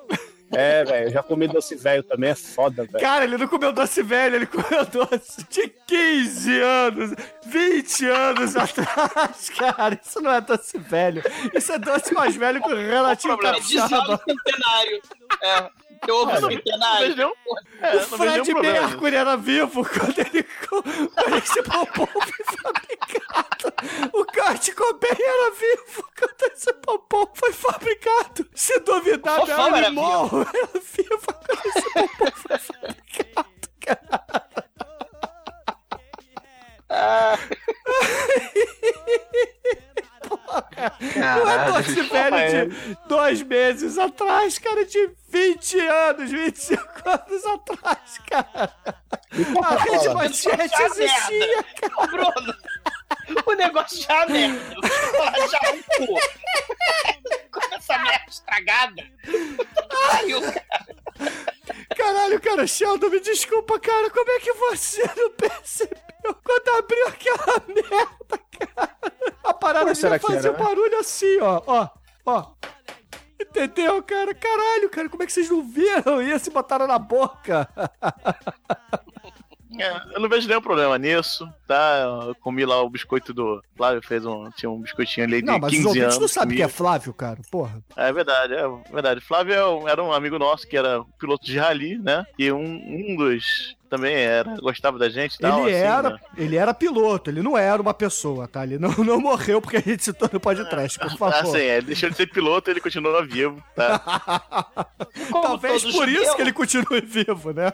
[0.56, 3.00] É, velho, eu já comi doce velho também, é foda, velho.
[3.04, 7.16] Cara, ele não comeu doce velho, ele comeu doce de 15 anos,
[7.48, 10.00] 20 anos atrás, cara.
[10.06, 11.24] Isso não é doce velho.
[11.56, 14.22] Isso é doce mais velho que o relativo É capixaba.
[14.28, 15.02] centenário.
[15.41, 15.70] É.
[16.06, 17.16] Que não centenário.
[17.16, 17.34] nenhum,
[17.82, 18.54] é, O Fred.
[18.54, 20.46] Mercury era vivo quando ele
[21.38, 23.74] esse bombom foi fabricado.
[24.14, 28.48] O Kurt Cobain era vivo quando esse bombom foi fabricado.
[28.54, 34.24] Se duvidar, O Fofão era era vivo quando esse bombom foi fabricado, cara.
[36.90, 37.38] Ah,
[41.16, 48.18] Não é Esse velho de dois meses atrás, cara, de 20 anos, 25 anos atrás,
[48.30, 48.74] cara.
[49.64, 51.66] A rede manchete existia,
[51.98, 52.56] Ô, Bruno,
[53.46, 54.76] o negócio já é merda.
[55.50, 56.14] Já é um cu.
[57.52, 59.04] Com essa merda estragada.
[60.12, 60.84] Pariu, cara.
[61.96, 64.10] Caralho, cara, Sheldon, me desculpa, cara.
[64.10, 68.98] Como é que você não percebeu quando abriu aquela merda, cara?
[69.44, 71.90] A parada Pô, devia fazer um barulho assim, ó, ó,
[72.26, 72.54] ó.
[73.40, 74.34] Entendeu, cara?
[74.34, 77.70] Caralho, cara, como é que vocês não viram isso e botaram na boca?
[79.80, 82.24] É, eu não vejo nenhum problema nisso, tá?
[82.28, 83.64] Eu comi lá o biscoito do.
[83.76, 84.50] Flávio fez um.
[84.52, 86.36] Tinha um biscoitinho ali de Não, mas os 15 ouvintes anos.
[86.36, 86.56] não comi.
[86.56, 87.40] que é Flávio, cara.
[87.50, 87.84] Porra.
[87.95, 89.22] É verdade, é verdade.
[89.22, 92.26] Flávio é era um amigo nosso que era piloto de rally, né?
[92.38, 95.68] E um, um dos também era, gostava da gente e tal.
[95.68, 96.20] ele assim, era, né?
[96.36, 98.64] ele era piloto, ele não era uma pessoa, tá?
[98.64, 101.36] Ele não, não morreu porque a gente citou no podcast, por favor.
[101.36, 103.99] Ah, sim, é, deixou de ser piloto ele continua vivo, tá?
[105.30, 107.72] Como Talvez todo por judeu, isso que ele continue vivo, né?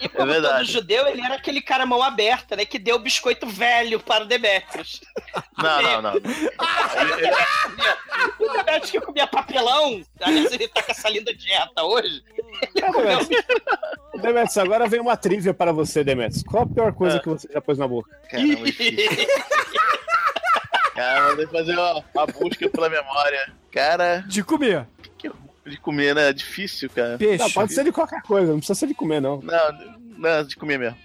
[0.00, 0.56] E como É verdade.
[0.58, 2.66] todo judeu, ele era aquele cara mão aberta, né?
[2.66, 5.00] Que deu biscoito velho para o Demetrius.
[5.56, 6.12] Não, não, não.
[8.38, 12.22] O Demetrius que comia papelão, aliás, ele tá com essa linda dieta hoje.
[12.74, 13.18] Ele comeu
[14.20, 16.42] Demetrius, agora vem uma trivia para você, Demetrius.
[16.42, 18.10] Qual a pior coisa que você já pôs na boca?
[18.28, 18.54] Caramba.
[20.94, 23.52] Cara, vou ter que fazer uma, uma busca pela memória.
[23.70, 24.86] Cara, De comer.
[25.64, 26.28] de comer, né?
[26.28, 27.16] É difícil, cara.
[27.16, 27.42] Peixe.
[27.42, 29.40] Não, pode ser de qualquer coisa, não precisa ser de comer, não.
[29.40, 30.98] Não, não, de comer mesmo.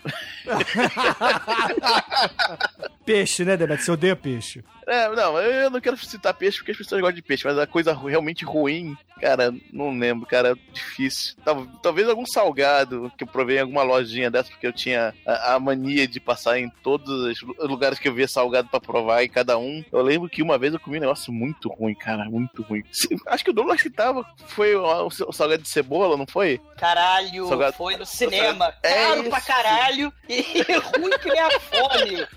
[3.06, 3.86] Peixe, né, Demetrius?
[3.86, 4.64] Você odeia peixe.
[4.88, 7.68] É, não, eu não quero citar peixe porque as pessoas gostam de peixe, mas a
[7.68, 11.36] coisa realmente ruim, cara, não lembro, cara, difícil.
[11.44, 15.56] Tal- Talvez algum salgado que eu provei em alguma lojinha dessa, porque eu tinha a,
[15.56, 19.24] a mania de passar em todos os lu- lugares que eu via salgado pra provar
[19.24, 19.84] em cada um.
[19.92, 22.82] Eu lembro que uma vez eu comi um negócio muito ruim, cara, muito ruim.
[23.28, 26.62] Acho que o Douglas que tava, foi o, o salgado de cebola, não foi?
[26.78, 28.74] Caralho, Salgado- foi no cinema.
[28.82, 29.30] É Caro isso.
[29.30, 30.42] pra caralho e
[30.98, 32.28] ruim que nem a fome.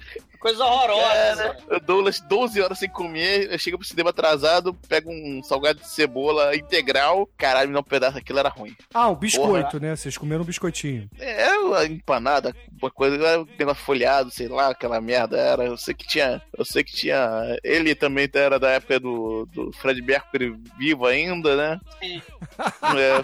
[0.41, 1.55] Coisa horrorosa.
[1.55, 5.81] Cara, o Douglas, 12 horas sem comer, eu chego pro cinema atrasado, pego um salgado
[5.81, 7.29] de cebola integral.
[7.37, 8.75] Caralho, não um pedaço, aquilo era ruim.
[8.95, 9.95] Ah, um biscoito, né?
[9.95, 11.09] Vocês comeram um biscoitinho.
[11.19, 15.65] É, uma empanada, uma coisa, um negócio folhado, sei lá, aquela merda era.
[15.65, 16.41] Eu sei que tinha.
[16.57, 17.59] Eu sei que tinha.
[17.63, 21.81] Ele também era da época do, do Fred Mercury vivo ainda, né?
[22.03, 22.23] Sim.
[22.59, 23.21] É,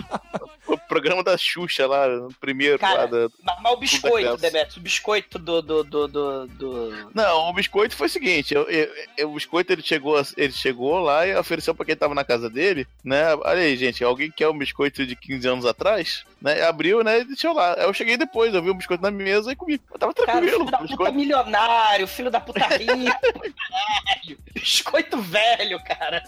[0.66, 3.28] o programa da Xuxa lá, o primeiro Cara, lá da.
[3.62, 4.36] Mas, o biscoito.
[4.36, 8.62] Demetrius, o biscoito do, do, do, do, do- Não, o biscoito foi o seguinte, eu,
[8.68, 12.24] eu- eu- o biscoito ele chegou, ele chegou lá e ofereceu pra quem tava na
[12.24, 13.34] casa dele, né?
[13.36, 16.24] Olha aí, gente, alguém quer um biscoito de 15 anos atrás?
[16.40, 16.62] Né?
[16.62, 17.20] Abriu, né?
[17.20, 17.72] E deixou lá.
[17.74, 19.80] Eu cheguei depois, eu vi o biscoito na mesa e comi.
[19.92, 20.58] Eu tava Cara, tranquilo.
[20.58, 24.38] filho da puta milionário, filho da puta rica, caralho.
[24.54, 26.22] Biscoito velho, cara.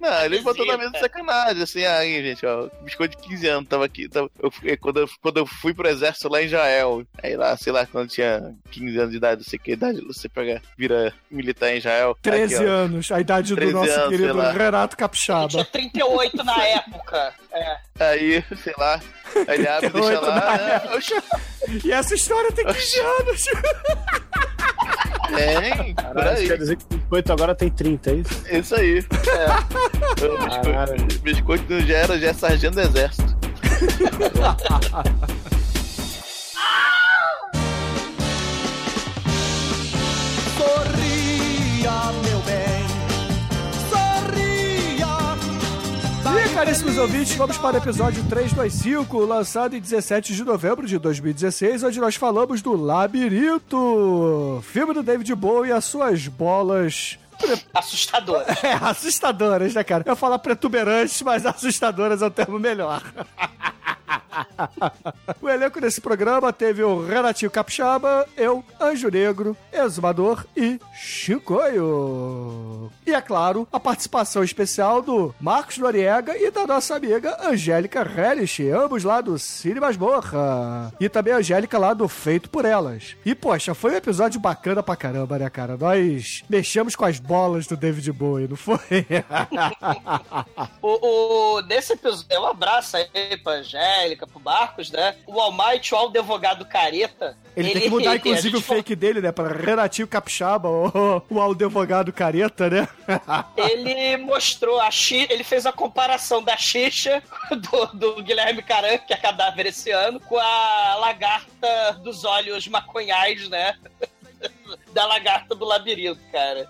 [0.00, 0.78] Não, ele botou na Visita.
[0.78, 4.50] mesa de sacanagem, assim, aí, gente, ó, biscoito de 15 anos, tava aqui, tava, eu,
[4.50, 7.84] fui- quando, eu, quando eu fui pro exército lá em Israel, aí lá, sei lá,
[7.86, 11.70] quando eu tinha 15 anos de idade, não sei que idade, você pega, vira militar
[11.72, 12.16] em Israel.
[12.22, 14.40] 13 aqui, anos, a idade do 13 nosso anos, querido.
[14.40, 15.48] Renato Eu Capixaba.
[15.48, 17.34] tinha 38 na época.
[17.52, 17.76] É.
[18.00, 19.00] Aí, sei lá,
[19.48, 20.80] aí ele abre e deixa 38 lá, na né?
[21.84, 23.44] E essa história tem 15 anos.
[25.34, 28.44] Tem, Caralho, quer dizer que o biscoito agora tem 30, é isso?
[28.50, 28.98] Isso aí.
[28.98, 29.78] É.
[30.28, 33.36] O biscoito, biscoito já era, já é sargento do exército.
[46.58, 52.00] caríssimos ouvintes, vamos para o episódio 325, lançado em 17 de novembro de 2016, onde
[52.00, 57.16] nós falamos do Labirinto, filme do David Bowie e as suas bolas
[57.72, 58.42] Assustador.
[58.64, 60.02] É, assustadoras, né, cara?
[60.04, 63.04] Eu ia falar protuberantes, mas assustadoras é o termo melhor.
[65.40, 72.90] o elenco desse programa teve o Renatinho Capixaba, eu, Anjo Negro, Exumador e Chicoio.
[73.06, 78.68] E, é claro, a participação especial do Marcos Noriega e da nossa amiga Angélica Hellish,
[78.70, 80.92] ambos lá do Cine Masmorra.
[81.00, 83.16] E também a Angélica lá do Feito por Elas.
[83.24, 85.76] E, poxa, foi um episódio bacana pra caramba, né, cara?
[85.76, 88.78] Nós mexemos com as bolas do David Bowie, não foi?
[90.80, 95.16] O, o, nesse episódio, um abraço aí pra Angélica, pro Marcos, né?
[95.26, 97.36] O Almighty, o advogado careta.
[97.56, 99.32] Ele, tem que mudar, a inclusive, o fake dele, né?
[99.32, 102.88] Pra Renatinho Capixaba, o, o advogado careta, né?
[103.56, 109.12] ele mostrou a xi, ele fez a comparação da Xixa do, do Guilherme Caran, que
[109.12, 113.74] é cadáver esse ano, com a lagarta dos olhos maconhais, né?
[114.92, 116.68] da lagarta do labirinto, cara.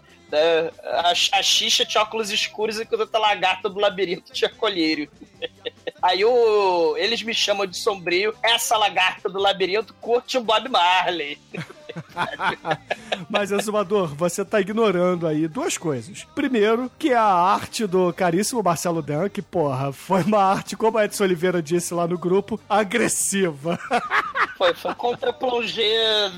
[0.85, 5.11] A, a Xixa tinha óculos escuros enquanto a lagarta do labirinto tinha colírio.
[6.03, 8.35] Aí o, eles me chamam de sombrio.
[8.43, 11.39] Essa lagarta do labirinto curte o Bob Marley.
[13.29, 16.25] Mas, Exumador, você tá ignorando aí duas coisas.
[16.35, 21.05] Primeiro, que a arte do caríssimo Marcelo Dan, que, porra, foi uma arte, como a
[21.05, 23.79] Edson Oliveira disse lá no grupo, agressiva.
[24.59, 26.33] Foi, foi contra plongé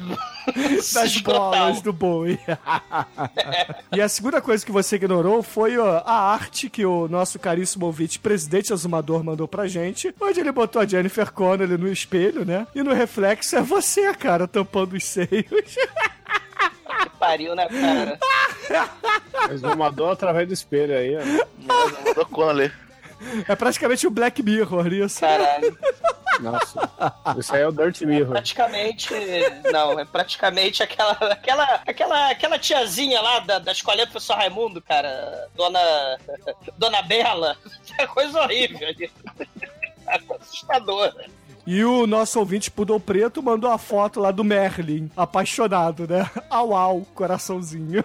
[0.93, 2.39] das bolas do boi.
[3.91, 7.87] e a segunda coisa que você ignorou foi ó, a arte que o nosso caríssimo
[7.87, 12.67] ouvinte, presidente Azumador, mandou pra gente, onde ele botou a Jennifer Connelly no espelho, né?
[12.75, 15.47] E no reflexo é você, cara, tampando os seios.
[15.49, 18.19] Que pariu, né, cara?
[19.51, 21.21] Exumador através do espelho aí, ó.
[21.21, 22.90] Exumador Connelly.
[23.47, 25.21] É praticamente o Black Mirror, isso.
[25.21, 25.79] Caralho.
[26.41, 26.91] Nossa.
[27.39, 28.31] Isso aí é o Dirt Mirror.
[28.31, 29.13] Praticamente.
[29.71, 34.81] Não, é praticamente aquela, aquela, aquela, aquela tiazinha lá da, da escolinha do professor Raimundo,
[34.81, 35.49] cara.
[35.55, 35.81] Dona.
[36.77, 37.57] Dona Bela.
[37.99, 39.11] É coisa horrível ali.
[40.07, 41.13] É assustador.
[41.66, 46.28] E o nosso ouvinte Pudor Preto mandou a foto lá do Merlin, apaixonado, né?
[46.49, 48.05] Au, au, coraçãozinho.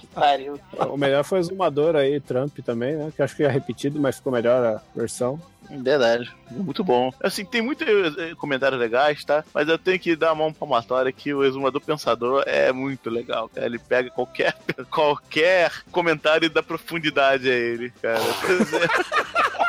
[0.00, 0.58] Que pariu.
[0.90, 3.12] O melhor foi o Exumador aí, Trump também, né?
[3.14, 5.40] Que eu acho que é repetido, mas ficou melhor a versão.
[5.70, 7.12] Verdade, muito bom.
[7.22, 7.86] Assim, tem muitos
[8.18, 9.42] eh, comentários legais, tá?
[9.54, 13.48] Mas eu tenho que dar uma mão palmatória que o Exumador Pensador é muito legal,
[13.48, 13.66] cara.
[13.66, 14.54] Ele pega qualquer,
[14.90, 18.20] qualquer comentário e dá profundidade a ele, cara.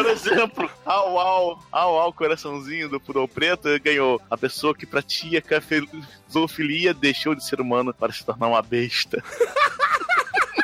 [0.00, 5.62] Por exemplo, au au, au au, coraçãozinho do Pudor Preto ganhou a pessoa que pratica
[6.32, 9.22] zoofilia deixou de ser humano para se tornar uma besta.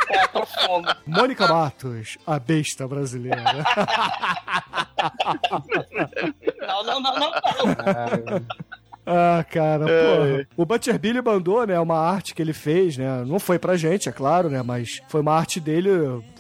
[0.09, 0.97] É profundo.
[1.07, 3.43] Mônica Matos, a besta brasileira.
[6.67, 7.31] Não, não, não, não.
[7.31, 8.47] não.
[9.07, 10.17] Ah, cara, É.
[10.37, 10.49] porra.
[10.57, 13.25] O Butcher Billy mandou, né, uma arte que ele fez, né?
[13.25, 14.63] Não foi pra gente, é claro, né?
[14.63, 15.91] Mas foi uma arte dele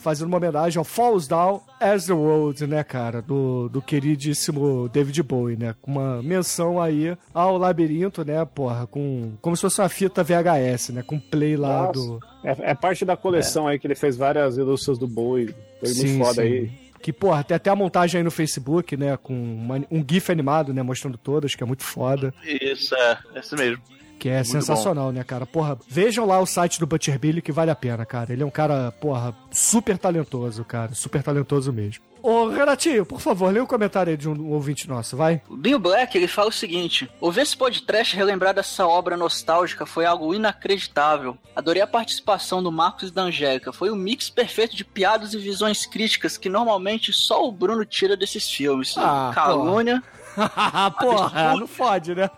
[0.02, 3.22] fazendo uma homenagem ao Falls Down as the Road, né, cara?
[3.22, 5.74] Do, do queridíssimo David Bowie, né?
[5.80, 8.86] Com uma menção aí ao labirinto, né, porra?
[8.86, 11.02] Com, como se fosse uma fita VHS, né?
[11.02, 11.93] Com play lá Nossa.
[11.93, 12.20] do.
[12.44, 15.55] É, é parte da coleção aí que ele fez várias ilustres do Boi.
[15.80, 16.70] Foi muito foda aí.
[17.07, 19.16] Que, porra, tem até a montagem aí no Facebook, né?
[19.16, 20.83] Com uma- um GIF animado, né?
[20.83, 22.35] Mostrando todas, que é muito foda.
[22.45, 23.81] Isso, é, é isso mesmo.
[24.18, 25.47] Que é Muito sensacional, né, cara?
[25.47, 28.32] Porra, vejam lá o site do Butcher Billy que vale a pena, cara.
[28.32, 30.94] Ele é um cara, porra, super talentoso, cara.
[30.94, 32.05] Super talentoso mesmo.
[32.22, 35.40] Ô, Renatinho, por favor, lê o comentário aí de um ouvinte nosso, vai.
[35.48, 40.05] O Dinho Black, ele fala o seguinte: Ouvir esse podcast relembrar dessa obra nostálgica foi
[40.05, 41.38] algo inacreditável.
[41.55, 43.72] Adorei a participação do Marcos e da Angélica.
[43.72, 48.16] Foi um mix perfeito de piadas e visões críticas que normalmente só o Bruno tira
[48.16, 48.94] desses filmes.
[48.98, 50.02] Ah, Calúnia.
[50.02, 50.26] porra,
[51.58, 52.30] não fode, né?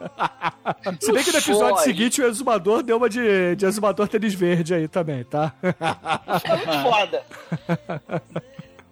[1.01, 1.83] Se bem que no episódio fode.
[1.83, 5.53] seguinte o exumador deu uma de, de exumador tênis verde aí também, tá?
[5.63, 7.25] É muito foda.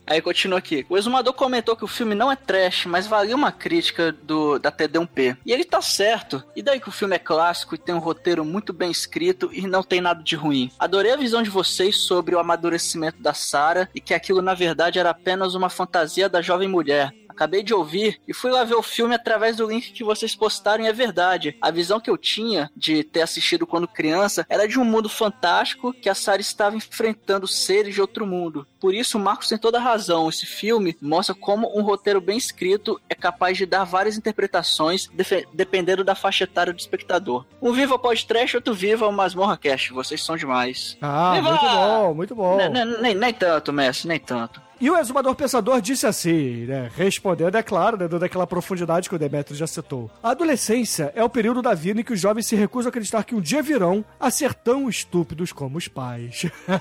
[0.06, 0.86] Aí continua aqui.
[0.88, 4.70] O exumador comentou que o filme não é trash, mas valia uma crítica do, da
[4.70, 5.38] TD1P.
[5.44, 6.44] E ele tá certo.
[6.54, 9.66] E daí que o filme é clássico e tem um roteiro muito bem escrito e
[9.66, 10.70] não tem nada de ruim.
[10.78, 14.98] Adorei a visão de vocês sobre o amadurecimento da Sarah e que aquilo na verdade
[15.00, 17.12] era apenas uma fantasia da jovem mulher.
[17.36, 20.82] Acabei de ouvir e fui lá ver o filme através do link que vocês postaram
[20.82, 21.54] e é verdade.
[21.60, 25.92] A visão que eu tinha de ter assistido quando criança era de um mundo fantástico
[25.92, 28.66] que a Sarah estava enfrentando seres de outro mundo.
[28.80, 30.28] Por isso, o Marcos tem toda a razão.
[30.30, 35.10] Esse filme mostra como um roteiro bem escrito é capaz de dar várias interpretações
[35.52, 37.44] dependendo da faixa etária do espectador.
[37.60, 39.92] Um Viva Podcast, outro Viva o Masmorra Cast.
[39.92, 40.96] Vocês são demais.
[41.02, 41.50] Ah, Viva!
[41.50, 42.56] muito bom, muito bom.
[42.56, 44.64] Nem, nem- nem- nem tanto, Messi, nem tanto.
[44.80, 46.90] E o exumador pensador disse assim, né?
[46.94, 50.10] Respondendo, é claro, né, dando aquela profundidade que o Demetrio já citou.
[50.22, 53.24] A adolescência é o período da vida em que os jovens se recusam a acreditar
[53.24, 56.46] que um dia virão a ser tão estúpidos como os pais.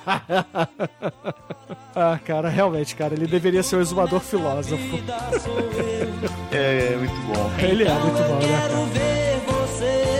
[1.96, 5.00] ah, cara, realmente, cara, ele deveria ser o exumador filósofo.
[6.52, 7.52] É, é muito bom.
[7.60, 8.48] Ele é muito bom, né?
[8.62, 10.16] Quero ver você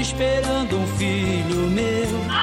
[0.00, 2.33] esperando um filho meu.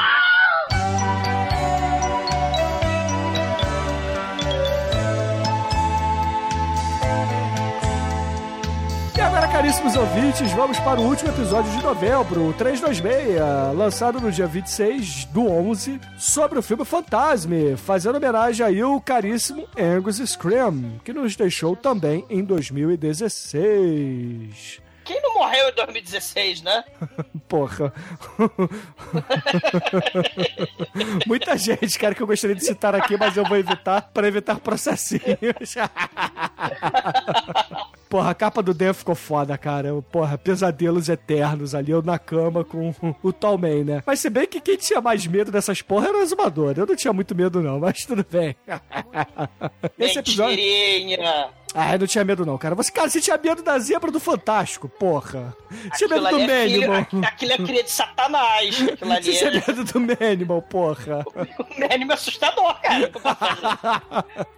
[9.62, 13.38] Caríssimos ouvintes, vamos para o último episódio de novembro, o 326,
[13.78, 19.70] lançado no dia 26 do 11, sobre o filme Fantasme, fazendo homenagem aí ao caríssimo
[19.80, 24.82] Angus Scream, que nos deixou também em 2016.
[25.06, 26.84] Quem não morreu em 2016, né?
[27.48, 27.94] Porra.
[31.28, 34.60] Muita gente, cara, que eu gostaria de citar aqui, mas eu vou evitar para evitar
[34.60, 35.76] processinhos.
[38.12, 39.90] Porra, a capa do Dan ficou foda, cara.
[40.12, 42.94] Porra, pesadelos eternos ali, eu na cama com
[43.24, 44.04] o Tallman, né?
[44.06, 46.74] Mas se bem que quem tinha mais medo dessas porra era o Exumador.
[46.76, 48.54] Eu não tinha muito medo, não, mas tudo bem.
[49.98, 50.58] Esse episódio.
[50.58, 51.52] Mentirinha.
[51.74, 52.76] Ah, eu não tinha medo, não, cara.
[52.76, 55.56] Você, cara, você tinha medo da zebra do Fantástico, porra.
[55.96, 56.96] Tinha Aquilo medo do é Manimal.
[57.02, 58.82] aqu- Aquilo é cria de satanás.
[58.92, 59.64] Aquilo ali Você tinha é...
[59.68, 61.26] medo do Manimal, porra.
[61.36, 63.10] O Manimal é assustador, cara.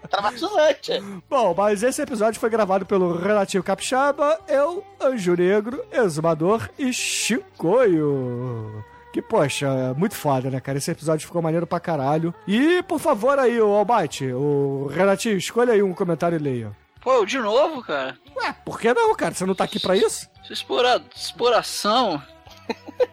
[0.10, 0.92] Traumatizante.
[1.30, 8.84] Bom, mas esse episódio foi gravado pelo Relativo Capixaba, eu, Anjo Negro, Exumador e Chicoio.
[9.14, 10.80] Que, poxa, muito foda, né, cara?
[10.80, 12.34] Esse episódio ficou maneiro pra caralho.
[12.48, 16.72] E, por favor, aí, o Albite, o Relativo, escolha aí um comentário e leia.
[17.04, 18.18] Pô, de novo, cara.
[18.38, 19.34] Ué, por que não, cara?
[19.34, 20.28] Você não tá aqui pra isso?
[20.50, 21.04] Explora...
[21.14, 22.24] exploração.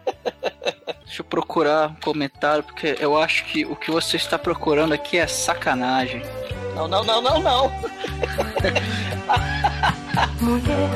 [1.03, 5.17] Deixa eu procurar um comentário, porque eu acho que o que você está procurando aqui
[5.17, 6.21] é sacanagem.
[6.73, 7.69] Não, não, não, não, não.
[10.39, 10.89] Mulher,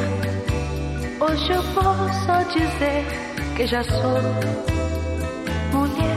[1.19, 3.03] hoje eu posso dizer
[3.57, 4.21] que já sou
[5.73, 6.15] mulher,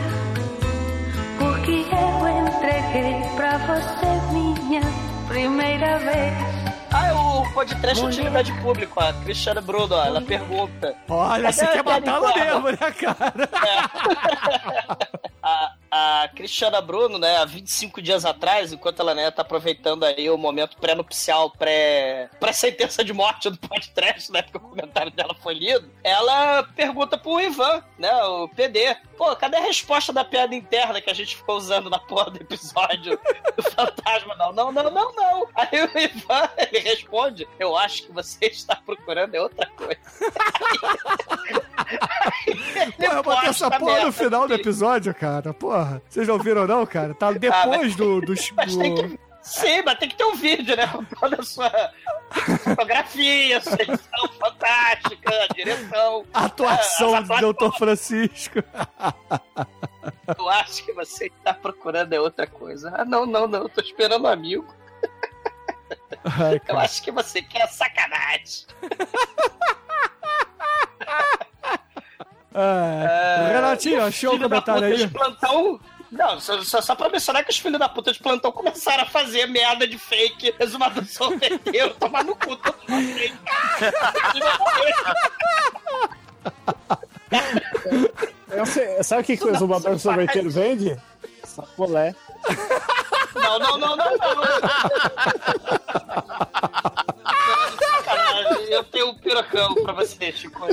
[1.39, 4.83] porque eu entreguei pra você minha
[5.27, 6.68] primeira vez.
[6.91, 10.95] Ah, o podcast Utilidade Pública, a Cristiana Bruno, ó, ela pergunta.
[11.09, 13.49] Olha, você quer a matá-la Kelly mesmo, né, cara?
[13.53, 14.97] a,
[16.25, 20.37] a Cristiana Bruno, né, há 25 dias atrás, enquanto ela, né, tá aproveitando aí o
[20.39, 25.91] momento pré-nupcial, pré- pré-sentença de morte do podcast, né, porque o comentário dela foi lido,
[26.03, 31.11] ela pergunta pro Ivan, né, o PD, pô, cadê a resposta da piada interna que
[31.11, 33.19] a gente ficou usando na porra do episódio
[33.57, 34.35] do fantasma?
[34.37, 35.49] Não, não, não, não, não.
[35.55, 39.99] Aí o Ivan, ele responde, eu acho que você está procurando é outra coisa.
[42.97, 45.55] Pô, eu botei essa porra no final do episódio, cara.
[45.55, 47.15] Porra, vocês não viram não, cara?
[47.15, 48.21] Tá depois do...
[48.21, 49.19] do, Mas tem do- que.
[49.41, 50.87] Sim, mas tem que ter um vídeo, né?
[50.89, 51.71] Com toda a sua
[52.65, 56.27] fotografia, sua edição fantástica, direção.
[56.35, 57.71] Atuação Ah, as do Dr.
[57.79, 58.59] Francisco.
[60.37, 62.93] Eu acho que você está procurando é outra coisa.
[62.95, 63.61] Ah, não, não, não.
[63.63, 64.67] Eu tô esperando um amigo.
[66.25, 68.67] Ai, Eu acho que você quer sacanagem.
[72.55, 73.53] É.
[73.53, 74.97] Renatinho, achou o comentário aí?
[74.97, 75.79] de plantão.
[76.11, 79.07] Não, só, só, só pra mencionar que os filhos da puta de plantão começaram a
[79.07, 82.59] fazer merda de fake, exumador sorveteiro, tomar no cu
[88.67, 90.97] sei- sabe o que, que o exumador do sorveteiro vende?
[91.45, 92.15] Sacolé.
[93.35, 94.45] Não, não, não, não, não.
[98.69, 100.67] Eu tenho um pirocão pra você, Chico.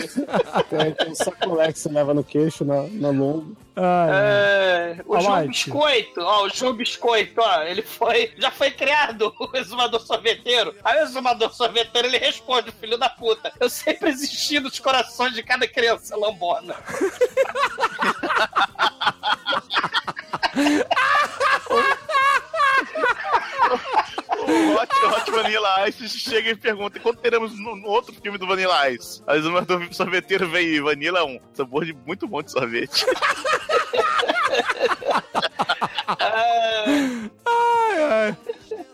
[0.70, 3.56] Tem, tem um sacolé que você leva no queixo, na, na lombo.
[3.76, 5.48] Ai, É, o João.
[5.48, 10.74] Biscoito, ó, o João Biscoito, ó, ele foi, já foi criado o exumador sorveteiro.
[10.84, 15.44] Aí o exumador sorveteiro, ele responde, filho da puta, eu sempre existi nos corações de
[15.44, 16.76] cada criança lambona.
[24.48, 28.46] O Hot, Hot Vanilla Ice chega e pergunta: quando teremos no, no outro filme do
[28.48, 29.24] Vanilla Ice?
[29.28, 31.40] Aí o sorveteiro vem Vanilla 1.
[31.54, 33.06] Sabor de muito bom de sorvete.
[36.20, 38.38] ai, ai.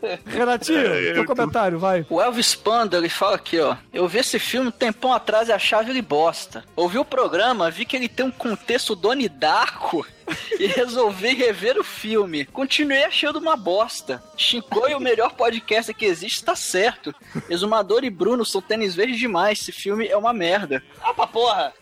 [0.25, 2.05] Renatinho, É, teu eu- comentário, vai.
[2.09, 3.75] O Elvis Panda, ele fala aqui, ó.
[3.93, 6.63] Eu vi esse filme um tempão atrás e achava ele bosta.
[6.75, 10.05] Ouvi o programa, vi que ele tem um contexto Doni Darko
[10.59, 12.45] e resolvi rever o filme.
[12.45, 14.23] Continuei achando uma bosta.
[14.37, 17.13] Shinkoi, o melhor podcast que existe, tá certo.
[17.49, 19.59] Exumador e Bruno são tênis verdes demais.
[19.59, 20.81] Esse filme é uma merda.
[21.03, 21.73] Ah, pra porra.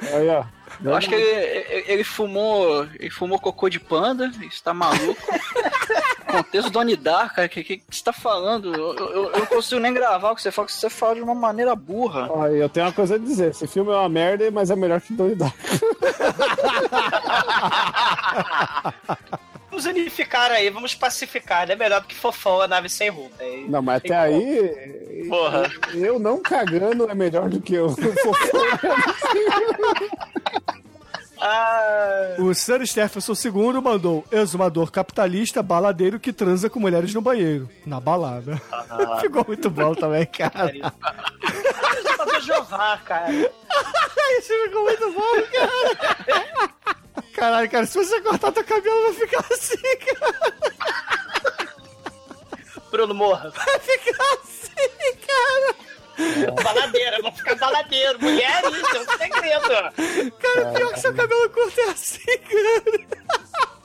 [0.00, 0.44] Aí, ó.
[0.84, 2.84] Eu acho que ele, ele- fumou.
[2.98, 5.20] Ele fumou cocô de panda, está maluco.
[6.32, 8.74] Contexto Doni Darko, cara, o que, que, que você tá falando?
[8.74, 11.20] Eu, eu- eu não consigo nem gravar o que você fala, que você fala de
[11.20, 12.26] uma maneira burra.
[12.30, 13.50] Ó, eu tenho uma coisa a dizer.
[13.50, 15.36] Esse filme é uma merda, mas é melhor que Donnie.
[19.68, 21.70] Vamos unificar aí, vamos pacificar.
[21.70, 23.30] É melhor do que fofão a nave sem rumo.
[23.68, 25.70] Não, mas até aí, Porra.
[25.94, 27.94] eu não cagando é melhor do que eu.
[31.44, 37.68] Ah, O Sir Stephenson II mandou exumador capitalista baladeiro que transa com mulheres no banheiro.
[37.84, 38.62] Na balada.
[39.20, 40.70] Ficou muito bom também, cara.
[40.72, 43.32] exumador Jeová, cara.
[44.38, 46.70] Isso ficou muito bom, cara.
[47.34, 50.54] Caralho, cara, se você cortar teu cabelo vai ficar assim, cara.
[52.90, 53.50] Bruno Morra.
[53.50, 55.74] Vai ficar assim, cara.
[56.62, 58.20] Baladeira, vou ficar baladeiro.
[58.20, 59.68] Mulher, isso é um segredo.
[60.38, 63.06] Cara, pior que seu cabelo curto é assim, cara.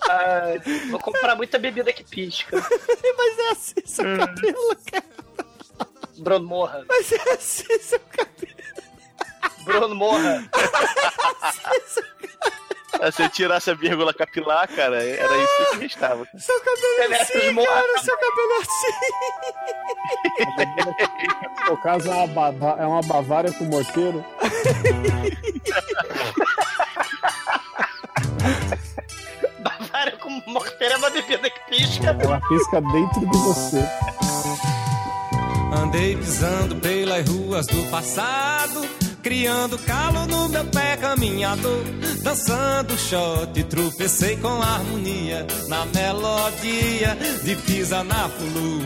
[0.10, 0.54] Ah,
[0.90, 2.58] vou comprar muita bebida que pisca.
[2.62, 5.04] Mas é assim seu cabelo, cara.
[6.20, 6.86] Bruno Morra.
[6.88, 8.58] Mas é assim, seu cabelo.
[9.66, 10.44] Bruno Morra.
[12.90, 16.26] Se você tirasse a vírgula capilar, cara, era isso que restava.
[16.38, 18.00] Seu cabelo é Demetrius assim, cara.
[18.00, 18.58] Seu cabelo é
[21.04, 21.70] assim.
[21.70, 24.24] No caso, é uma, bava- é uma Bavária com morteiro.
[29.60, 32.16] Bavária com morteira é uma bebida que pisca.
[32.20, 33.84] Ela pisca dentro de você.
[35.82, 38.82] Andei pisando pelas ruas do passado,
[39.22, 41.84] criando calo no meu pé caminhador,
[42.24, 48.82] dançando shot, tropecei com harmonia na melodia de pisa na fulu.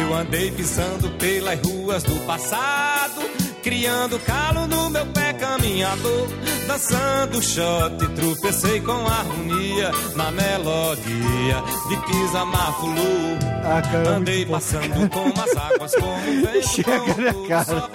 [0.00, 3.22] Eu andei pisando pelas ruas do passado,
[3.64, 6.28] criando calo no meu pé caminhador,
[6.68, 13.38] dançando shot, tropecei com harmonia na melodia de pisa na fulu.
[13.66, 17.90] Ah, cara, Andei passando com as águas como um vento Chega, louco, cara?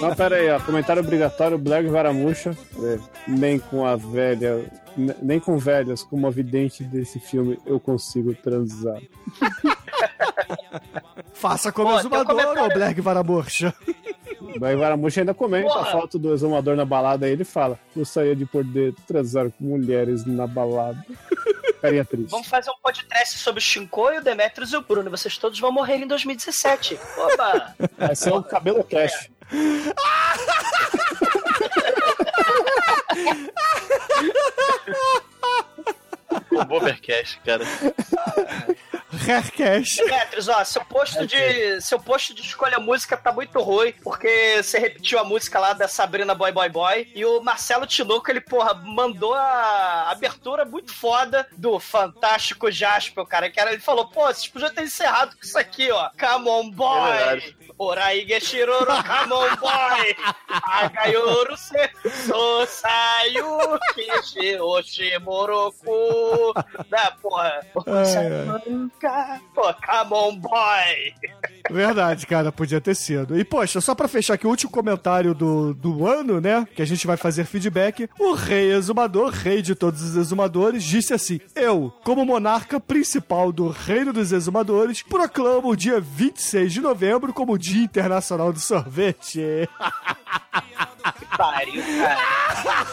[0.00, 0.58] Não, pera aí, ó.
[0.60, 2.56] Comentário obrigatório, Black Varamuxa.
[2.82, 2.98] É,
[3.28, 4.64] Nem com a velha.
[4.96, 8.98] ne- Nem com velhas, como a vidente desse filme, eu consigo transar.
[11.34, 13.74] Faça como tem um exumador comentário- ou Black Varaborcha.
[14.58, 15.80] Black Varamuxa ainda comenta Porra.
[15.88, 20.24] a foto do exumador na balada e ele fala: Gostaria de poder transar com mulheres
[20.24, 21.04] na balada.
[21.80, 22.30] Carinha triste.
[22.30, 25.10] Vamos fazer um podcast sobre o Shinkoi, o Demetrius e o Bruno.
[25.10, 26.98] Vocês todos vão morrer em 2017.
[27.16, 27.74] Oba!
[28.12, 29.30] Esse é o cabelo cash.
[36.52, 37.64] O Bobercast, cara.
[39.28, 39.96] Haircash.
[39.96, 44.78] Demetrius, ó, seu posto de seu posto de escolha música tá muito ruim, porque você
[44.78, 48.74] repetiu a música lá da Sabrina Boy Boy Boy e o Marcelo Tinoco, ele, porra,
[48.74, 54.46] mandou a abertura muito foda do Fantástico Jasper, cara, que era, ele falou, pô, vocês
[54.48, 56.10] podiam ter encerrado com isso aqui, ó.
[56.18, 57.10] Come on, É boy!
[57.12, 57.56] verdade.
[57.82, 60.14] Orai Geshiroro, come on, boy!
[60.50, 61.88] Agayoru se,
[62.26, 66.52] so sayu, kishi, oshimoroku.
[66.90, 67.60] Né, porra?
[69.54, 71.14] Pô, come on, boy!
[71.70, 73.38] Verdade, cara, podia ter sido.
[73.38, 76.68] E, poxa, só pra fechar aqui o último comentário do, do ano, né?
[76.74, 78.10] Que a gente vai fazer feedback.
[78.18, 83.68] O rei exumador, rei de todos os exumadores, disse assim: Eu, como monarca principal do
[83.68, 89.68] reino dos exumadores, proclamo o dia 26 de novembro como Dia Internacional do Sorvete.
[91.18, 92.90] Que pariu, cara.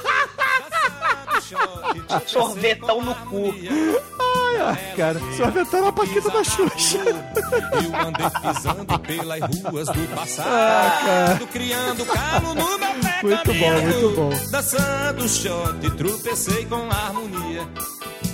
[2.25, 3.53] Sorvetão no cu.
[3.53, 6.99] Ai, ai, cara, sorvetão na paquita da Xuxa.
[6.99, 13.81] Eu andei pisando pelas ruas do Ah, passado, criando calo no meu pé Muito bom,
[13.81, 14.29] muito bom.
[14.51, 17.67] Dançando shot, tropecei com harmonia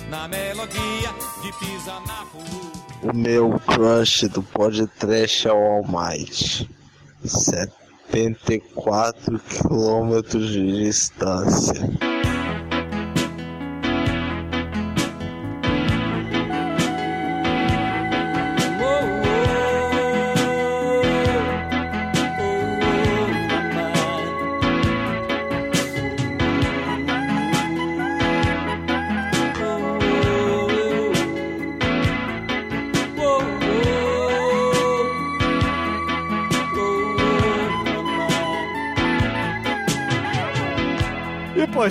[0.08, 2.72] na melodia de pisa na fulu.
[3.04, 6.66] O meu crush do podcast é o All Might.
[7.22, 12.13] 74 quilômetros de distância.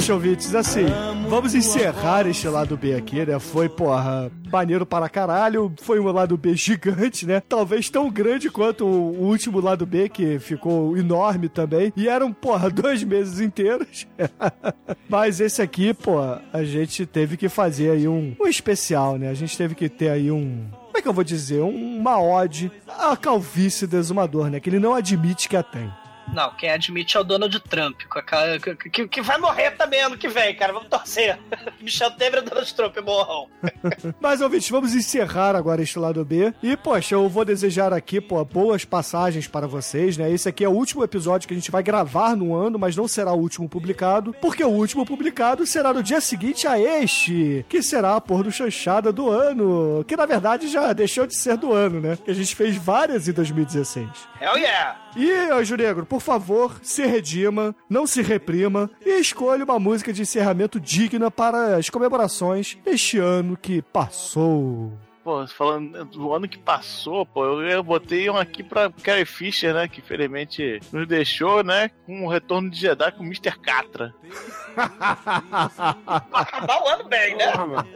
[0.04, 0.86] Poxa, ouvintes, assim,
[1.30, 3.40] vamos encerrar este lado B aqui, né?
[3.40, 5.72] Foi, porra, maneiro para caralho.
[5.82, 7.40] Foi um lado B gigante, né?
[7.40, 11.94] Talvez tão grande quanto o último lado B, que ficou enorme também.
[11.96, 14.06] E eram, porra, dois meses inteiros.
[15.08, 19.30] Mas esse aqui, pô, a gente teve que fazer aí um, um especial, né?
[19.30, 20.66] A gente teve que ter aí um.
[20.88, 21.62] Como é que eu vou dizer?
[21.62, 24.60] Um- Uma ode à calvície do exumador, né?
[24.60, 25.90] Que ele não admite que a tem.
[26.32, 29.72] Não, quem admite é o Donald Trump, com a cara- que, que- que vai morrer
[29.72, 30.74] também ano que vem, cara.
[30.74, 31.38] Vamos torcer.
[31.82, 33.48] Michel Temer e Donald Trump morram.
[34.20, 36.54] Mas, ouvintes, vamos encerrar agora este lado B.
[36.64, 40.32] E, poxa, eu vou desejar aqui, pô, boas passagens para vocês, né?
[40.32, 43.08] Esse aqui é o último episódio que a gente vai gravar no ano, mas não
[43.08, 47.82] será o último publicado, porque o último publicado será no dia seguinte a este, que
[47.84, 51.74] será a pôr do chanchada do ano, que na verdade já deixou de ser do
[51.74, 52.18] ano, né?
[52.24, 54.08] Que a gente fez várias em 2016.
[54.42, 54.98] Hell yeah!
[55.16, 60.22] E, Anjo Negro, por favor, se redima, não se reprima e escolha uma música de
[60.22, 64.94] encerramento digna para as comemorações deste ano que passou.
[65.24, 69.74] Pô, falando do ano que passou, pô, eu, eu botei um aqui pra Carrie Fisher,
[69.74, 69.88] né?
[69.88, 71.90] Que infelizmente nos deixou, né?
[72.06, 73.58] Com o retorno de Jedi com o Mr.
[73.60, 74.14] Catra.
[76.34, 77.52] Acabar o ano bem, né?
[77.52, 77.88] Porra.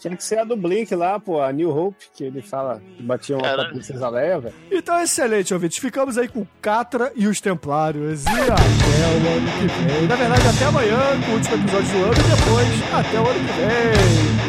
[0.00, 3.02] Tinha que ser a do Blink lá, pô, a New Hope, que ele fala que
[3.02, 3.62] batia uma Cara.
[3.62, 4.54] pra Princesa Leia, velho.
[4.70, 5.78] Então, excelente, ouvintes.
[5.78, 8.24] Ficamos aí com o Catra e os Templários.
[8.24, 10.08] E até o ano que vem.
[10.08, 13.40] Na verdade, até amanhã, com o último episódio do ano, e depois, até o ano
[13.40, 13.52] que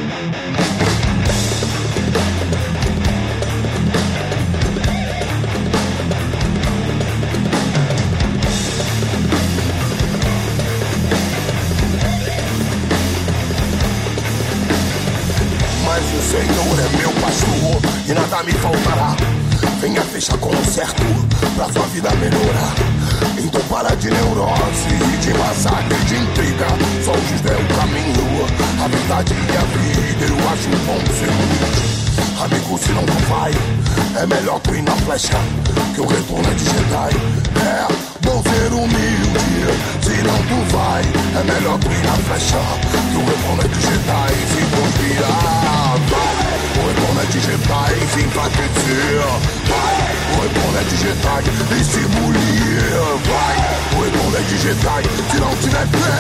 [0.02, 0.07] vem.
[18.38, 19.16] E nada me faltará.
[19.82, 21.04] Venha fechar com certo
[21.56, 22.76] pra sua vida melhorar.
[23.38, 26.68] Então para de neurose de massacre, de intriga.
[27.04, 28.46] Só o X é o caminho,
[28.84, 30.26] a verdade e a vida.
[30.26, 32.44] Eu acho bom ser.
[32.44, 33.52] Amigo, se não vai,
[34.22, 35.38] é melhor tu ir na flecha.
[35.96, 37.18] Que o retorno é de Jedi.
[37.66, 38.07] É
[38.44, 39.68] ser humilde,
[40.02, 42.58] se não tu vai, é melhor tu ir na flecha.
[42.92, 44.34] Que o de Jedi.
[44.48, 46.58] Se conspirar, vai.
[46.78, 49.22] O de Jedi, se enfraquecer.
[49.68, 50.08] Vai.
[50.38, 52.88] O de Jedi e se bulir.
[53.28, 53.56] Vai.
[53.96, 56.18] O de Jedi, se não tiver fé.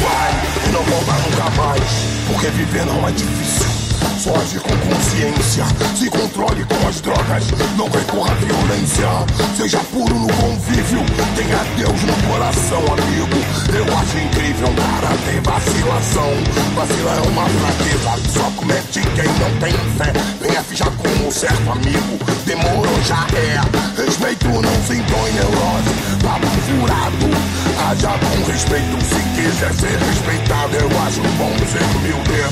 [0.00, 0.32] Vai.
[0.66, 1.90] E não voltar nunca mais.
[2.26, 3.81] Porque viver não é difícil.
[4.22, 5.64] Agir com consciência,
[5.96, 7.44] se controle com as drogas,
[7.76, 9.08] não recorra à violência.
[9.56, 11.00] Seja puro no convívio,
[11.34, 13.36] tenha Deus no coração, amigo.
[13.76, 16.30] Eu acho incrível, cara, ter vacilação.
[16.76, 20.12] Vacilar é uma fraqueza, só comete quem não tem fé.
[20.40, 24.00] Venha fijar com o certo amigo, demorou, já é.
[24.00, 27.61] Respeito não se impõe neurose, papo furado.
[27.88, 30.76] Haja com respeito se quiser ser respeitado.
[30.76, 32.42] Eu acho bom ser humilde,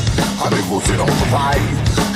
[0.44, 1.60] amigo, se não tu vai.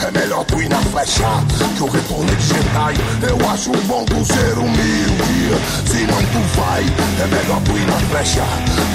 [0.06, 1.28] É melhor tu ir na flecha,
[1.76, 2.94] que o retorno de Jedi.
[3.28, 5.54] Eu acho bom tu ser humilde,
[5.86, 6.82] se não tu vai.
[7.22, 8.44] É melhor tu ir na flecha,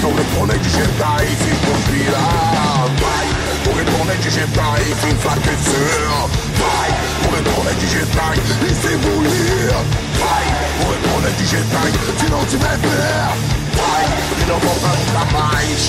[0.00, 1.26] que o retorno de Jedi.
[1.40, 3.26] Se conspirar, vai.
[3.66, 6.00] O retorno de Jedi, se enfraquecer,
[6.58, 7.09] vai.
[7.26, 8.34] O retorno é Jedi
[8.66, 9.72] e se bulir,
[10.18, 10.46] vai.
[10.80, 13.28] O retorno é Jedi, se não tiver fé,
[13.74, 14.04] vai.
[14.40, 15.80] E não volta nunca mais.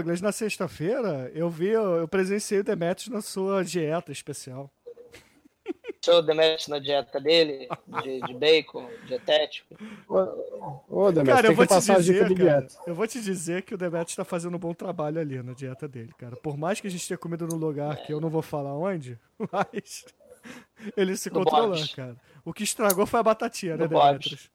[0.00, 4.70] Douglas, na sexta-feira eu vi, eu presenciei o Demetrius na sua dieta especial.
[6.02, 7.68] Show Demetrius na dieta dele,
[8.02, 9.76] de, de bacon, dietético.
[10.88, 12.74] Ô, Demetrio, Cara, tem eu vou que te passar a dica dizer, de cara, dieta.
[12.86, 15.86] eu vou te dizer que o Demetrius tá fazendo um bom trabalho ali na dieta
[15.86, 16.36] dele, cara.
[16.36, 19.18] Por mais que a gente tenha comido num lugar que eu não vou falar onde,
[19.52, 20.06] mas
[20.96, 21.94] ele se No controlou, Bob's.
[21.94, 22.16] cara.
[22.44, 24.50] O que estragou foi a batatinha, né, No Bob's.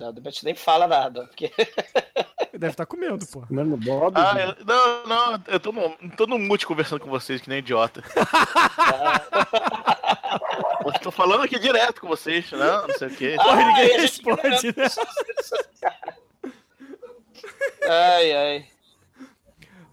[0.00, 1.52] Não, o Demetrius nem fala nada, porque
[2.58, 3.42] Deve estar comendo, pô.
[3.42, 4.14] Comendo Bob.
[4.16, 7.58] Ah, eu, não, não, eu tô no, tô no mute conversando com vocês, que nem
[7.58, 8.02] idiota.
[10.84, 13.36] eu tô falando aqui direto com vocês, não, não sei o quê.
[13.36, 14.86] Porra, ninguém responde, né?
[17.86, 18.66] Ai, ai.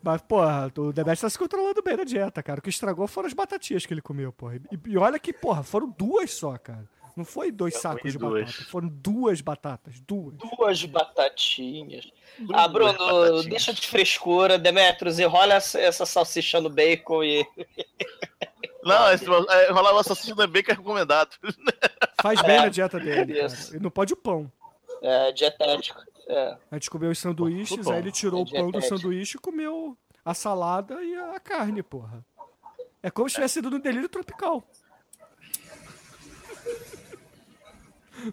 [0.01, 2.59] Mas, porra, o Demetrius tá se controlando bem na dieta, cara.
[2.59, 4.55] O que estragou foram as batatinhas que ele comeu, porra.
[4.55, 6.87] E, e olha que, porra, foram duas só, cara.
[7.17, 8.45] Não foi dois sacos de duas.
[8.45, 8.69] batata.
[8.69, 9.99] Foram duas batatas.
[10.01, 10.35] Duas.
[10.35, 12.11] Duas batatinhas.
[12.37, 13.45] Duas ah, Bruno, batatinhas.
[13.47, 17.43] deixa de frescura, Demetrius, enrola essa, essa salsicha no bacon e.
[18.85, 21.35] Não, esse, é, rolar uma salsicha no bacon é recomendado.
[22.21, 23.47] Faz bem É, na dieta dele, cara.
[23.47, 23.75] isso.
[23.75, 24.51] E não pode o pão.
[25.01, 25.99] É, dietético.
[26.27, 26.57] É.
[26.71, 29.41] A gente comeu os sanduíches, Pô, aí ele tirou é o pão do sanduíche e
[29.41, 32.23] comeu a salada e a carne, porra.
[33.01, 34.63] É como se tivesse ido no delírio tropical.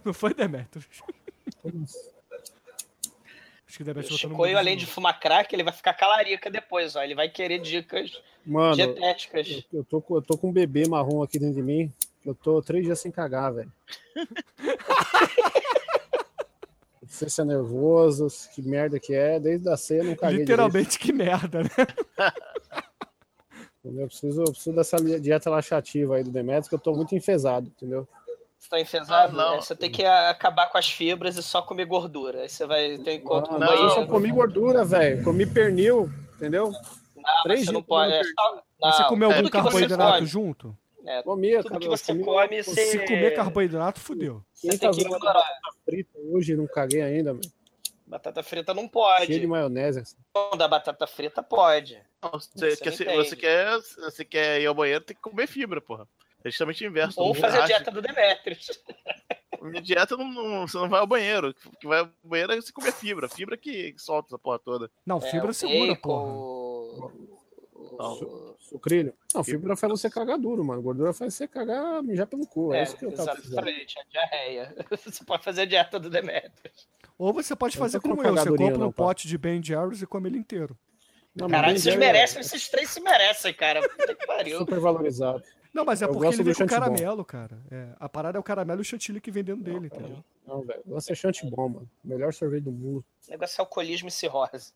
[0.03, 0.85] Não foi, Demetrius?
[3.67, 6.95] Acho que o Demetrius O Chicoio, além de fumar crack, ele vai ficar calarica depois,
[6.95, 7.03] ó.
[7.03, 9.47] Ele vai querer dicas Mano, dietéticas.
[9.49, 11.91] eu, eu tô, com- eu tô com um bebê marrom aqui dentro de mim.
[12.25, 13.71] Eu tô três dias sem cagar, velho.
[17.01, 19.39] Não sei se é nervoso, que merda que é.
[19.39, 21.69] Desde a ceia eu não caguei Literalmente, que merda, né?
[23.79, 24.01] Entendeu?
[24.01, 27.67] Eu preciso, eu preciso dessa dieta laxativa aí do Demetrius, que eu tô muito enfesado,
[27.67, 28.07] entendeu?
[28.65, 29.39] Você tá enfesado?
[29.39, 29.53] Ah, não.
[29.55, 32.41] É, você tem que acabar com as fibras e só comer gordura.
[32.41, 34.07] Aí você vai ter um encontro com o Não, eu só banheiro.
[34.11, 35.23] comi gordura, velho.
[35.23, 36.71] Comi pernil, entendeu?
[37.15, 38.11] Não, Três você não pode.
[38.13, 40.77] é só- Você não, comeu algum você carboidrato come, junto?
[41.05, 44.43] é, Comia, tudo cara, que você comi- come, Se você, comer carboidrato, fudeu.
[44.51, 45.33] você tem 500 que ignorar.
[45.33, 47.45] batata frita hoje, não caguei ainda, mano.
[48.07, 49.27] Batata frita não pode.
[49.27, 49.99] Cheio de maionese.
[49.99, 50.15] assim.
[50.57, 51.99] Da batata frita pode.
[52.21, 55.79] Não, Você, Você quer, você, quer, você quer ir ao banheiro, tem que comer fibra,
[55.79, 56.07] porra.
[56.45, 57.19] É justamente o inverso.
[57.19, 58.83] Ou fazer a acha dieta do Demetrius.
[59.63, 61.55] Minha dieta não, não- você não vai ao banheiro.
[61.65, 63.27] O que vai ao banheiro é você comer fibra.
[63.27, 64.91] Fibra que solta essa porra toda.
[65.05, 67.11] Não, É, fibra o segura, bacon, porra.
[67.13, 68.55] o- Não.
[68.59, 69.13] Sucrilho.
[69.33, 70.81] Não, fibra faz você cagar duro, mano.
[70.81, 72.73] Gordura faz você cagar, mijar pelo cu.
[72.73, 74.75] É, É, isso que eu tava exatamente, a diarreia.
[75.05, 76.87] Você pode fazer a dieta do Demetrius.
[77.17, 79.03] Ou você pode Eu fazer como eu, você compra um não, pá.
[79.05, 80.77] pote de Ben Jerry's e come ele inteiro.
[81.35, 83.81] Não, Caralho, vocês Jerry é merecem, esses três se merecem, cara.
[83.87, 84.57] Puta que pariu.
[84.59, 85.43] Super valorizado.
[85.75, 86.85] Não, mas é Eu porque ele vem com chantilly bom.
[86.85, 87.59] caramelo, cara.
[87.69, 90.23] É, a parada é o caramelo e o chantilly que vem dentro dele, entendeu?
[90.47, 90.81] Não, velho.
[90.87, 91.89] Lança chante bom, mano.
[92.01, 93.03] Melhor sorvete do mundo.
[93.27, 94.71] O negócio é alcoolismo e cirrose.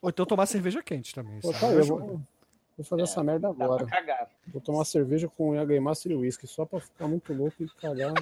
[0.00, 1.40] Ou então tomar cerveja quente também.
[1.40, 2.20] Pô, tá, eu vou,
[2.76, 3.84] vou fazer essa merda agora.
[3.86, 4.30] cagar.
[4.46, 8.14] Vou tomar cerveja com Yaga Master e whisky, só pra ficar muito louco e cagar.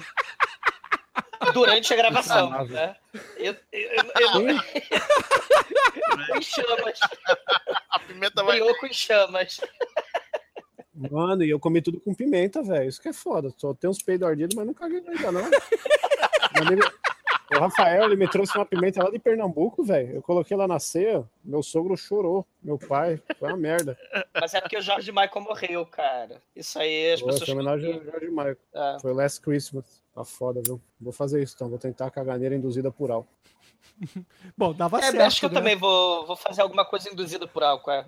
[1.53, 2.95] Durante a gravação, né?
[3.37, 3.89] Eu, eu,
[4.19, 4.57] eu, eu,
[6.35, 6.99] em chamas.
[7.91, 8.59] A pimenta vai.
[8.59, 9.61] Brioco em chamas.
[11.11, 12.89] Mano, e eu comi tudo com pimenta, velho.
[12.89, 13.53] Isso que é foda.
[13.57, 15.41] Só tem uns peidos ardidos, mas não caguei ainda, não.
[17.55, 20.15] O Rafael, ele me trouxe uma pimenta lá de Pernambuco, velho.
[20.15, 22.45] Eu coloquei lá na ceia, meu sogro chorou.
[22.61, 23.97] Meu pai, foi uma merda.
[24.33, 26.41] Mas é porque o Jorge Michael morreu, cara.
[26.55, 27.45] Isso aí as Pô, pessoas.
[27.45, 28.57] foi homenagem ao George Michael.
[28.73, 28.97] É.
[29.01, 30.03] Foi Last Christmas.
[30.13, 30.81] Tá foda, viu?
[30.99, 31.69] Vou fazer isso então.
[31.69, 33.29] Vou tentar a caganeira induzida por álcool.
[34.57, 35.21] Bom, dava É, certo.
[35.21, 35.55] acho que eu né?
[35.55, 37.91] também vou, vou fazer alguma coisa induzida por álcool.
[37.91, 38.05] É.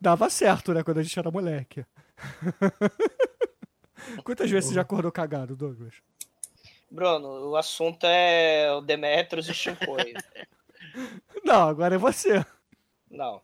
[0.00, 0.82] Dava certo, né?
[0.82, 1.84] Quando a gente era moleque.
[4.24, 5.94] Quantas vezes você já acordou cagado, Douglas?
[6.90, 10.14] Bruno, o assunto é o Demetrius e Shinkoi.
[11.44, 12.44] Não, agora é você.
[13.10, 13.40] Não.